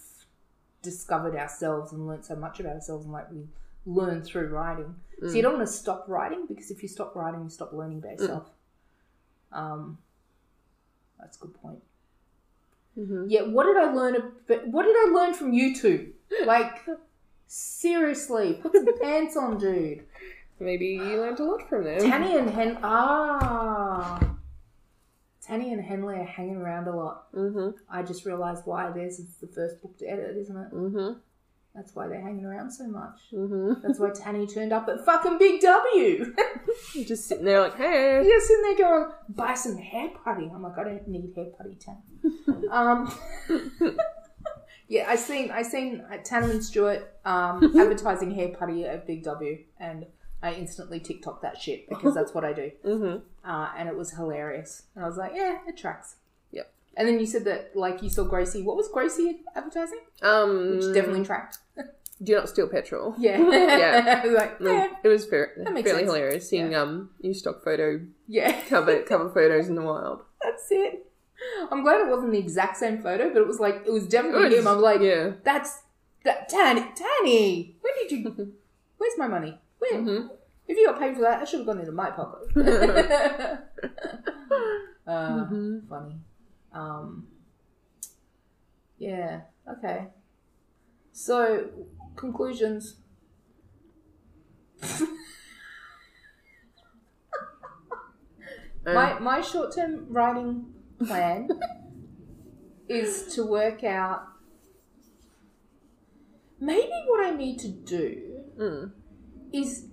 discovered 0.83 1.37
ourselves 1.37 1.92
and 1.92 2.07
learned 2.07 2.25
so 2.25 2.35
much 2.37 2.59
about 2.61 2.75
ourselves 2.75 3.05
and 3.05 3.12
like 3.12 3.31
we 3.31 3.47
learn 3.87 4.23
through 4.23 4.49
writing. 4.49 4.95
So 5.21 5.27
Mm. 5.29 5.37
you 5.37 5.42
don't 5.42 5.55
want 5.55 5.66
to 5.66 5.73
stop 5.73 6.05
writing 6.09 6.47
because 6.49 6.71
if 6.73 6.83
you 6.83 6.88
stop 6.88 7.14
writing, 7.14 7.42
you 7.45 7.49
stop 7.51 7.73
learning 7.73 7.99
about 7.99 8.18
yourself. 8.18 8.51
Um, 9.53 9.99
that's 11.21 11.37
a 11.37 11.40
good 11.40 11.55
point. 11.62 11.83
Mm-hmm. 12.99 13.27
Yeah, 13.29 13.42
what 13.42 13.64
did 13.64 13.77
I 13.77 13.92
learn? 13.92 14.14
What 14.66 14.83
did 14.85 14.97
I 14.97 15.11
learn 15.14 15.35
from 15.35 15.53
you 15.53 15.75
two? 15.77 16.12
Like, 16.45 16.85
seriously, 17.47 18.55
put 18.62 18.73
some 18.75 18.99
pants 19.01 19.37
on, 19.37 19.59
dude. 19.59 20.05
Maybe 20.62 20.87
you 20.87 21.20
learned 21.20 21.40
a 21.40 21.44
lot 21.44 21.68
from 21.68 21.85
them. 21.85 22.01
Tanny 22.01 22.37
and 22.37 22.48
Hen 22.48 22.79
ah, 22.83 24.20
Tanny 25.40 25.72
and 25.72 25.83
Henley 25.83 26.16
are 26.16 26.25
hanging 26.25 26.57
around 26.57 26.87
a 26.87 26.94
lot. 26.96 27.27
hmm 27.35 27.70
I 27.90 28.03
just 28.03 28.25
realised 28.25 28.62
why 28.64 28.90
theirs 28.90 29.18
is 29.18 29.35
the 29.40 29.48
first 29.48 29.83
book 29.83 29.98
to 29.98 30.07
edit, 30.07 30.37
isn't 30.37 30.57
it? 30.57 30.68
hmm 30.68 31.12
That's 31.75 31.94
why 31.96 32.07
they're 32.07 32.20
hanging 32.20 32.44
around 32.44 32.70
so 32.70 32.87
much. 32.87 33.18
hmm 33.31 33.72
That's 33.83 33.98
why 33.98 34.11
Tanny 34.11 34.46
turned 34.46 34.72
up 34.72 34.88
at 34.88 35.05
fucking 35.05 35.38
Big 35.38 35.61
W. 35.61 36.35
Just 37.07 37.27
sitting 37.27 37.44
there 37.44 37.61
like, 37.61 37.77
hey. 37.77 38.22
You're 38.25 38.40
sitting 38.40 38.62
there 38.62 38.88
going, 38.88 39.12
buy 39.31 39.55
some 39.55 39.77
hair 39.77 40.11
putty. 40.25 40.51
I'm 40.55 40.62
like, 40.62 40.79
I 40.79 40.85
don't 40.85 41.09
need 41.09 41.33
hair 41.35 41.46
putty, 41.59 41.75
Tanny. 41.75 42.68
um, 42.70 43.12
yeah, 44.88 45.07
I 45.09 45.16
seen 45.16 45.51
I 45.51 45.62
seen 45.62 46.03
uh, 46.12 46.18
Tanner 46.25 46.51
and 46.51 46.64
Stewart 46.64 47.14
um, 47.25 47.64
advertising 47.77 48.31
hair 48.33 48.48
putty 48.48 48.85
at 48.85 49.07
Big 49.07 49.25
W, 49.25 49.59
and 49.81 50.07
I 50.43 50.55
instantly 50.55 50.99
TikTok 51.01 51.41
that 51.43 51.61
shit 51.61 51.89
because 51.89 52.15
that's 52.15 52.35
what 52.35 52.45
I 52.45 52.53
do. 52.53 52.71
hmm 52.85 53.17
uh, 53.49 53.69
and 53.77 53.89
it 53.89 53.97
was 53.97 54.11
hilarious. 54.13 54.83
And 54.95 55.05
I 55.05 55.09
was 55.09 55.17
like, 55.17 55.33
yeah, 55.35 55.59
it 55.67 55.77
tracks. 55.77 56.17
Yep. 56.53 56.73
And 56.97 57.09
then 57.09 57.19
you 57.21 57.27
said 57.27 57.45
that, 57.45 57.71
like, 57.75 58.03
you 58.03 58.09
saw 58.11 58.25
Gracie. 58.25 58.63
What 58.63 58.77
was 58.77 58.89
Gracie 58.89 59.41
advertising? 59.57 59.99
Um, 60.23 60.77
Which 60.77 60.95
definitely 60.95 61.25
tracked. 61.25 61.59
do 62.23 62.35
not 62.37 62.49
steal 62.49 62.69
petrol. 62.69 63.15
Yeah. 63.19 63.39
Yeah. 63.41 64.23
like, 64.27 64.57
yeah. 64.61 64.89
It 65.03 65.09
was 65.09 65.25
fair, 65.27 65.53
That 65.57 65.73
makes 65.75 65.89
fairly 65.89 66.03
sense. 66.05 66.13
hilarious 66.15 66.49
seeing 66.49 66.75
um 66.75 67.11
new 67.23 67.35
stock 67.35 67.65
photo 67.65 68.01
Yeah. 68.29 68.61
cover 68.69 69.03
cover 69.03 69.29
photos 69.31 69.69
in 69.69 69.75
the 69.75 69.83
wild. 69.83 70.23
That's 70.43 70.67
it. 70.71 71.07
I'm 71.73 71.83
glad 71.83 72.01
it 72.01 72.09
wasn't 72.09 72.31
the 72.33 72.39
exact 72.39 72.77
same 72.77 73.03
photo, 73.03 73.33
but 73.33 73.43
it 73.43 73.49
was 73.49 73.59
like, 73.59 73.83
it 73.87 73.93
was 73.93 74.07
definitely 74.07 74.47
It 74.47 74.51
was- 74.51 74.59
him. 74.61 74.69
I'm 74.69 74.81
like, 74.81 75.01
yeah. 75.01 75.33
that's, 75.43 75.83
that, 76.25 76.49
Tanny, 76.49 76.85
Tanny, 76.95 77.77
where 77.81 77.93
did 78.01 78.13
you, 78.13 78.53
where's 78.99 79.19
my 79.19 79.27
money? 79.27 79.59
Where? 79.83 80.01
Mhm. 80.01 80.31
If 80.68 80.77
you 80.79 80.87
got 80.87 81.01
paid 81.01 81.16
for 81.16 81.23
that, 81.23 81.42
I 81.42 81.45
should 81.45 81.59
have 81.61 81.66
gone 81.66 81.81
into 81.81 81.90
my 81.90 82.11
pocket. 82.12 82.49
uh, 85.07 85.44
Mhm. 85.44 85.88
funny. 85.88 86.21
Um, 86.73 87.27
yeah. 88.98 89.40
Okay. 89.69 90.07
So 91.13 91.69
conclusions. 92.15 92.96
Um, 98.87 98.87
my 98.94 99.19
my 99.19 99.40
short 99.40 99.75
term 99.75 100.07
writing 100.11 100.73
plan 101.07 101.48
is 102.88 103.35
to 103.35 103.44
work 103.44 103.83
out 103.85 104.29
maybe 106.61 106.92
what 107.09 107.27
I 107.27 107.31
need 107.35 107.59
to 107.61 107.69
do 107.69 108.40
mm, 108.59 108.92
is 109.53 109.87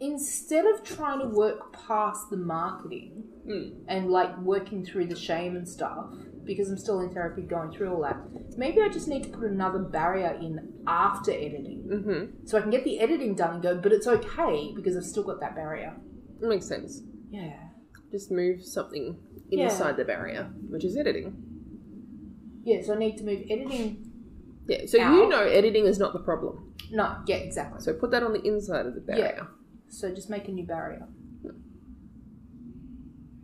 instead 0.00 0.64
of 0.66 0.84
trying 0.84 1.18
to 1.20 1.26
work 1.26 1.72
past 1.72 2.30
the 2.30 2.36
marketing 2.36 3.24
mm, 3.46 3.72
and 3.88 4.10
like 4.10 4.36
working 4.38 4.84
through 4.84 5.06
the 5.06 5.16
shame 5.16 5.56
and 5.56 5.68
stuff 5.68 6.06
because 6.44 6.70
I'm 6.70 6.78
still 6.78 7.00
in 7.00 7.12
therapy 7.12 7.42
going 7.42 7.72
through 7.72 7.92
all 7.92 8.02
that. 8.02 8.16
Maybe 8.56 8.80
I 8.80 8.88
just 8.88 9.08
need 9.08 9.24
to 9.24 9.28
put 9.30 9.44
another 9.50 9.80
barrier 9.80 10.38
in 10.40 10.72
after 10.86 11.30
editing 11.32 11.82
hmm 12.04 12.46
so 12.46 12.58
I 12.58 12.60
can 12.62 12.70
get 12.70 12.84
the 12.84 13.00
editing 13.00 13.34
done 13.34 13.54
and 13.54 13.62
go, 13.62 13.76
but 13.76 13.92
it's 13.92 14.06
okay 14.06 14.72
because 14.74 14.96
I've 14.96 15.04
still 15.04 15.24
got 15.24 15.40
that 15.40 15.54
barrier. 15.54 15.94
makes 16.40 16.66
sense. 16.66 17.02
Yeah. 17.30 17.52
Just 18.10 18.30
move 18.30 18.64
something 18.64 19.18
Yeah. 19.50 19.64
inside 19.64 19.96
the 19.96 20.04
barrier, 20.04 20.50
which 20.70 20.84
is 20.84 20.96
editing. 20.96 21.36
Yeah, 22.64 22.82
so 22.82 22.94
I 22.94 22.98
need 22.98 23.16
to 23.18 23.24
move 23.24 23.42
editing. 23.50 24.07
Yeah, 24.68 24.84
so 24.86 25.00
Out. 25.00 25.14
you 25.14 25.28
know 25.28 25.40
editing 25.42 25.86
is 25.86 25.98
not 25.98 26.12
the 26.12 26.18
problem. 26.20 26.74
No, 26.90 27.16
yeah, 27.26 27.36
exactly. 27.36 27.80
So 27.80 27.92
put 27.94 28.10
that 28.12 28.22
on 28.22 28.32
the 28.32 28.42
inside 28.42 28.86
of 28.86 28.94
the 28.94 29.00
barrier. 29.00 29.34
Yeah. 29.38 29.44
So 29.88 30.14
just 30.14 30.28
make 30.30 30.46
a 30.48 30.52
new 30.52 30.66
barrier. 30.66 31.06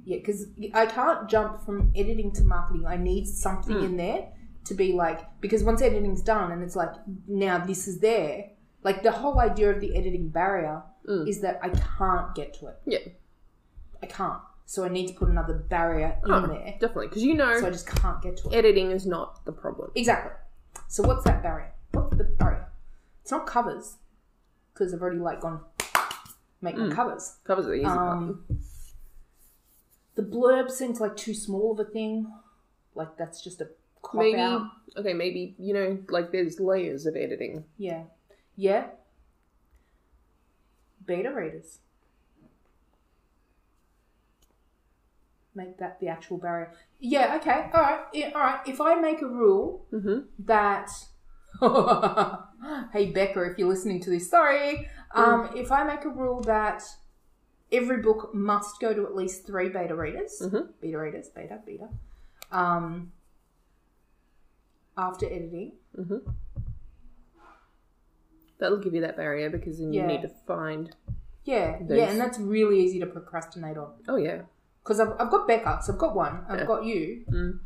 Yeah, 0.04 0.18
because 0.18 0.46
I 0.74 0.84
can't 0.86 1.28
jump 1.30 1.64
from 1.64 1.90
editing 1.96 2.30
to 2.32 2.44
marketing. 2.44 2.86
I 2.86 2.96
need 2.98 3.26
something 3.26 3.76
Hmm. 3.78 3.84
in 3.84 3.96
there 3.96 4.28
to 4.64 4.74
be 4.74 4.92
like, 4.92 5.20
because 5.40 5.64
once 5.64 5.80
editing's 5.80 6.22
done 6.22 6.52
and 6.52 6.62
it's 6.62 6.76
like, 6.76 6.90
now 7.26 7.64
this 7.64 7.88
is 7.88 8.00
there, 8.00 8.50
like 8.82 9.02
the 9.02 9.10
whole 9.12 9.40
idea 9.40 9.70
of 9.70 9.80
the 9.80 9.96
editing 9.96 10.28
barrier 10.28 10.82
Mm. 11.08 11.28
is 11.28 11.40
that 11.42 11.58
I 11.62 11.68
can't 11.70 12.34
get 12.34 12.54
to 12.54 12.66
it. 12.68 12.76
Yeah, 12.86 12.98
I 14.02 14.06
can't. 14.06 14.40
So 14.66 14.84
I 14.84 14.88
need 14.88 15.08
to 15.08 15.14
put 15.14 15.28
another 15.28 15.54
barrier 15.54 16.18
in 16.24 16.32
Oh, 16.32 16.46
there. 16.46 16.72
definitely. 16.80 17.08
Because 17.08 17.22
you 17.22 17.34
know 17.34 17.58
So 17.60 17.66
I 17.66 17.70
just 17.70 17.86
can't 17.86 18.20
get 18.22 18.38
to 18.38 18.48
it. 18.48 18.54
editing 18.54 18.90
is 18.90 19.06
not 19.06 19.44
the 19.44 19.52
problem. 19.52 19.90
Exactly. 19.94 20.32
So 20.88 21.02
what's 21.02 21.24
that 21.24 21.42
barrier? 21.42 21.72
What's 21.92 22.16
the 22.16 22.24
barrier? 22.24 22.68
It's 23.22 23.30
not 23.30 23.46
covers, 23.46 23.96
because 24.72 24.92
I've 24.92 25.00
already 25.00 25.18
like 25.18 25.40
gone 25.40 25.60
make 26.64 26.76
my 26.76 26.88
covers. 26.94 27.36
Covers 27.44 27.66
the 27.66 27.74
easy 27.74 27.84
part. 27.84 28.18
Um, 28.18 28.44
the 30.14 30.22
blurb 30.22 30.70
seems 30.70 31.00
like 31.00 31.16
too 31.16 31.34
small 31.34 31.72
of 31.72 31.80
a 31.80 31.90
thing. 31.90 32.26
Like 32.94 33.16
that's 33.16 33.42
just 33.42 33.60
a 33.60 33.68
cop 34.02 34.22
Maybe 34.22 34.40
out. 34.40 34.68
okay, 34.96 35.12
maybe 35.12 35.54
you 35.58 35.74
know, 35.74 35.98
like 36.08 36.32
there's 36.32 36.58
layers 36.60 37.06
of 37.06 37.16
editing. 37.16 37.64
Yeah. 37.76 38.04
Yeah. 38.56 38.86
Beta 41.04 41.32
readers. 41.32 41.78
Make 45.56 45.78
that 45.78 46.00
the 46.00 46.08
actual 46.08 46.38
barrier. 46.38 46.72
Yeah, 46.98 47.36
okay. 47.36 47.70
Alright. 47.72 48.00
Yeah, 48.12 48.30
alright. 48.34 48.60
If 48.66 48.80
I 48.80 48.94
make 48.96 49.22
a 49.22 49.26
rule 49.28 49.86
Mm-hmm. 49.92 50.20
that 50.46 50.90
hey 52.92 53.10
Becca, 53.12 53.42
if 53.42 53.58
you're 53.58 53.68
listening 53.68 54.00
to 54.00 54.10
this, 54.10 54.28
sorry. 54.28 54.88
Um, 55.14 55.50
if 55.54 55.70
I 55.70 55.84
make 55.84 56.04
a 56.04 56.08
rule 56.08 56.40
that 56.42 56.82
every 57.70 57.98
book 58.02 58.34
must 58.34 58.80
go 58.80 58.92
to 58.92 59.04
at 59.06 59.14
least 59.14 59.46
three 59.46 59.68
beta 59.68 59.94
readers, 59.94 60.42
Mhm. 60.44 60.70
beta 60.80 60.98
readers, 60.98 61.28
beta, 61.28 61.60
beta, 61.64 61.88
um, 62.50 63.12
after 64.96 65.26
editing, 65.26 65.72
That'll 68.58 68.78
give 68.78 68.94
you 68.94 69.00
that 69.02 69.16
barrier 69.16 69.50
because 69.50 69.78
then 69.78 69.92
Yeah. 69.92 70.02
you 70.02 70.06
need 70.08 70.22
to 70.22 70.28
find. 70.28 70.94
yeah, 71.44 71.78
Those- 71.82 71.98
yeah, 71.98 72.10
and 72.10 72.18
that's 72.20 72.38
really 72.38 72.80
easy 72.80 72.98
to 73.00 73.06
procrastinate 73.06 73.76
on 73.76 73.92
Oh 74.08 74.16
yeah, 74.16 74.42
because 74.84 75.00
I've, 75.00 75.12
I've 75.18 75.30
got 75.30 75.48
Becca, 75.48 75.80
so 75.82 75.94
I've 75.94 75.98
got 75.98 76.14
one, 76.14 76.44
I've 76.48 76.60
Yeah. 76.60 76.66
got 76.66 76.84
you, 76.84 77.24
Mm. 77.32 77.58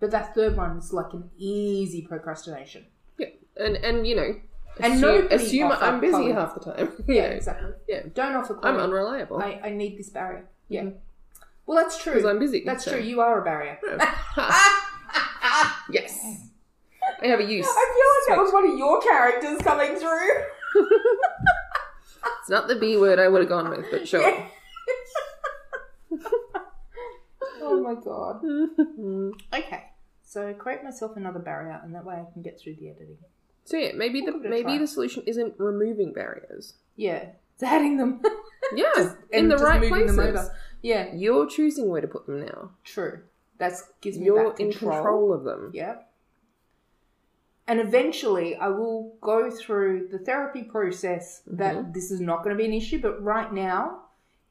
but 0.00 0.10
that 0.10 0.34
third 0.34 0.56
one 0.56 0.78
is 0.78 0.92
like 0.92 1.12
an 1.14 1.30
easy 1.38 2.02
procrastination. 2.02 2.86
yeah, 3.16 3.28
and 3.56 3.76
and 3.76 4.06
you 4.06 4.16
know, 4.16 4.34
And 4.80 4.94
assume, 4.94 5.00
nobody 5.00 5.34
assume 5.36 5.70
offer 5.72 5.84
I'm 5.84 6.00
busy 6.00 6.10
quality. 6.12 6.32
half 6.32 6.54
the 6.54 6.60
time. 6.72 6.92
Yeah, 7.08 7.24
exactly. 7.38 7.70
yeah. 7.88 8.02
Don't 8.14 8.34
offer 8.34 8.54
I'm 8.54 8.60
quality. 8.60 8.82
unreliable 8.82 9.38
I, 9.42 9.60
I 9.64 9.70
need 9.70 9.96
this 9.98 10.10
barrier. 10.10 10.44
Yeah. 10.68 10.82
Mhm. 10.82 10.94
Well, 11.66 11.76
that's 11.78 12.02
true. 12.02 12.14
because 12.14 12.26
I'm 12.30 12.38
busy. 12.38 12.62
That's 12.64 12.84
so- 12.84 12.92
true. 12.92 13.00
You 13.00 13.20
are 13.20 13.40
a 13.40 13.44
barrier. 13.44 13.78
yes, 15.90 16.18
I 17.22 17.26
have 17.26 17.40
a 17.40 17.44
use. 17.44 17.66
I 17.68 17.84
feel 17.94 18.10
like 18.14 18.26
that 18.38 18.42
was 18.44 18.52
one 18.52 18.70
of 18.70 18.78
your 18.78 19.00
characters 19.00 19.58
coming 19.62 19.96
through. 19.96 20.30
It's 22.40 22.50
not 22.50 22.68
the 22.68 22.76
B 22.76 22.96
word 22.96 23.18
I 23.18 23.28
would 23.28 23.40
have 23.40 23.48
gone 23.48 23.68
with, 23.70 23.86
but 23.90 24.06
sure. 24.08 24.22
Oh 27.78 27.82
my 27.82 27.94
god. 27.94 28.42
Okay. 29.58 29.84
So 30.22 30.52
create 30.54 30.84
myself 30.84 31.16
another 31.16 31.38
barrier, 31.38 31.80
and 31.82 31.94
that 31.94 32.04
way 32.04 32.14
I 32.16 32.30
can 32.32 32.42
get 32.42 32.60
through 32.60 32.76
the 32.76 32.90
editing. 32.90 33.16
so 33.64 33.76
yeah, 33.78 33.92
maybe 33.94 34.20
the 34.20 34.32
We'll 34.32 34.42
give 34.42 34.50
maybe 34.50 34.76
the 34.78 34.86
solution 34.86 35.22
isn't 35.26 35.54
removing 35.58 36.12
barriers. 36.12 36.74
Yeah. 36.96 37.30
It's 37.54 37.62
adding 37.62 37.96
them. 37.96 38.20
Yeah, 38.74 39.14
in 39.32 39.48
the 39.48 39.54
just 39.54 39.64
right 39.64 39.80
moving 39.80 40.06
them 40.08 40.16
places. 40.16 40.36
over. 40.40 40.56
Yeah. 40.82 41.14
You're 41.14 41.46
choosing 41.46 41.88
where 41.88 42.02
to 42.02 42.08
put 42.08 42.26
them 42.26 42.40
now. 42.44 42.72
True. 42.84 43.20
That 43.58 43.72
gives 44.02 44.18
me 44.18 44.26
You're 44.26 44.50
back 44.50 44.60
in 44.60 44.70
control. 44.72 44.92
control 44.92 45.32
of 45.32 45.44
them. 45.44 45.70
Yeah. 45.72 45.94
And 47.66 47.80
eventually, 47.80 48.56
I 48.56 48.68
will 48.68 49.16
go 49.20 49.50
through 49.50 50.08
the 50.10 50.18
therapy 50.18 50.62
process 50.64 51.42
that 51.46 51.76
Mm-hmm. 51.76 51.92
this 51.92 52.10
is 52.10 52.20
not 52.20 52.42
going 52.42 52.54
to 52.56 52.58
be 52.58 52.64
an 52.66 52.72
issue. 52.74 53.00
But 53.00 53.22
right 53.22 53.52
now, 53.52 54.02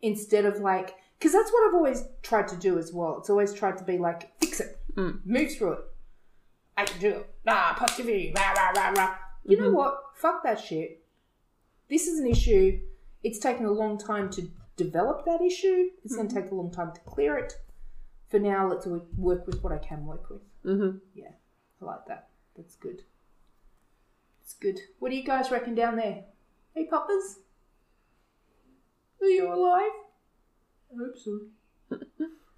instead 0.02 0.46
of 0.46 0.60
like, 0.60 0.96
because 1.18 1.34
that's 1.34 1.52
what 1.52 1.68
I've 1.68 1.74
always 1.76 2.04
tried 2.22 2.48
to 2.50 2.56
do 2.58 2.78
as 2.78 2.94
well. 2.94 3.18
It's 3.20 3.30
always 3.30 3.54
tried 3.54 3.78
to 3.80 3.84
be 3.84 3.98
like, 3.98 4.40
fix 4.40 4.60
it, 4.60 4.80
Mm. 4.96 5.26
move 5.26 5.52
through 5.56 5.74
it. 5.74 5.80
I 6.76 6.86
can 6.86 7.00
do 7.00 7.10
it. 7.10 7.30
Ah, 7.48 7.76
positivity. 7.78 8.34
Rah, 8.36 8.52
rah, 8.52 8.70
rah, 8.76 8.90
rah. 8.92 9.16
You 9.44 9.58
Mm-hmm. 9.58 9.66
know 9.66 9.72
what? 9.72 10.02
Fuck 10.16 10.44
that 10.44 10.60
shit. 10.60 11.04
This 11.90 12.08
is 12.08 12.20
an 12.20 12.28
issue. 12.28 12.80
It's 13.24 13.40
taken 13.40 13.66
a 13.66 13.72
long 13.72 13.98
time 13.98 14.30
to 14.32 14.50
develop 14.76 15.26
that 15.26 15.42
issue. 15.42 15.90
It's 16.04 16.16
going 16.16 16.28
to 16.28 16.36
Mm-hmm. 16.36 16.44
take 16.44 16.52
a 16.52 16.56
long 16.56 16.72
time 16.72 16.92
to 16.94 17.00
clear 17.02 17.38
it. 17.38 17.54
For 18.30 18.40
now, 18.40 18.68
let's 18.68 18.86
work 18.86 19.48
with 19.48 19.64
what 19.64 19.72
I 19.74 19.78
can 19.80 20.06
work 20.06 20.30
with. 20.30 20.42
Mm-hmm. 20.66 20.98
Yeah, 21.16 21.32
I 21.82 21.86
like 21.86 22.06
that. 22.08 22.28
That's 22.56 22.76
good. 22.76 23.04
It's 24.44 24.54
good. 24.54 24.80
What 25.00 25.10
do 25.10 25.16
you 25.16 25.24
guys 25.24 25.50
reckon 25.50 25.76
down 25.76 25.96
there? 25.96 26.26
Hey, 26.76 26.86
puppers? 26.86 27.40
Are 29.22 29.28
you 29.28 29.52
alive? 29.52 29.92
I 30.92 30.96
hope 30.98 31.18
so. 31.18 31.40
They're 31.90 32.00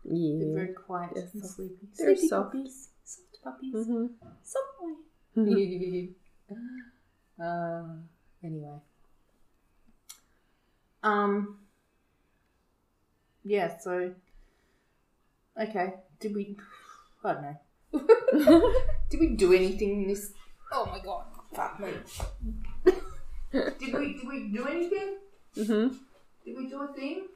Yeah. 0.05 0.53
very 0.53 0.73
quiet 0.73 1.11
Yes, 1.15 1.33
and 1.33 1.45
sleepy. 1.45 1.87
They're 1.97 2.15
Sleepy 2.15 2.27
soft. 2.27 2.51
puppies. 2.53 2.89
Soft 3.03 3.43
puppies. 3.43 3.73
Mm-hmm. 3.75 4.05
Soft 4.43 4.79
boy. 4.79 4.93
uh, 7.43 7.83
anyway. 8.43 8.79
Um. 11.03 11.59
Yeah. 13.43 13.77
So. 13.79 14.13
Okay. 15.59 15.93
Did 16.19 16.35
we? 16.35 16.57
I 17.23 17.33
don't 17.33 17.41
know. 17.43 17.57
did 19.09 19.19
we 19.19 19.27
do 19.35 19.53
anything 19.53 20.03
in 20.03 20.07
this? 20.07 20.31
Oh 20.71 20.85
my 20.85 20.99
god! 21.03 21.25
Fuck 21.53 21.79
me. 21.79 21.91
did 23.51 23.93
we? 23.93 24.13
Did 24.13 24.27
we 24.27 24.49
do 24.53 24.67
anything? 24.67 25.17
Mm-hmm. 25.57 25.95
Did 26.45 26.57
we 26.57 26.67
do 26.69 26.81
a 26.83 26.93
thing? 26.93 27.27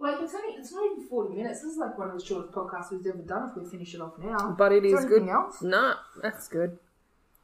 Like 0.00 0.16
it's 0.20 0.34
only 0.34 0.54
it's 0.58 0.72
not 0.72 0.84
even 0.90 1.06
forty 1.08 1.34
minutes. 1.36 1.60
This 1.60 1.72
is 1.72 1.78
like 1.78 1.96
one 1.98 2.10
of 2.10 2.18
the 2.18 2.24
shortest 2.24 2.54
podcasts 2.54 2.90
we've 2.90 3.06
ever 3.06 3.18
done. 3.22 3.50
If 3.50 3.62
we 3.62 3.68
finish 3.68 3.94
it 3.94 4.00
off 4.00 4.14
now, 4.18 4.54
But 4.56 4.72
it 4.72 4.84
Is 4.84 4.92
there 4.92 5.08
good. 5.08 5.16
anything 5.18 5.30
else? 5.34 5.60
Nah, 5.62 5.94
that's 6.22 6.48
good. 6.48 6.78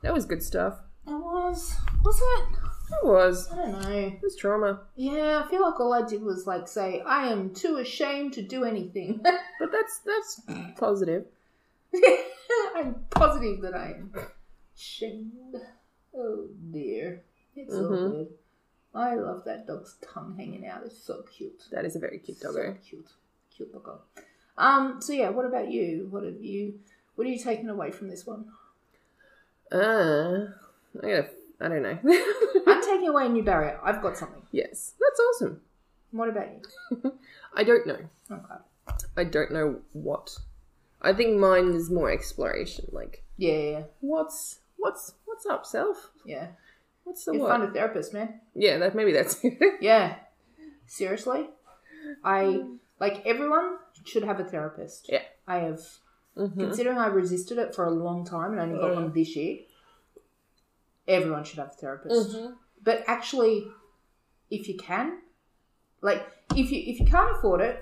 That 0.03 0.15
was 0.15 0.25
good 0.25 0.43
stuff. 0.43 0.79
it 1.07 1.11
was. 1.11 1.75
Was 2.03 2.21
it? 2.21 2.59
It 3.03 3.05
was. 3.07 3.51
I 3.53 3.57
don't 3.57 3.73
know. 3.83 3.89
It 3.91 4.23
was 4.23 4.37
trauma. 4.37 4.81
Yeah, 4.95 5.43
I 5.45 5.51
feel 5.51 5.61
like 5.63 5.79
all 5.81 5.93
I 5.93 6.07
did 6.09 6.23
was 6.23 6.47
like 6.47 6.67
say, 6.69 7.01
I 7.01 7.27
am 7.29 7.53
too 7.53 7.77
ashamed 7.77 8.33
to 8.35 8.43
do 8.43 8.65
anything. 8.65 9.21
But 9.61 9.73
that's 9.73 10.01
that's 10.07 10.41
positive. 10.79 11.25
I'm 12.77 12.95
positive 13.11 13.61
that 13.63 13.75
I 13.75 13.93
am 13.99 14.13
ashamed. 14.75 15.33
Oh 16.17 16.47
dear. 16.73 17.23
It's 17.55 17.75
all 17.75 17.83
Mhm. 17.91 18.11
good. 18.13 18.29
I 18.97 19.15
love 19.17 19.45
that 19.45 19.67
dog's 19.67 19.97
tongue 20.01 20.35
hanging 20.39 20.67
out. 20.67 20.83
It's 20.85 20.97
so 20.99 21.23
cute. 21.37 21.65
That 21.71 21.85
is 21.85 21.97
a 21.97 21.99
very 21.99 22.19
cute 22.19 22.39
So 22.39 22.53
doggo. 22.53 22.77
cute. 22.89 23.09
Cute 23.55 23.73
doggo. 23.73 24.01
Um, 24.59 25.01
so 25.03 25.13
yeah, 25.13 25.29
what 25.29 25.45
about 25.45 25.71
you? 25.71 26.09
What 26.11 26.25
have 26.25 26.41
you 26.41 26.81
what 27.15 27.27
are 27.27 27.31
you 27.31 27.39
taking 27.39 27.69
away 27.69 27.91
from 27.91 28.09
this 28.09 28.27
one? 28.27 28.47
Uh, 29.73 30.47
I 31.03 31.07
gotta. 31.09 31.29
I 31.61 31.69
don't 31.69 31.83
know. 31.83 31.99
I'm 32.67 32.83
taking 32.83 33.09
away 33.09 33.27
a 33.27 33.29
new 33.31 33.43
barrier. 33.43 33.81
I've 33.83 34.03
got 34.03 34.17
something. 34.17 34.43
yes, 34.53 34.93
that's 35.01 35.21
awesome. 35.21 35.61
What 36.11 36.29
about 36.29 36.49
you? 36.93 37.13
I 37.55 37.65
don't 37.65 37.87
know. 37.87 37.99
Okay. 38.31 38.95
I 39.17 39.25
don't 39.25 39.51
know 39.53 39.81
what. 39.93 40.37
I 41.03 41.13
think 41.13 41.39
mine 41.39 41.73
is 41.75 41.91
more 41.91 42.11
exploration. 42.11 42.87
Like, 42.93 43.23
Yeah, 43.39 43.53
yeah, 43.53 43.71
yeah. 43.71 43.83
what's 44.01 44.59
what's 44.77 45.15
what's 45.25 45.47
up, 45.47 45.65
self? 45.67 46.11
yeah. 46.25 46.49
What's 47.07 47.25
the 47.25 47.35
You'll 47.35 47.47
find 47.49 47.63
a 47.63 47.71
therapist, 47.71 48.13
man. 48.13 48.41
Yeah, 48.55 48.79
that 48.79 48.97
maybe 48.97 49.13
that's 49.13 49.39
it. 49.45 49.59
Yeah. 49.81 50.17
Seriously? 50.87 51.49
I 52.25 52.65
like 52.99 53.25
everyone 53.25 53.77
should 54.05 54.25
have 54.25 54.41
a 54.41 54.45
therapist. 54.45 55.07
Yeah. 55.09 55.23
I 55.47 55.59
have 55.59 55.81
Mhm. 56.37 56.59
considering 56.59 56.99
I 56.99 57.07
resisted 57.07 57.59
it 57.59 57.75
for 57.77 57.85
a 57.87 57.91
long 57.91 58.25
time 58.27 58.51
and 58.53 58.61
only 58.61 58.79
got 58.79 58.95
one 58.95 59.13
this 59.13 59.37
year. 59.37 59.59
Everyone 61.09 61.45
should 61.45 61.59
have 61.61 61.69
a 61.69 61.79
therapist. 61.81 62.37
Mm-hmm. 62.37 62.53
But 62.83 63.05
actually 63.07 63.69
if 64.51 64.69
you 64.69 64.77
can, 64.77 65.19
like 66.03 66.27
if 66.57 66.71
you 66.73 66.83
if 66.93 66.99
you 67.01 67.07
can't 67.07 67.37
afford 67.37 67.61
it, 67.61 67.77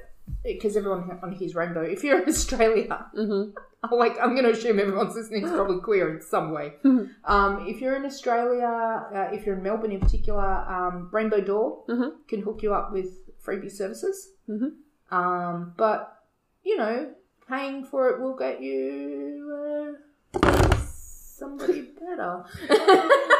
because 0.45 0.77
everyone 0.77 1.18
on 1.22 1.33
here's 1.33 1.55
rainbow. 1.55 1.83
If 1.83 2.05
you're 2.05 2.20
in 2.22 2.29
Australia, 2.37 3.07
Mhm. 3.16 3.55
like 3.93 4.16
I'm 4.20 4.32
going 4.35 4.45
to 4.45 4.51
assume 4.53 4.78
everyone's 4.78 5.14
listening 5.14 5.45
is 5.45 5.51
probably 5.51 5.80
queer 5.80 6.14
in 6.14 6.20
some 6.22 6.53
way. 6.53 6.74
Um, 7.24 7.66
if 7.66 7.80
you're 7.80 7.97
in 7.97 8.05
Australia, 8.05 8.66
uh, 9.14 9.28
if 9.32 9.47
you're 9.47 9.57
in 9.57 9.62
Melbourne 9.62 9.93
in 9.93 10.01
particular, 10.01 10.45
um, 10.45 11.09
Rainbow 11.11 11.41
Door 11.41 11.85
Mhm. 11.89 12.12
can 12.28 12.43
hook 12.43 12.62
you 12.62 12.74
up 12.74 12.93
with 12.93 13.09
freebie 13.43 13.70
services. 13.72 14.32
Mhm. 14.49 14.72
Um, 15.11 15.72
but 15.76 16.22
you 16.62 16.76
know, 16.76 17.14
paying 17.49 17.85
for 17.85 18.09
it 18.11 18.20
will 18.20 18.37
get 18.37 18.61
you 18.62 19.97
uh, 20.43 20.76
somebody 20.85 21.82
better. 22.01 22.45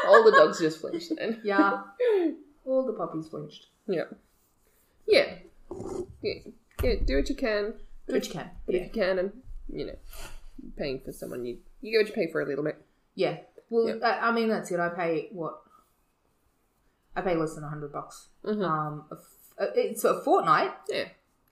All 0.07 0.23
the 0.23 0.31
dogs 0.31 0.59
just 0.59 0.79
flinched 0.81 1.11
then. 1.17 1.41
yeah, 1.43 1.81
all 2.65 2.85
the 2.85 2.93
puppies 2.93 3.27
flinched. 3.29 3.67
Yeah. 3.87 4.05
Yeah. 5.07 5.35
Yeah. 6.21 6.33
yeah. 6.83 6.95
Do 7.05 7.17
what 7.17 7.29
you 7.29 7.35
can. 7.35 7.73
Do 8.07 8.13
what 8.13 8.25
you 8.25 8.31
can. 8.31 8.49
Yeah, 8.67 8.79
if 8.79 8.83
you 8.95 9.01
can, 9.01 9.19
and 9.19 9.31
you 9.71 9.85
know, 9.87 9.95
paying 10.77 10.99
for 11.03 11.11
someone, 11.11 11.45
you 11.45 11.57
you 11.81 11.91
get 11.91 11.97
what 11.99 12.07
you 12.07 12.13
pay 12.25 12.31
for 12.31 12.41
a 12.41 12.45
little 12.45 12.63
bit. 12.63 12.77
yeah. 13.15 13.37
Well, 13.69 13.87
Yeah. 13.89 13.95
I, 14.07 14.29
I 14.29 14.31
mean 14.31 14.47
that's 14.49 14.71
it. 14.71 14.79
I 14.79 14.89
pay 14.89 15.29
what? 15.31 15.59
I 17.15 17.21
pay 17.21 17.35
less 17.35 17.55
than 17.55 17.63
a 17.63 17.69
hundred 17.69 17.91
bucks. 17.93 18.27
Mhm. 18.43 18.63
Um, 18.63 19.05
a 19.11 19.15
f- 19.15 19.71
it's 19.75 20.03
a 20.03 20.21
fortnight. 20.21 20.71
Yeah. 20.89 21.05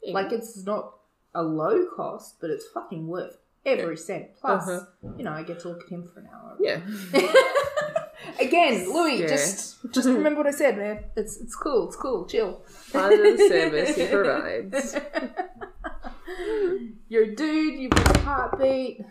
Like 0.08 0.32
it's 0.32 0.64
not 0.66 0.94
a 1.34 1.42
low 1.42 1.86
cost, 1.96 2.36
but 2.42 2.50
it's 2.50 2.66
fucking 2.68 3.08
worth 3.08 3.38
every 3.66 3.98
cent. 3.98 4.36
Plus, 4.40 4.68
Uh-huh. 4.68 4.86
you 5.18 5.24
know, 5.24 5.32
I 5.32 5.42
get 5.44 5.60
to 5.62 5.70
look 5.70 5.84
at 5.84 5.90
him 5.90 6.04
for 6.04 6.20
an 6.20 6.30
hour. 6.34 6.56
yeah. 6.60 6.82
Again, 8.40 8.92
Louis, 8.94 9.22
Yeah. 9.22 9.28
just 9.28 9.78
just 9.92 10.08
remember 10.08 10.40
what 10.40 10.48
I 10.48 10.52
said, 10.52 10.78
man. 10.78 11.04
It's 11.16 11.38
it's 11.38 11.56
cool. 11.56 11.88
It's 11.88 11.96
cool. 11.96 12.26
Chill. 12.26 12.62
Part 12.92 13.14
of 13.14 13.20
the 13.20 13.38
service 13.50 13.96
he 13.96 14.08
provides. 14.08 14.96
You're 17.10 17.24
a 17.24 17.36
dude. 17.36 17.80
You've 17.80 17.92
got 17.92 18.18
a 18.18 18.20
heartbeat. 18.22 19.02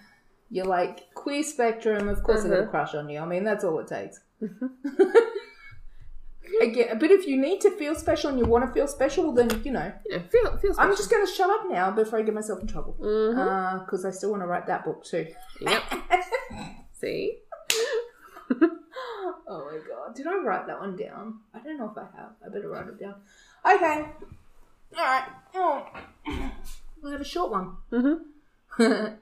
You're 0.51 0.67
like 0.67 1.13
queer 1.15 1.43
spectrum. 1.43 2.09
Of 2.09 2.23
course, 2.23 2.45
I 2.45 2.49
got 2.49 2.55
a 2.59 2.61
Uh-huh. 2.63 2.71
crush 2.71 2.95
on 2.95 3.09
you. 3.09 3.19
I 3.21 3.27
mean, 3.27 3.45
that's 3.45 3.65
all 3.65 3.79
it 3.81 3.87
takes. 3.89 4.21
Mm-hmm. 4.43 4.67
Again, 6.63 6.99
but 6.99 7.11
if 7.11 7.27
you 7.27 7.41
need 7.41 7.61
to 7.63 7.71
feel 7.79 7.95
special 7.95 8.29
and 8.31 8.39
you 8.39 8.45
want 8.45 8.67
to 8.67 8.73
feel 8.73 8.87
special, 8.87 9.33
then 9.33 9.49
you 9.65 9.71
know. 9.73 9.93
Yeah. 10.09 10.19
Feel 10.31 10.57
feel 10.59 10.75
I'm 10.79 10.95
just 10.97 11.11
going 11.11 11.25
to 11.27 11.33
shut 11.33 11.49
up 11.49 11.63
now 11.71 11.91
before 11.91 12.19
I 12.19 12.23
get 12.23 12.35
myself 12.35 12.61
in 12.61 12.67
trouble. 12.67 12.95
Mm-hmm. 13.01 13.39
Uh, 13.39 13.79
because 13.85 14.05
I 14.05 14.11
still 14.11 14.31
want 14.31 14.43
to 14.43 14.47
write 14.47 14.67
that 14.67 14.85
book 14.85 15.03
too. 15.05 15.27
Yep. 15.61 15.83
See. 16.93 17.39
Oh 19.49 19.65
my 19.71 19.79
god. 19.89 20.15
Did 20.15 20.27
I 20.27 20.37
write 20.37 20.67
that 20.67 20.79
one 20.79 20.97
down? 20.97 21.41
I 21.55 21.61
don't 21.61 21.79
know 21.79 21.91
if 21.91 21.97
I 21.99 22.07
have. 22.21 22.31
I 22.45 22.49
better 22.49 22.69
write 22.69 22.87
it 22.89 22.99
down. 23.01 23.15
Okay. 23.67 24.05
Alright. 24.97 25.25
Oh. 25.55 25.87
We'll 27.03 27.13
have 27.13 27.21
a 27.21 27.25
short 27.25 27.51
one. 27.51 27.77
Mhm. 27.91 28.21
okay. 28.79 29.17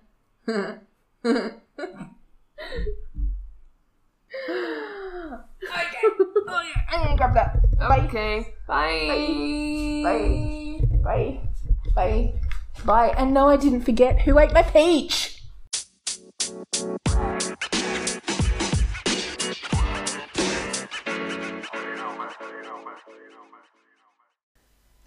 Oh 6.48 6.62
yeah. 6.62 6.82
I'm 6.90 7.04
gonna 7.04 7.16
grab 7.16 7.34
that. 7.34 7.78
Bye. 7.78 8.00
Okay. 8.06 8.54
Bye. 8.68 10.02
Bye. 10.04 10.80
Bye. 11.02 11.40
Bye. 11.94 12.34
Bye. 12.84 13.14
And 13.16 13.32
no, 13.34 13.48
I 13.48 13.56
didn't 13.56 13.82
forget 13.82 14.22
who 14.22 14.38
ate 14.38 14.52
my 14.52 14.62
peach. 14.62 15.39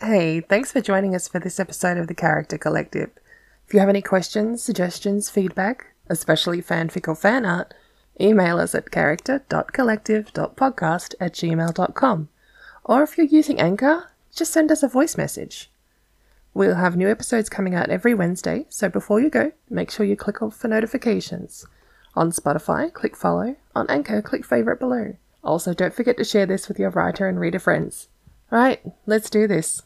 Hey, 0.03 0.41
thanks 0.41 0.69
for 0.69 0.81
joining 0.81 1.15
us 1.15 1.29
for 1.29 1.39
this 1.39 1.61
episode 1.61 1.97
of 1.97 2.07
the 2.07 2.13
Character 2.13 2.57
Collective. 2.57 3.11
If 3.65 3.73
you 3.73 3.79
have 3.79 3.87
any 3.87 4.01
questions, 4.01 4.61
suggestions, 4.61 5.29
feedback, 5.29 5.93
especially 6.09 6.61
fanfic 6.61 7.07
or 7.07 7.15
fan 7.15 7.45
art, 7.45 7.73
email 8.19 8.59
us 8.59 8.75
at 8.75 8.91
character.collective.podcast 8.91 11.15
at 11.21 11.31
gmail.com. 11.31 12.27
Or 12.83 13.03
if 13.03 13.17
you're 13.17 13.27
using 13.27 13.61
Anchor, 13.61 14.09
just 14.35 14.51
send 14.51 14.73
us 14.73 14.83
a 14.83 14.89
voice 14.89 15.15
message. 15.15 15.71
We'll 16.53 16.75
have 16.75 16.97
new 16.97 17.09
episodes 17.09 17.47
coming 17.47 17.73
out 17.73 17.89
every 17.89 18.13
Wednesday, 18.13 18.65
so 18.67 18.89
before 18.89 19.21
you 19.21 19.29
go, 19.29 19.53
make 19.69 19.89
sure 19.89 20.05
you 20.05 20.17
click 20.17 20.41
off 20.41 20.57
for 20.57 20.67
notifications. 20.67 21.65
On 22.13 22.33
Spotify, 22.33 22.91
click 22.91 23.15
follow. 23.15 23.55
On 23.73 23.89
Anchor, 23.89 24.21
click 24.21 24.43
favorite 24.43 24.81
below. 24.81 25.15
Also, 25.45 25.73
don't 25.73 25.93
forget 25.93 26.17
to 26.17 26.25
share 26.25 26.45
this 26.45 26.67
with 26.67 26.77
your 26.77 26.89
writer 26.89 27.29
and 27.29 27.39
reader 27.39 27.59
friends. 27.59 28.09
All 28.53 28.59
right, 28.59 28.79
let's 29.07 29.31
do 29.31 29.47
this. 29.47 29.81